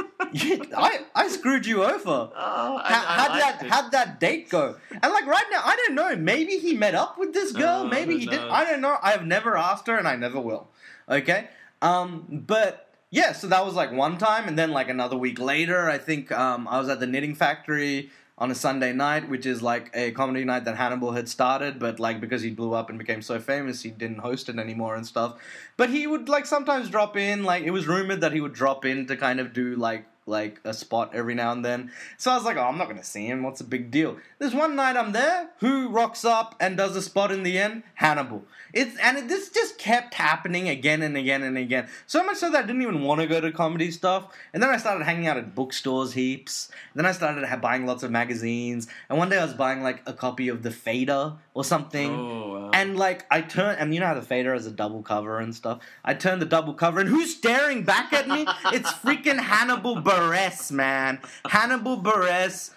I 0.76 1.00
I 1.14 1.28
screwed 1.28 1.66
you 1.66 1.82
over. 1.84 2.30
I, 2.36 2.82
How, 2.92 3.00
how'd 3.00 3.30
liked 3.30 3.58
that 3.60 3.66
it. 3.66 3.70
how'd 3.72 3.92
that 3.92 4.20
date 4.20 4.48
go? 4.48 4.76
And 4.90 5.12
like 5.12 5.26
right 5.26 5.44
now, 5.50 5.62
I 5.64 5.76
don't 5.76 5.94
know. 5.94 6.14
Maybe 6.16 6.58
he 6.58 6.74
met 6.74 6.94
up 6.94 7.18
with 7.18 7.32
this 7.32 7.52
girl. 7.52 7.82
Oh, 7.84 7.88
maybe 7.88 8.18
he 8.18 8.26
did. 8.26 8.40
knows? 8.40 8.50
I 8.52 8.64
don't 8.64 8.80
know. 8.80 8.96
I 9.02 9.10
have 9.12 9.24
never 9.26 9.56
asked 9.56 9.86
her, 9.88 9.96
and 9.96 10.06
I 10.06 10.16
never 10.16 10.40
will. 10.40 10.68
Okay. 11.08 11.48
Um. 11.82 12.44
But 12.46 12.88
yeah. 13.10 13.32
So 13.32 13.46
that 13.48 13.64
was 13.64 13.74
like 13.74 13.90
one 13.92 14.16
time, 14.18 14.46
and 14.48 14.58
then 14.58 14.70
like 14.70 14.88
another 14.88 15.16
week 15.16 15.38
later, 15.40 15.88
I 15.90 15.98
think 15.98 16.30
um 16.32 16.68
I 16.68 16.78
was 16.78 16.88
at 16.88 17.00
the 17.00 17.06
Knitting 17.06 17.34
Factory 17.34 18.10
on 18.36 18.50
a 18.50 18.54
Sunday 18.54 18.92
night, 18.92 19.28
which 19.28 19.46
is 19.46 19.62
like 19.62 19.90
a 19.94 20.10
comedy 20.10 20.44
night 20.44 20.64
that 20.64 20.76
Hannibal 20.76 21.12
had 21.12 21.28
started, 21.28 21.78
but 21.78 22.00
like 22.00 22.20
because 22.20 22.42
he 22.42 22.50
blew 22.50 22.74
up 22.74 22.90
and 22.90 22.98
became 22.98 23.22
so 23.22 23.38
famous, 23.38 23.82
he 23.82 23.90
didn't 23.90 24.18
host 24.18 24.48
it 24.48 24.58
anymore 24.58 24.96
and 24.96 25.06
stuff. 25.06 25.36
But 25.76 25.90
he 25.90 26.06
would 26.06 26.28
like 26.28 26.46
sometimes 26.46 26.90
drop 26.90 27.16
in. 27.16 27.44
Like 27.44 27.62
it 27.62 27.70
was 27.70 27.86
rumored 27.86 28.20
that 28.22 28.32
he 28.32 28.40
would 28.40 28.52
drop 28.52 28.84
in 28.84 29.06
to 29.06 29.16
kind 29.16 29.38
of 29.38 29.52
do 29.52 29.76
like 29.76 30.06
like 30.26 30.60
a 30.64 30.72
spot 30.72 31.10
every 31.14 31.34
now 31.34 31.52
and 31.52 31.64
then. 31.64 31.90
So 32.16 32.30
I 32.30 32.36
was 32.36 32.44
like, 32.44 32.56
oh, 32.56 32.62
I'm 32.62 32.78
not 32.78 32.88
gonna 32.88 33.04
see 33.04 33.26
him. 33.26 33.42
What's 33.42 33.58
the 33.58 33.64
big 33.64 33.90
deal? 33.90 34.16
There's 34.38 34.54
one 34.54 34.74
night 34.76 34.96
I'm 34.96 35.12
there. 35.12 35.50
Who 35.60 35.88
rocks 35.88 36.24
up 36.24 36.54
and 36.60 36.76
does 36.76 36.96
a 36.96 37.02
spot 37.02 37.30
in 37.30 37.42
the 37.42 37.58
end? 37.58 37.82
Hannibal. 37.94 38.44
It's 38.72 38.96
and 38.98 39.18
it, 39.18 39.28
this 39.28 39.50
just 39.50 39.78
kept 39.78 40.14
happening 40.14 40.68
again 40.68 41.02
and 41.02 41.16
again 41.16 41.42
and 41.42 41.58
again. 41.58 41.88
So 42.06 42.24
much 42.24 42.38
so 42.38 42.50
that 42.50 42.64
I 42.64 42.66
didn't 42.66 42.82
even 42.82 43.02
want 43.02 43.20
to 43.20 43.26
go 43.26 43.40
to 43.40 43.52
comedy 43.52 43.90
stuff. 43.90 44.34
And 44.52 44.62
then 44.62 44.70
I 44.70 44.78
started 44.78 45.04
hanging 45.04 45.26
out 45.26 45.36
at 45.36 45.54
bookstores 45.54 46.14
heaps. 46.14 46.70
then 46.94 47.06
I 47.06 47.12
started 47.12 47.44
buying 47.60 47.86
lots 47.86 48.02
of 48.02 48.10
magazines. 48.10 48.88
And 49.08 49.18
one 49.18 49.28
day 49.28 49.38
I 49.38 49.44
was 49.44 49.54
buying 49.54 49.82
like 49.82 50.02
a 50.06 50.12
copy 50.12 50.48
of 50.48 50.62
The 50.62 50.70
Fader 50.70 51.34
or 51.52 51.64
something. 51.64 52.10
Oh. 52.10 52.53
And 52.74 52.98
like 52.98 53.24
I 53.30 53.40
turn, 53.40 53.76
and 53.78 53.94
you 53.94 54.00
know 54.00 54.06
how 54.06 54.14
the 54.14 54.22
fader 54.22 54.52
has 54.52 54.66
a 54.66 54.70
double 54.72 55.00
cover 55.00 55.38
and 55.38 55.54
stuff. 55.54 55.78
I 56.04 56.12
turn 56.14 56.40
the 56.40 56.44
double 56.44 56.74
cover, 56.74 56.98
and 56.98 57.08
who's 57.08 57.32
staring 57.32 57.84
back 57.84 58.12
at 58.12 58.28
me? 58.28 58.46
It's 58.72 58.90
freaking 58.94 59.38
Hannibal 59.38 59.96
Buress, 59.96 60.72
man. 60.72 61.20
Hannibal 61.46 61.96
Buress 61.96 62.72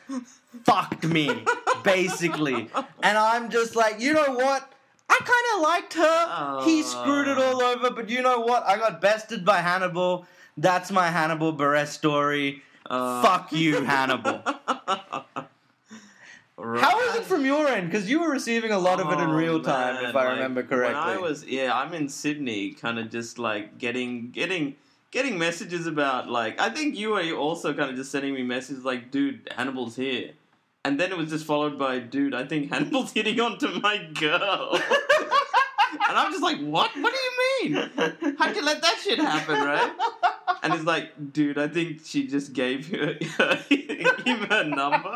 fucked 0.64 1.04
me, 1.04 1.44
basically. 1.84 2.70
And 3.02 3.18
I'm 3.18 3.50
just 3.50 3.76
like, 3.76 4.00
you 4.00 4.14
know 4.14 4.36
what? 4.36 4.72
I 5.10 5.18
kind 5.18 5.56
of 5.56 5.62
liked 5.64 5.94
her. 5.96 6.62
He 6.64 6.84
screwed 6.84 7.28
it 7.28 7.40
all 7.40 7.64
over, 7.64 7.90
but 7.90 8.08
you 8.08 8.22
know 8.22 8.42
what? 8.42 8.64
I 8.68 8.78
got 8.78 9.02
bested 9.02 9.44
by 9.44 9.62
Hannibal. 9.62 10.28
That's 10.58 10.92
my 10.92 11.10
Hannibal 11.10 11.54
Buress 11.54 11.88
story. 11.88 12.62
Uh, 12.86 13.24
Fuck 13.24 13.52
you, 13.52 13.84
Hannibal. 13.84 14.44
Right. 16.60 16.82
How 16.82 17.00
is 17.02 17.16
it 17.18 17.24
from 17.24 17.46
your 17.46 17.68
end? 17.68 17.92
Because 17.92 18.10
you 18.10 18.20
were 18.20 18.32
receiving 18.32 18.72
a 18.72 18.80
lot 18.80 19.00
of 19.00 19.08
it 19.12 19.22
in 19.22 19.30
Oh, 19.30 19.34
real 19.34 19.62
time, 19.62 20.04
if 20.04 20.16
I 20.16 20.26
like, 20.26 20.34
remember 20.36 20.64
correctly. 20.64 20.96
When 20.96 20.96
I 20.96 21.18
was 21.18 21.46
yeah, 21.46 21.72
I'm 21.74 21.94
in 21.94 22.10
Sydney, 22.10 22.72
kind 22.72 22.98
of 22.98 23.12
just 23.12 23.38
like 23.38 23.78
getting 23.78 24.32
getting 24.32 24.76
getting 25.12 25.38
messages 25.38 25.86
about 25.86 26.30
like 26.30 26.60
I 26.60 26.70
think 26.70 26.96
you 26.98 27.12
were 27.12 27.32
also 27.34 27.74
kind 27.76 27.92
of 27.92 27.96
just 27.96 28.12
sending 28.12 28.34
me 28.34 28.42
messages 28.42 28.84
like, 28.84 29.12
dude, 29.12 29.48
Hannibal's 29.56 29.96
here. 29.96 30.32
And 30.84 31.00
then 31.00 31.12
it 31.12 31.18
was 31.18 31.30
just 31.30 31.46
followed 31.46 31.78
by, 31.78 32.00
dude, 32.00 32.34
I 32.34 32.46
think 32.46 32.72
Hannibal's 32.72 33.12
hitting 33.14 33.40
onto 33.40 33.68
my 33.82 33.98
girl. 34.16 34.72
and 36.10 36.18
I'm 36.18 36.32
just 36.32 36.42
like, 36.42 36.60
what? 36.62 36.90
What 36.98 37.14
do 37.14 37.20
you 37.20 37.76
mean? 37.76 38.36
How'd 38.40 38.56
you 38.56 38.64
let 38.64 38.82
that 38.82 38.98
shit 39.04 39.20
happen, 39.20 39.56
right? 39.64 39.92
And 40.64 40.74
it's 40.74 40.86
like, 40.86 41.34
dude, 41.34 41.58
I 41.58 41.68
think 41.68 42.02
she 42.04 42.26
just 42.28 42.54
gave 42.54 42.90
her, 42.90 43.14
him 43.70 44.38
her 44.50 44.64
number. 44.64 45.16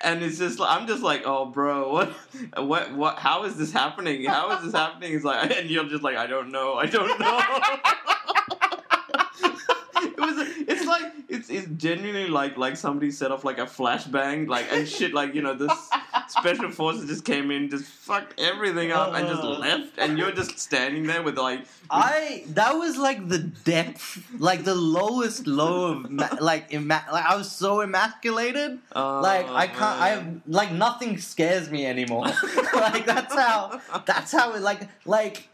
And 0.00 0.22
it's 0.22 0.38
just, 0.38 0.60
I'm 0.60 0.86
just 0.86 1.02
like, 1.02 1.22
oh, 1.24 1.46
bro, 1.46 1.92
what, 1.92 2.12
what, 2.56 2.94
what? 2.94 3.18
How 3.18 3.44
is 3.44 3.56
this 3.56 3.72
happening? 3.72 4.24
How 4.24 4.56
is 4.56 4.64
this 4.64 4.72
happening? 4.72 5.12
It's 5.14 5.24
like, 5.24 5.50
and 5.56 5.68
you're 5.68 5.88
just 5.88 6.04
like, 6.04 6.16
I 6.16 6.26
don't 6.26 6.52
know, 6.52 6.74
I 6.74 6.86
don't 6.86 7.18
know. 7.18 7.40
it 10.02 10.18
was, 10.18 10.48
it's 10.68 10.84
like, 10.86 11.12
it's, 11.28 11.50
it's 11.50 11.66
genuinely 11.76 12.28
like, 12.28 12.56
like 12.56 12.76
somebody 12.76 13.10
set 13.10 13.30
off 13.32 13.44
like 13.44 13.58
a 13.58 13.66
flashbang, 13.66 14.48
like 14.48 14.66
and 14.72 14.86
shit, 14.88 15.12
like 15.14 15.34
you 15.34 15.42
know, 15.42 15.54
this 15.54 15.72
special 16.28 16.70
forces 16.70 17.06
just 17.08 17.24
came 17.24 17.50
in, 17.50 17.68
just 17.70 17.84
fucked 17.84 18.38
everything 18.40 18.90
up, 18.92 19.14
and 19.14 19.26
just 19.28 19.42
Uh. 19.42 19.58
left, 19.58 19.98
and 19.98 20.18
you're 20.18 20.32
just 20.32 20.58
standing 20.58 21.06
there 21.06 21.22
with 21.22 21.36
like, 21.38 21.64
I 21.90 22.44
that 22.48 22.72
was 22.74 22.96
like 22.96 23.28
the 23.28 23.38
depth, 23.38 24.22
like 24.38 24.64
the 24.64 24.74
lowest 24.74 25.46
low 25.46 25.92
of 25.92 26.10
ma- 26.10 26.36
like 26.40 26.72
ima- 26.72 27.04
like 27.12 27.24
I 27.24 27.36
was 27.36 27.50
so 27.50 27.80
emasculated. 27.80 28.78
oh, 28.94 29.20
like 29.22 29.48
I 29.48 29.66
can't. 29.66 29.82
I 30.00 30.08
have 30.10 30.40
like 30.46 30.72
nothing 30.72 31.18
scares 31.18 31.70
me 31.70 31.86
anymore. 31.86 32.26
like 32.74 33.06
that's 33.06 33.34
how. 33.34 33.80
That's 34.06 34.32
how 34.32 34.54
it 34.54 34.62
like 34.62 34.80
like. 35.04 35.48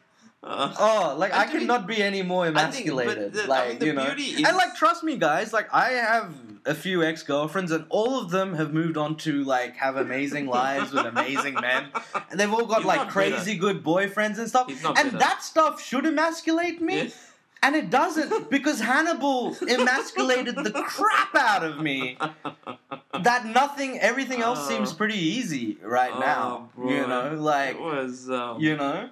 Uh, 0.47 0.75
Oh, 0.79 1.15
like 1.19 1.33
I 1.33 1.47
cannot 1.47 1.87
be 1.87 2.03
any 2.03 2.23
more 2.23 2.45
I 2.47 2.49
think- 2.71 2.91
but 2.95 3.17
emasculated. 3.17 3.39
I 3.39 3.47
like 3.47 3.69
mean, 3.71 3.79
the 3.79 3.87
you 3.87 3.93
know, 3.95 4.05
is- 4.17 4.37
and 4.47 4.57
like 4.57 4.77
trust 4.77 5.03
me, 5.03 5.17
guys. 5.17 5.53
Like 5.53 5.73
I 5.73 5.91
have 5.93 6.33
a 6.67 6.75
few 6.75 7.03
ex 7.03 7.23
girlfriends, 7.23 7.73
and 7.73 7.85
all 7.89 8.21
of 8.21 8.31
them 8.31 8.55
have 8.55 8.73
moved 8.73 8.97
on 8.97 9.17
to 9.19 9.43
like 9.45 9.77
have 9.77 9.97
amazing 9.97 10.47
lives 10.47 10.93
with 10.93 11.07
amazing 11.07 11.55
men, 11.55 11.87
and 12.31 12.39
they've 12.39 12.53
all 12.53 12.67
got 12.67 12.79
He's 12.79 12.87
like 12.87 13.09
crazy 13.09 13.57
good 13.57 13.83
boyfriends 13.83 14.39
and 14.39 14.49
stuff. 14.49 14.69
And 14.69 14.97
bitter. 14.97 15.19
that 15.19 15.43
stuff 15.43 15.83
should 15.83 16.05
emasculate 16.07 16.81
me. 16.83 17.13
And 17.63 17.75
it 17.75 17.89
doesn't 17.89 18.51
because 18.57 18.79
Hannibal 18.81 19.57
emasculated 19.67 20.57
the 20.57 20.71
crap 20.73 21.35
out 21.35 21.65
of 21.65 21.81
me. 21.81 22.19
That 23.23 23.47
nothing, 23.47 23.99
everything 24.01 24.43
else 24.43 24.59
Oh. 24.63 24.69
seems 24.69 24.93
pretty 24.93 25.17
easy 25.19 25.79
right 25.83 26.19
now. 26.19 26.69
Oh, 26.77 26.91
You 26.91 27.07
know, 27.07 27.37
like 27.39 27.77
it 27.77 27.81
was. 27.81 28.29
Um, 28.29 28.61
you 28.61 28.77
know. 28.77 29.09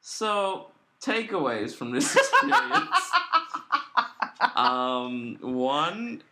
So 0.00 0.70
takeaways 1.00 1.74
from 1.74 1.92
this 1.92 2.14
experience. 2.16 3.10
um, 4.56 5.36
one, 5.40 6.22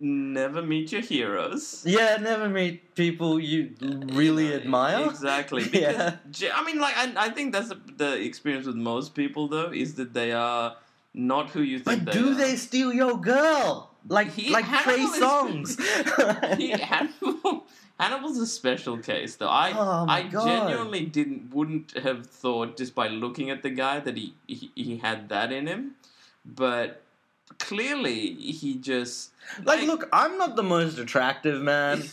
never 0.00 0.62
meet 0.62 0.92
your 0.92 1.00
heroes. 1.02 1.82
Yeah, 1.86 2.16
never 2.16 2.48
meet 2.48 2.94
people 2.94 3.38
you 3.38 3.74
really 3.80 4.54
admire. 4.54 5.06
Exactly. 5.06 5.64
Because, 5.68 6.40
Yeah. 6.40 6.52
I 6.58 6.64
mean, 6.64 6.78
like, 6.78 6.96
I, 6.96 7.12
I 7.26 7.30
think 7.30 7.52
that's 7.52 7.68
the, 7.68 7.78
the 7.96 8.20
experience 8.22 8.66
with 8.66 8.76
most 8.76 9.14
people, 9.14 9.48
though, 9.48 9.70
is 9.72 9.94
that 9.96 10.14
they 10.14 10.32
are 10.32 10.76
not 11.14 11.50
who 11.50 11.62
you 11.62 11.78
think 11.80 12.04
But 12.04 12.12
they 12.12 12.18
do 12.20 12.30
are. 12.32 12.34
they 12.34 12.56
steal 12.56 12.92
your 12.92 13.18
girl? 13.20 13.90
Like 14.08 14.30
He- 14.32 14.50
like 14.50 14.64
Trey 14.82 15.04
Songz. 15.04 15.76
he, 16.56 16.68
Hannibal, 16.70 17.66
Hannibal's 17.98 18.38
a 18.38 18.46
special 18.46 18.98
case, 18.98 19.36
though. 19.36 19.48
I 19.48 19.72
Oh 19.72 20.06
I 20.08 20.22
God. 20.22 20.46
genuinely 20.46 21.04
didn't 21.04 21.52
wouldn't 21.54 21.98
have 21.98 22.26
thought 22.26 22.76
just 22.76 22.94
by 22.94 23.08
looking 23.08 23.50
at 23.50 23.62
the 23.62 23.70
guy 23.70 24.00
that 24.00 24.16
he, 24.16 24.34
he 24.46 24.70
he 24.74 24.96
had 24.98 25.28
that 25.30 25.52
in 25.52 25.66
him, 25.66 25.94
but 26.44 27.02
clearly 27.58 28.34
he 28.34 28.74
just 28.76 29.32
like, 29.64 29.82
look, 29.82 30.08
I'm 30.12 30.38
not 30.38 30.56
the 30.56 30.62
most 30.62 30.98
attractive 30.98 31.60
man. 31.62 32.04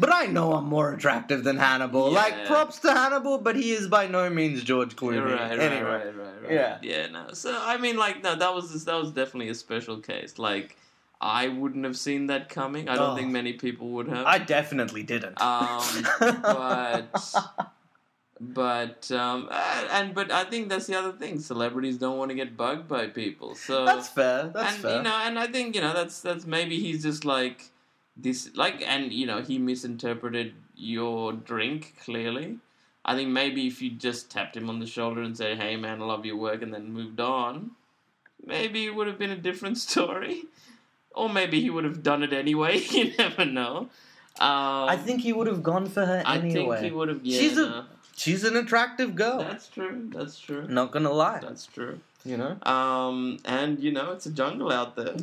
But 0.00 0.12
I 0.14 0.26
know 0.26 0.52
I'm 0.52 0.66
more 0.66 0.92
attractive 0.94 1.42
than 1.42 1.56
Hannibal. 1.56 2.12
Like, 2.12 2.46
props 2.46 2.78
to 2.80 2.92
Hannibal, 2.92 3.38
but 3.38 3.56
he 3.56 3.72
is 3.72 3.88
by 3.88 4.06
no 4.06 4.30
means 4.30 4.62
George 4.62 4.94
Clooney. 4.94 5.20
Right, 5.24 5.50
right, 5.50 5.58
anyway. 5.58 5.90
right, 5.90 6.16
right, 6.16 6.42
right. 6.42 6.52
Yeah. 6.52 6.78
yeah. 6.82 7.08
No. 7.08 7.32
So 7.32 7.58
I 7.60 7.78
mean, 7.78 7.96
like, 7.96 8.22
no, 8.22 8.36
that 8.36 8.54
was 8.54 8.84
that 8.84 8.94
was 8.94 9.10
definitely 9.10 9.48
a 9.48 9.56
special 9.56 9.98
case. 9.98 10.38
Like, 10.38 10.76
I 11.20 11.48
wouldn't 11.48 11.84
have 11.84 11.96
seen 11.96 12.26
that 12.28 12.48
coming. 12.48 12.88
I 12.88 12.94
don't 12.96 13.10
Oh. 13.12 13.16
think 13.16 13.30
many 13.32 13.54
people 13.54 13.88
would 13.90 14.08
have. 14.08 14.24
I 14.26 14.38
definitely 14.38 15.02
didn't. 15.02 15.40
Um, 15.40 16.06
but 16.20 17.34
but 18.40 19.10
um, 19.10 19.48
and 19.90 20.14
but 20.14 20.30
I 20.30 20.44
think 20.44 20.68
that's 20.68 20.86
the 20.86 20.94
other 20.96 21.12
thing. 21.12 21.40
Celebrities 21.40 21.98
don't 21.98 22.18
want 22.18 22.30
to 22.30 22.36
get 22.36 22.56
bugged 22.56 22.86
by 22.86 23.08
people. 23.08 23.54
So 23.56 23.84
that's 23.84 24.08
fair. 24.08 24.50
That's 24.54 24.74
and 24.74 24.82
fair. 24.82 24.96
you 24.98 25.02
know, 25.02 25.16
and 25.24 25.38
I 25.38 25.48
think 25.48 25.74
you 25.74 25.80
know 25.80 25.92
that's 25.92 26.20
that's 26.20 26.46
maybe 26.46 26.78
he's 26.78 27.02
just 27.02 27.24
like 27.24 27.70
this, 28.16 28.50
like, 28.54 28.80
and 28.86 29.12
you 29.12 29.26
know, 29.26 29.40
he 29.42 29.58
misinterpreted 29.58 30.54
your 30.76 31.32
drink 31.32 31.96
clearly. 32.04 32.58
I 33.04 33.14
think 33.16 33.30
maybe 33.30 33.66
if 33.66 33.80
you 33.82 33.90
just 33.90 34.30
tapped 34.30 34.56
him 34.56 34.68
on 34.70 34.78
the 34.78 34.86
shoulder 34.86 35.22
and 35.22 35.36
said, 35.36 35.58
"Hey, 35.58 35.74
man, 35.76 36.00
I 36.00 36.04
love 36.04 36.24
your 36.24 36.36
work," 36.36 36.62
and 36.62 36.72
then 36.72 36.92
moved 36.92 37.18
on, 37.18 37.72
maybe 38.44 38.86
it 38.86 38.94
would 38.94 39.08
have 39.08 39.18
been 39.18 39.30
a 39.30 39.36
different 39.36 39.78
story. 39.88 40.44
Or 41.18 41.28
maybe 41.28 41.60
he 41.60 41.70
would 41.70 41.84
have 41.84 42.02
done 42.02 42.22
it 42.22 42.32
anyway. 42.32 42.78
you 42.96 43.12
never 43.18 43.44
know. 43.44 43.76
Um, 44.40 44.88
I 44.94 44.96
think 44.96 45.20
he 45.22 45.32
would 45.32 45.48
have 45.48 45.62
gone 45.62 45.86
for 45.86 46.04
her 46.06 46.22
I 46.24 46.36
anyway. 46.38 46.76
think 46.80 46.92
he 46.92 46.96
would 46.98 47.08
have. 47.08 47.20
Yeah, 47.24 47.40
She's 47.40 47.58
a- 47.58 47.86
She's 48.16 48.42
an 48.44 48.56
attractive 48.56 49.14
girl. 49.14 49.38
That's 49.38 49.68
true. 49.68 50.10
That's 50.12 50.38
true. 50.40 50.66
Not 50.68 50.90
gonna 50.90 51.12
lie. 51.12 51.38
That's 51.40 51.66
true. 51.66 52.00
You 52.24 52.36
know? 52.36 52.56
Um, 52.74 53.38
and 53.44 53.78
you 53.78 53.92
know, 53.92 54.10
it's 54.10 54.26
a 54.26 54.32
jungle 54.32 54.72
out 54.72 54.96
there. 54.96 55.14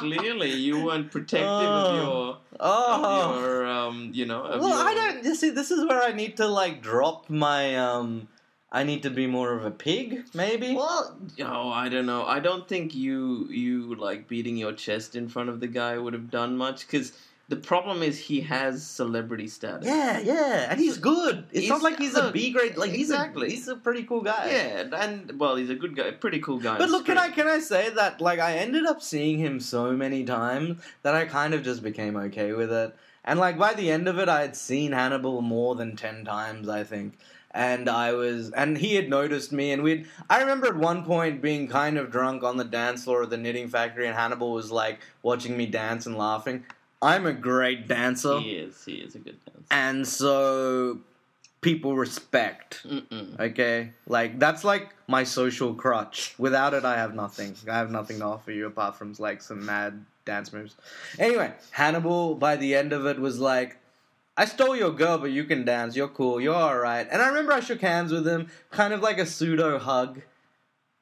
Clearly, 0.00 0.52
you 0.52 0.82
weren't 0.84 1.10
protective 1.10 1.48
of 1.48 1.86
Oh. 1.86 1.96
your, 1.96 2.38
oh. 2.60 3.34
of 3.34 3.40
your, 3.42 3.66
um, 3.66 4.10
you 4.14 4.24
know. 4.26 4.42
Of 4.44 4.60
Well, 4.62 4.70
your, 4.70 4.88
I 4.88 4.94
don't. 4.94 5.24
You 5.24 5.34
see, 5.34 5.50
this 5.50 5.70
is 5.70 5.86
where 5.86 6.02
I 6.02 6.12
need 6.12 6.36
to 6.38 6.46
like 6.46 6.80
drop 6.82 7.28
my. 7.30 7.76
um 7.76 8.28
I 8.74 8.82
need 8.82 9.04
to 9.04 9.10
be 9.10 9.28
more 9.28 9.52
of 9.52 9.64
a 9.64 9.70
pig, 9.70 10.24
maybe. 10.34 10.74
Well, 10.74 11.16
oh, 11.42 11.68
I 11.70 11.88
don't 11.88 12.06
know. 12.06 12.24
I 12.26 12.40
don't 12.40 12.66
think 12.68 12.92
you 12.92 13.46
you 13.48 13.94
like 13.94 14.26
beating 14.26 14.56
your 14.56 14.72
chest 14.72 15.14
in 15.14 15.28
front 15.28 15.48
of 15.48 15.60
the 15.60 15.68
guy 15.68 15.96
would 15.96 16.12
have 16.12 16.28
done 16.28 16.56
much 16.56 16.84
because 16.84 17.12
the 17.48 17.54
problem 17.56 18.02
is 18.02 18.18
he 18.18 18.40
has 18.40 18.84
celebrity 18.84 19.46
status. 19.46 19.86
Yeah, 19.86 20.18
yeah, 20.18 20.66
and 20.70 20.80
he's 20.80 20.98
good. 20.98 21.44
It's 21.52 21.60
He's- 21.60 21.68
not 21.68 21.82
like 21.82 21.98
he's 21.98 22.16
a 22.16 22.32
B 22.32 22.50
grade. 22.50 22.76
Like 22.76 22.92
exactly. 22.92 23.50
he's 23.50 23.58
a 23.58 23.60
he's 23.60 23.68
a 23.68 23.76
pretty 23.76 24.02
cool 24.02 24.22
guy. 24.22 24.50
Yeah, 24.50 24.88
and 25.04 25.38
well, 25.38 25.54
he's 25.54 25.70
a 25.70 25.76
good 25.76 25.94
guy, 25.94 26.10
pretty 26.10 26.40
cool 26.40 26.58
guy. 26.58 26.76
But 26.76 26.90
look, 26.90 27.06
can 27.06 27.16
I 27.16 27.28
can 27.30 27.46
I 27.46 27.60
say 27.60 27.90
that 27.90 28.20
like 28.20 28.40
I 28.40 28.56
ended 28.56 28.86
up 28.86 29.00
seeing 29.02 29.38
him 29.38 29.60
so 29.60 29.92
many 29.92 30.24
times 30.24 30.82
that 31.02 31.14
I 31.14 31.26
kind 31.26 31.54
of 31.54 31.62
just 31.62 31.80
became 31.84 32.16
okay 32.16 32.52
with 32.54 32.72
it. 32.72 32.96
And 33.24 33.38
like 33.38 33.56
by 33.56 33.72
the 33.74 33.88
end 33.90 34.08
of 34.08 34.18
it, 34.18 34.28
I 34.28 34.40
had 34.40 34.56
seen 34.56 34.90
Hannibal 34.90 35.42
more 35.42 35.76
than 35.76 35.94
ten 35.94 36.24
times, 36.24 36.68
I 36.68 36.82
think. 36.82 37.14
And 37.56 37.88
I 37.88 38.12
was, 38.12 38.50
and 38.50 38.76
he 38.76 38.96
had 38.96 39.08
noticed 39.08 39.52
me, 39.52 39.70
and 39.70 39.82
we'd. 39.84 40.06
I 40.28 40.40
remember 40.40 40.66
at 40.66 40.76
one 40.76 41.04
point 41.04 41.40
being 41.40 41.68
kind 41.68 41.96
of 41.96 42.10
drunk 42.10 42.42
on 42.42 42.56
the 42.56 42.64
dance 42.64 43.04
floor 43.04 43.22
of 43.22 43.30
the 43.30 43.36
knitting 43.36 43.68
factory, 43.68 44.08
and 44.08 44.16
Hannibal 44.16 44.52
was 44.52 44.72
like 44.72 44.98
watching 45.22 45.56
me 45.56 45.66
dance 45.66 46.06
and 46.06 46.18
laughing. 46.18 46.64
I'm 47.00 47.26
a 47.26 47.32
great 47.32 47.86
dancer, 47.86 48.40
He 48.40 48.52
is. 48.56 48.84
He 48.84 48.94
is 48.94 49.14
a 49.14 49.18
good 49.18 49.36
dancer. 49.44 49.64
and 49.70 50.06
so 50.08 50.98
people 51.60 51.94
respect. 51.96 52.82
Mm-mm. 52.86 53.38
Okay, 53.38 53.90
like 54.08 54.38
that's 54.40 54.64
like 54.64 54.92
my 55.06 55.22
social 55.22 55.74
crutch. 55.74 56.34
Without 56.38 56.74
it, 56.74 56.84
I 56.84 56.96
have 56.96 57.14
nothing. 57.14 57.54
I 57.70 57.76
have 57.78 57.90
nothing 57.90 58.18
to 58.18 58.24
offer 58.24 58.50
you 58.50 58.66
apart 58.66 58.96
from 58.96 59.14
like 59.18 59.40
some 59.42 59.64
mad 59.64 60.04
dance 60.24 60.52
moves. 60.52 60.74
Anyway, 61.20 61.52
Hannibal 61.70 62.34
by 62.34 62.56
the 62.56 62.74
end 62.74 62.92
of 62.92 63.06
it 63.06 63.20
was 63.20 63.38
like, 63.38 63.76
"I 64.36 64.44
stole 64.46 64.76
your 64.76 64.90
girl, 64.92 65.18
but 65.18 65.30
you 65.32 65.44
can 65.44 65.64
dance. 65.64 65.94
You're 65.96 66.08
cool. 66.08 66.40
You're 66.40 66.54
all 66.54 66.78
right." 66.78 67.06
And 67.10 67.20
I 67.22 67.28
remember 67.28 67.52
I 67.52 67.60
shook 67.60 67.80
hands 67.80 68.12
with 68.12 68.26
him, 68.26 68.48
kind 68.70 68.92
of 68.92 69.00
like 69.00 69.18
a 69.18 69.26
pseudo 69.26 69.78
hug, 69.78 70.22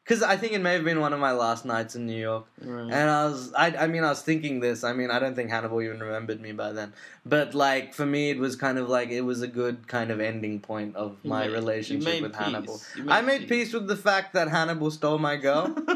because 0.05 0.22
I 0.22 0.37
think 0.37 0.53
it 0.53 0.61
may 0.61 0.72
have 0.74 0.85
been 0.85 1.01
one 1.01 1.12
of 1.12 1.20
my 1.20 1.30
last 1.33 1.64
nights 1.64 1.95
in 1.95 2.07
New 2.07 2.20
York. 2.20 2.45
Right. 2.61 2.91
And 2.93 3.09
I 3.11 3.24
was, 3.26 3.53
I, 3.55 3.68
I 3.85 3.87
mean, 3.87 4.03
I 4.05 4.09
was 4.11 4.20
thinking 4.22 4.59
this. 4.61 4.83
I 4.85 4.93
mean, 4.93 5.11
I 5.11 5.18
don't 5.20 5.35
think 5.37 5.49
Hannibal 5.51 5.80
even 5.80 6.01
remembered 6.01 6.41
me 6.41 6.51
by 6.53 6.72
then. 6.72 6.93
But 7.24 7.55
like 7.55 7.95
for 7.95 8.05
me, 8.05 8.30
it 8.30 8.39
was 8.39 8.57
kind 8.57 8.78
of 8.78 8.89
like 8.89 9.11
it 9.11 9.20
was 9.22 9.43
a 9.43 9.49
good 9.49 9.87
kind 9.87 10.11
of 10.11 10.20
ending 10.20 10.59
point 10.61 10.97
of 10.97 11.16
You 11.22 11.30
my 11.30 11.47
made- 11.47 11.53
relationship 11.53 12.20
with 12.22 12.33
peace. 12.33 12.41
Hannibal. 12.41 12.80
You 12.97 13.11
I 13.11 13.20
made 13.22 13.49
peace 13.49 13.72
with 13.72 13.87
the 13.87 13.97
fact 13.97 14.35
that 14.35 14.49
Hannibal 14.49 14.91
stole 14.91 15.18
my 15.18 15.37
girl, 15.37 15.72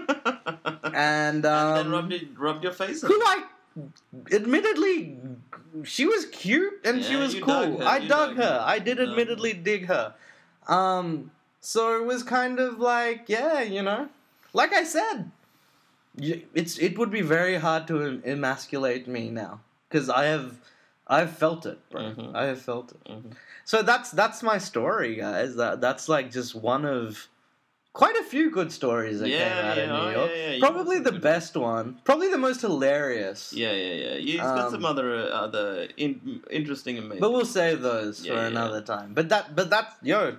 and 0.84 1.44
and 1.44 1.44
um, 1.54 1.74
then 1.74 1.90
rubbed, 1.90 2.12
it, 2.12 2.28
rubbed 2.38 2.62
your 2.64 2.72
face 2.72 3.02
who. 3.02 3.12
I, 3.14 3.42
admittedly, 4.32 5.18
she 5.84 6.06
was 6.06 6.26
cute 6.26 6.80
and 6.84 7.04
she 7.04 7.16
was 7.16 7.34
cool. 7.34 7.78
dug 7.78 7.82
I 7.82 7.96
you 7.98 8.08
dug 8.08 8.28
dug 8.28 8.36
her. 8.36 8.42
her. 8.44 8.62
I 8.64 8.78
did 8.78 8.98
You 8.98 9.04
admittedly 9.10 9.52
dig 9.52 9.86
her. 9.86 10.14
Um, 10.68 11.30
so 11.60 11.96
it 12.00 12.04
was 12.06 12.22
kind 12.22 12.58
of 12.60 12.78
like, 12.78 13.24
yeah, 13.28 13.60
you 13.62 13.82
know, 13.82 14.08
like 14.52 14.72
I 14.72 14.84
said, 14.84 15.30
it's 16.18 16.78
it 16.78 16.98
would 16.98 17.10
be 17.10 17.20
very 17.22 17.56
hard 17.56 17.86
to 17.88 18.02
em- 18.02 18.22
emasculate 18.24 19.06
me 19.06 19.30
now 19.30 19.60
because 19.88 20.08
I 20.08 20.24
have. 20.26 20.56
I've 21.08 21.36
felt 21.38 21.66
it, 21.66 21.78
bro. 21.90 22.02
Mhm. 22.02 22.34
I 22.34 22.46
have 22.46 22.60
felt 22.60 22.90
it. 22.90 23.04
Mhm. 23.04 23.32
So 23.64 23.82
that's 23.82 24.10
that's 24.10 24.42
my 24.42 24.58
story, 24.58 25.14
guys. 25.16 25.54
That 25.56 25.80
that's 25.80 26.08
like 26.08 26.32
just 26.32 26.54
one 26.56 26.84
of 26.84 27.28
quite 27.96 28.16
a 28.16 28.24
few 28.24 28.50
good 28.50 28.70
stories 28.70 29.20
that 29.20 29.28
Yeah, 29.30 29.38
came 29.48 29.64
out 29.68 29.76
yeah, 29.78 29.84
of 29.84 29.90
oh, 29.90 30.04
New 30.06 30.12
York. 30.18 30.30
yeah, 30.34 30.50
yeah, 30.52 30.60
Probably 30.66 30.98
the 30.98 31.04
some 31.04 31.14
good 31.14 31.22
best 31.22 31.56
one. 31.56 31.86
Probably 32.04 32.28
the 32.28 32.42
most 32.48 32.60
hilarious. 32.60 33.52
Yeah, 33.52 33.72
yeah, 33.72 33.94
yeah. 34.04 34.14
He's 34.28 34.40
got 34.40 34.66
Um, 34.66 34.72
some 34.76 34.84
other 34.92 35.08
uh, 35.16 35.44
other 35.46 35.88
in, 35.96 36.42
interesting, 36.50 36.98
amazing. 36.98 37.20
But 37.24 37.32
we'll 37.32 37.46
save 37.60 37.80
those 37.80 38.14
Yeah, 38.24 38.32
for 38.32 38.40
yeah, 38.40 38.46
another 38.54 38.82
time. 38.82 39.14
But 39.18 39.28
that 39.32 39.56
but 39.58 39.70
that's 39.70 39.94
yo, 40.02 40.36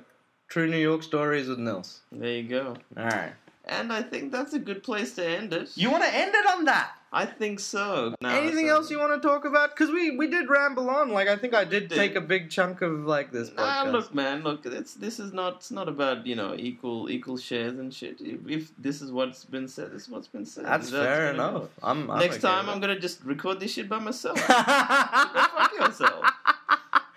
true 0.53 0.67
New 0.67 0.83
York 0.89 1.01
stories 1.03 1.47
with 1.49 1.59
Nils. 1.59 2.01
there 2.11 2.35
you 2.39 2.47
go. 2.57 2.65
Alright. 2.95 3.33
And 3.65 3.91
I 3.91 4.01
think 4.11 4.31
that's 4.31 4.53
a 4.53 4.59
good 4.69 4.81
place 4.89 5.15
to 5.15 5.23
end 5.39 5.51
it. 5.59 5.67
You 5.75 5.89
wanna 5.91 6.11
end 6.23 6.33
it 6.35 6.45
on 6.53 6.65
that? 6.71 6.91
I 7.11 7.25
think 7.25 7.59
so. 7.61 8.13
No, 8.21 8.29
Anything 8.29 8.67
so- 8.67 8.75
else 8.75 8.91
you 8.91 8.99
want 8.99 9.21
to 9.21 9.25
talk 9.25 9.45
about? 9.45 9.69
Because 9.75 9.89
we, 9.91 10.17
we 10.17 10.27
did 10.27 10.49
ramble 10.49 10.89
on. 10.89 11.11
Like 11.11 11.27
I 11.29 11.37
think 11.37 11.53
I 11.53 11.63
did 11.63 11.87
Did. 11.87 11.95
take 11.95 12.15
a 12.15 12.21
big 12.21 12.49
chunk 12.49 12.81
of 12.81 13.05
like 13.05 13.31
this 13.31 13.51
Nah, 13.53 13.85
podcast. 13.85 13.91
look, 13.93 14.13
man, 14.13 14.43
look. 14.43 14.65
It's 14.65 14.93
this 14.93 15.19
is 15.19 15.31
not. 15.31 15.55
It's 15.57 15.71
not 15.71 15.87
about 15.87 16.27
you 16.27 16.35
know 16.35 16.53
equal 16.57 17.09
equal 17.09 17.37
shares 17.37 17.79
and 17.79 17.93
shit. 17.93 18.19
If, 18.19 18.47
if 18.47 18.71
this 18.77 19.01
is 19.01 19.11
what's 19.11 19.45
been 19.45 19.67
said, 19.67 19.91
this 19.93 20.03
is 20.03 20.09
what's 20.09 20.27
been 20.27 20.45
said. 20.45 20.65
that's 20.65 20.89
That's 20.89 21.05
fair 21.05 21.33
enough. 21.33 21.69
I'm. 21.81 22.09
I'm 22.11 22.19
Next 22.19 22.37
okay 22.37 22.47
time, 22.47 22.69
I'm 22.69 22.81
gonna 22.81 22.99
just 22.99 23.23
record 23.23 23.59
this 23.61 23.71
shit 23.73 23.87
by 23.87 23.99
myself. 23.99 24.39
fuck 24.41 25.71
yourself. 25.79 26.25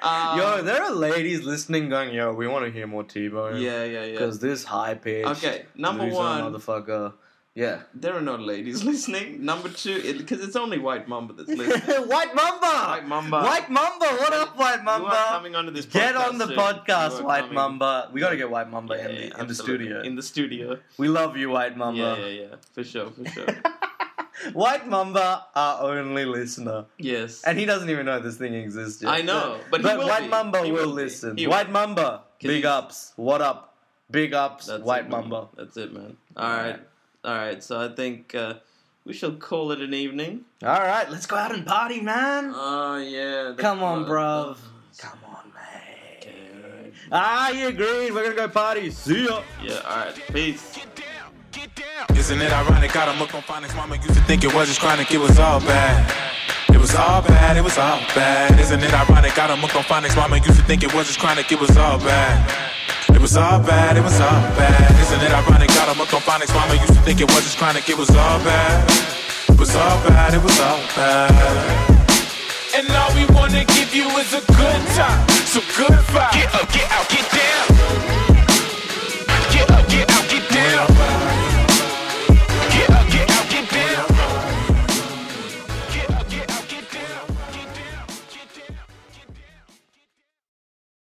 Um, 0.02 0.38
Yo, 0.38 0.62
there 0.62 0.82
are 0.82 0.92
ladies 0.92 1.42
listening 1.44 1.90
going, 1.90 2.14
yo, 2.14 2.32
we 2.32 2.48
want 2.48 2.64
to 2.64 2.70
hear 2.70 2.86
more 2.86 3.04
T-Bone. 3.04 3.60
Yeah, 3.60 3.84
yeah, 3.84 4.04
yeah. 4.04 4.12
Because 4.12 4.38
this 4.38 4.64
high 4.64 4.94
pitch. 4.94 5.26
Okay, 5.26 5.66
number 5.76 6.06
one, 6.06 6.42
motherfucker. 6.54 7.12
Yeah. 7.54 7.82
there 7.94 8.14
are 8.16 8.20
no 8.20 8.36
ladies 8.36 8.84
listening. 8.90 9.44
Number 9.44 9.68
two, 9.68 10.00
because 10.18 10.42
it's 10.42 10.56
only 10.56 10.78
White 10.78 11.08
Mamba 11.08 11.34
that's 11.34 11.48
listening. 11.60 12.08
White 12.08 12.34
Mamba! 12.34 12.66
White 12.66 13.06
Mamba. 13.08 13.40
White 13.42 13.70
Mamba! 13.70 14.06
What 14.06 14.32
up, 14.32 14.56
White 14.56 14.82
You 14.82 14.88
are 15.06 15.26
coming 15.28 15.56
onto 15.56 15.70
this. 15.72 15.86
Get 15.86 16.14
on 16.16 16.38
the 16.38 16.46
soon. 16.46 16.56
podcast, 16.56 17.22
White 17.22 17.40
coming- 17.42 17.54
Mamba. 17.54 18.08
We 18.12 18.20
gotta 18.20 18.36
get 18.36 18.50
White 18.50 18.70
Mamba 18.70 18.96
Yeah, 18.96 19.08
in, 19.08 19.14
the, 19.16 19.22
yeah, 19.28 19.40
in 19.40 19.46
the 19.48 19.54
studio. 19.54 20.00
In 20.02 20.14
the 20.16 20.22
studio. 20.22 20.78
we 20.96 21.08
love 21.08 21.36
you, 21.36 21.50
White 21.50 21.76
Mamba. 21.76 21.98
Yeah, 22.00 22.16
yeah, 22.26 22.40
yeah. 22.42 22.54
For 22.72 22.84
sure, 22.84 23.10
for 23.10 23.24
sure. 23.26 23.46
White 24.54 24.86
Mamba, 24.88 25.46
our 25.54 25.98
only 25.98 26.24
listener. 26.24 26.86
yes. 26.98 27.42
And 27.44 27.58
he 27.58 27.66
doesn't 27.66 27.90
even 27.90 28.06
know 28.06 28.20
this 28.20 28.38
thing 28.38 28.54
exists 28.54 29.02
yet. 29.02 29.10
I 29.12 29.20
know, 29.20 29.58
but 29.70 29.82
he 29.82 29.86
will 29.86 30.06
White 30.08 30.22
be. 30.22 30.28
Mamba 30.28 30.64
He 30.64 30.72
will, 30.72 30.86
will 30.86 30.94
listen. 30.94 31.34
Will. 31.36 31.50
White 31.50 31.70
Mamba, 31.70 32.22
big 32.40 32.64
ups. 32.64 33.12
What 33.16 33.42
up? 33.42 33.66
Big 34.10 34.32
ups, 34.34 34.66
That's 34.66 34.82
White 34.82 35.04
it. 35.04 35.10
Mamba. 35.10 35.48
That's 35.56 35.76
it, 35.76 35.92
man. 35.92 36.16
All 36.36 36.48
right, 36.48 36.80
all 37.24 37.34
right. 37.34 37.62
So 37.62 37.80
I 37.80 37.88
think 37.94 38.34
uh, 38.34 38.54
we 39.04 39.12
shall 39.12 39.32
call 39.32 39.72
it 39.72 39.80
an 39.80 39.94
evening. 39.94 40.44
All 40.62 40.80
right, 40.80 41.10
let's 41.10 41.26
go 41.26 41.36
out 41.36 41.54
and 41.54 41.66
party, 41.66 42.00
man. 42.00 42.52
Oh 42.54 42.96
yeah. 42.98 43.54
Come 43.56 43.82
on, 43.82 44.04
bruv. 44.04 44.58
Come 44.98 45.18
on, 45.26 45.52
man. 45.54 46.92
Ah, 47.12 47.50
you 47.50 47.68
agreed. 47.68 48.12
We're 48.12 48.24
gonna 48.24 48.36
go 48.36 48.48
party. 48.48 48.90
See 48.90 49.24
ya. 49.26 49.42
Yeah. 49.62 49.80
All 49.88 50.04
right. 50.04 50.22
Peace. 50.32 50.74
Get 50.74 50.94
down, 50.94 51.32
get 51.52 51.74
down 51.74 52.16
Isn't 52.16 52.40
it 52.40 52.52
ironic? 52.52 52.92
Got 52.92 53.08
him 53.08 53.16
hooked 53.16 53.34
on 53.34 53.42
phonics. 53.42 53.74
Mama 53.74 53.96
used 53.96 54.08
to 54.08 54.22
think 54.22 54.44
it 54.44 54.54
was 54.54 54.68
just 54.68 54.80
chronic. 54.80 55.10
It 55.10 55.18
was 55.18 55.38
all 55.38 55.60
bad. 55.60 56.12
It 56.72 56.78
was 56.78 56.94
all 56.94 57.22
bad. 57.22 57.56
It 57.56 57.64
was 57.64 57.78
all 57.78 57.98
bad. 58.14 58.58
Isn't 58.60 58.80
it 58.80 58.92
ironic? 58.94 59.34
Got 59.34 59.50
him 59.50 59.58
hooked 59.58 59.76
on 59.76 59.82
phonics. 59.82 60.16
Mama 60.16 60.36
used 60.36 60.56
to 60.58 60.64
think 60.64 60.82
it 60.82 60.94
was 60.94 61.06
just 61.08 61.18
chronic. 61.18 61.50
It 61.50 61.60
was 61.60 61.76
all 61.76 61.98
bad. 61.98 62.69
It 63.14 63.20
was 63.20 63.36
all 63.36 63.60
bad, 63.60 63.96
it 63.96 64.02
was 64.02 64.20
all 64.20 64.42
bad. 64.56 64.90
Isn't 65.00 65.22
it 65.22 65.32
ironic? 65.32 65.68
Got 65.68 65.94
him 65.94 66.00
up 66.00 66.12
on 66.12 66.20
phonics. 66.22 66.54
Mama 66.54 66.74
used 66.74 66.94
to 66.94 67.02
think 67.02 67.20
it 67.20 67.28
was 67.28 67.42
just 67.42 67.58
chronic. 67.58 67.88
It 67.88 67.98
was 67.98 68.10
all 68.10 68.38
bad. 68.44 69.20
It 69.48 69.58
was 69.58 69.76
all 69.76 69.98
bad, 70.08 70.32
it 70.34 70.42
was 70.42 70.58
all 70.60 70.80
bad. 70.96 72.00
And 72.74 72.88
all 72.92 73.12
we 73.14 73.26
wanna 73.34 73.64
give 73.64 73.94
you 73.94 74.08
is 74.18 74.32
a 74.32 74.40
good 74.40 74.82
time, 74.96 75.28
so 75.44 75.60
good 75.76 75.98
vibes. 76.14 76.32
Get 76.32 76.54
up, 76.54 76.72
get 76.72 76.90
out, 76.90 77.08
get 77.08 77.30
down. 77.30 77.49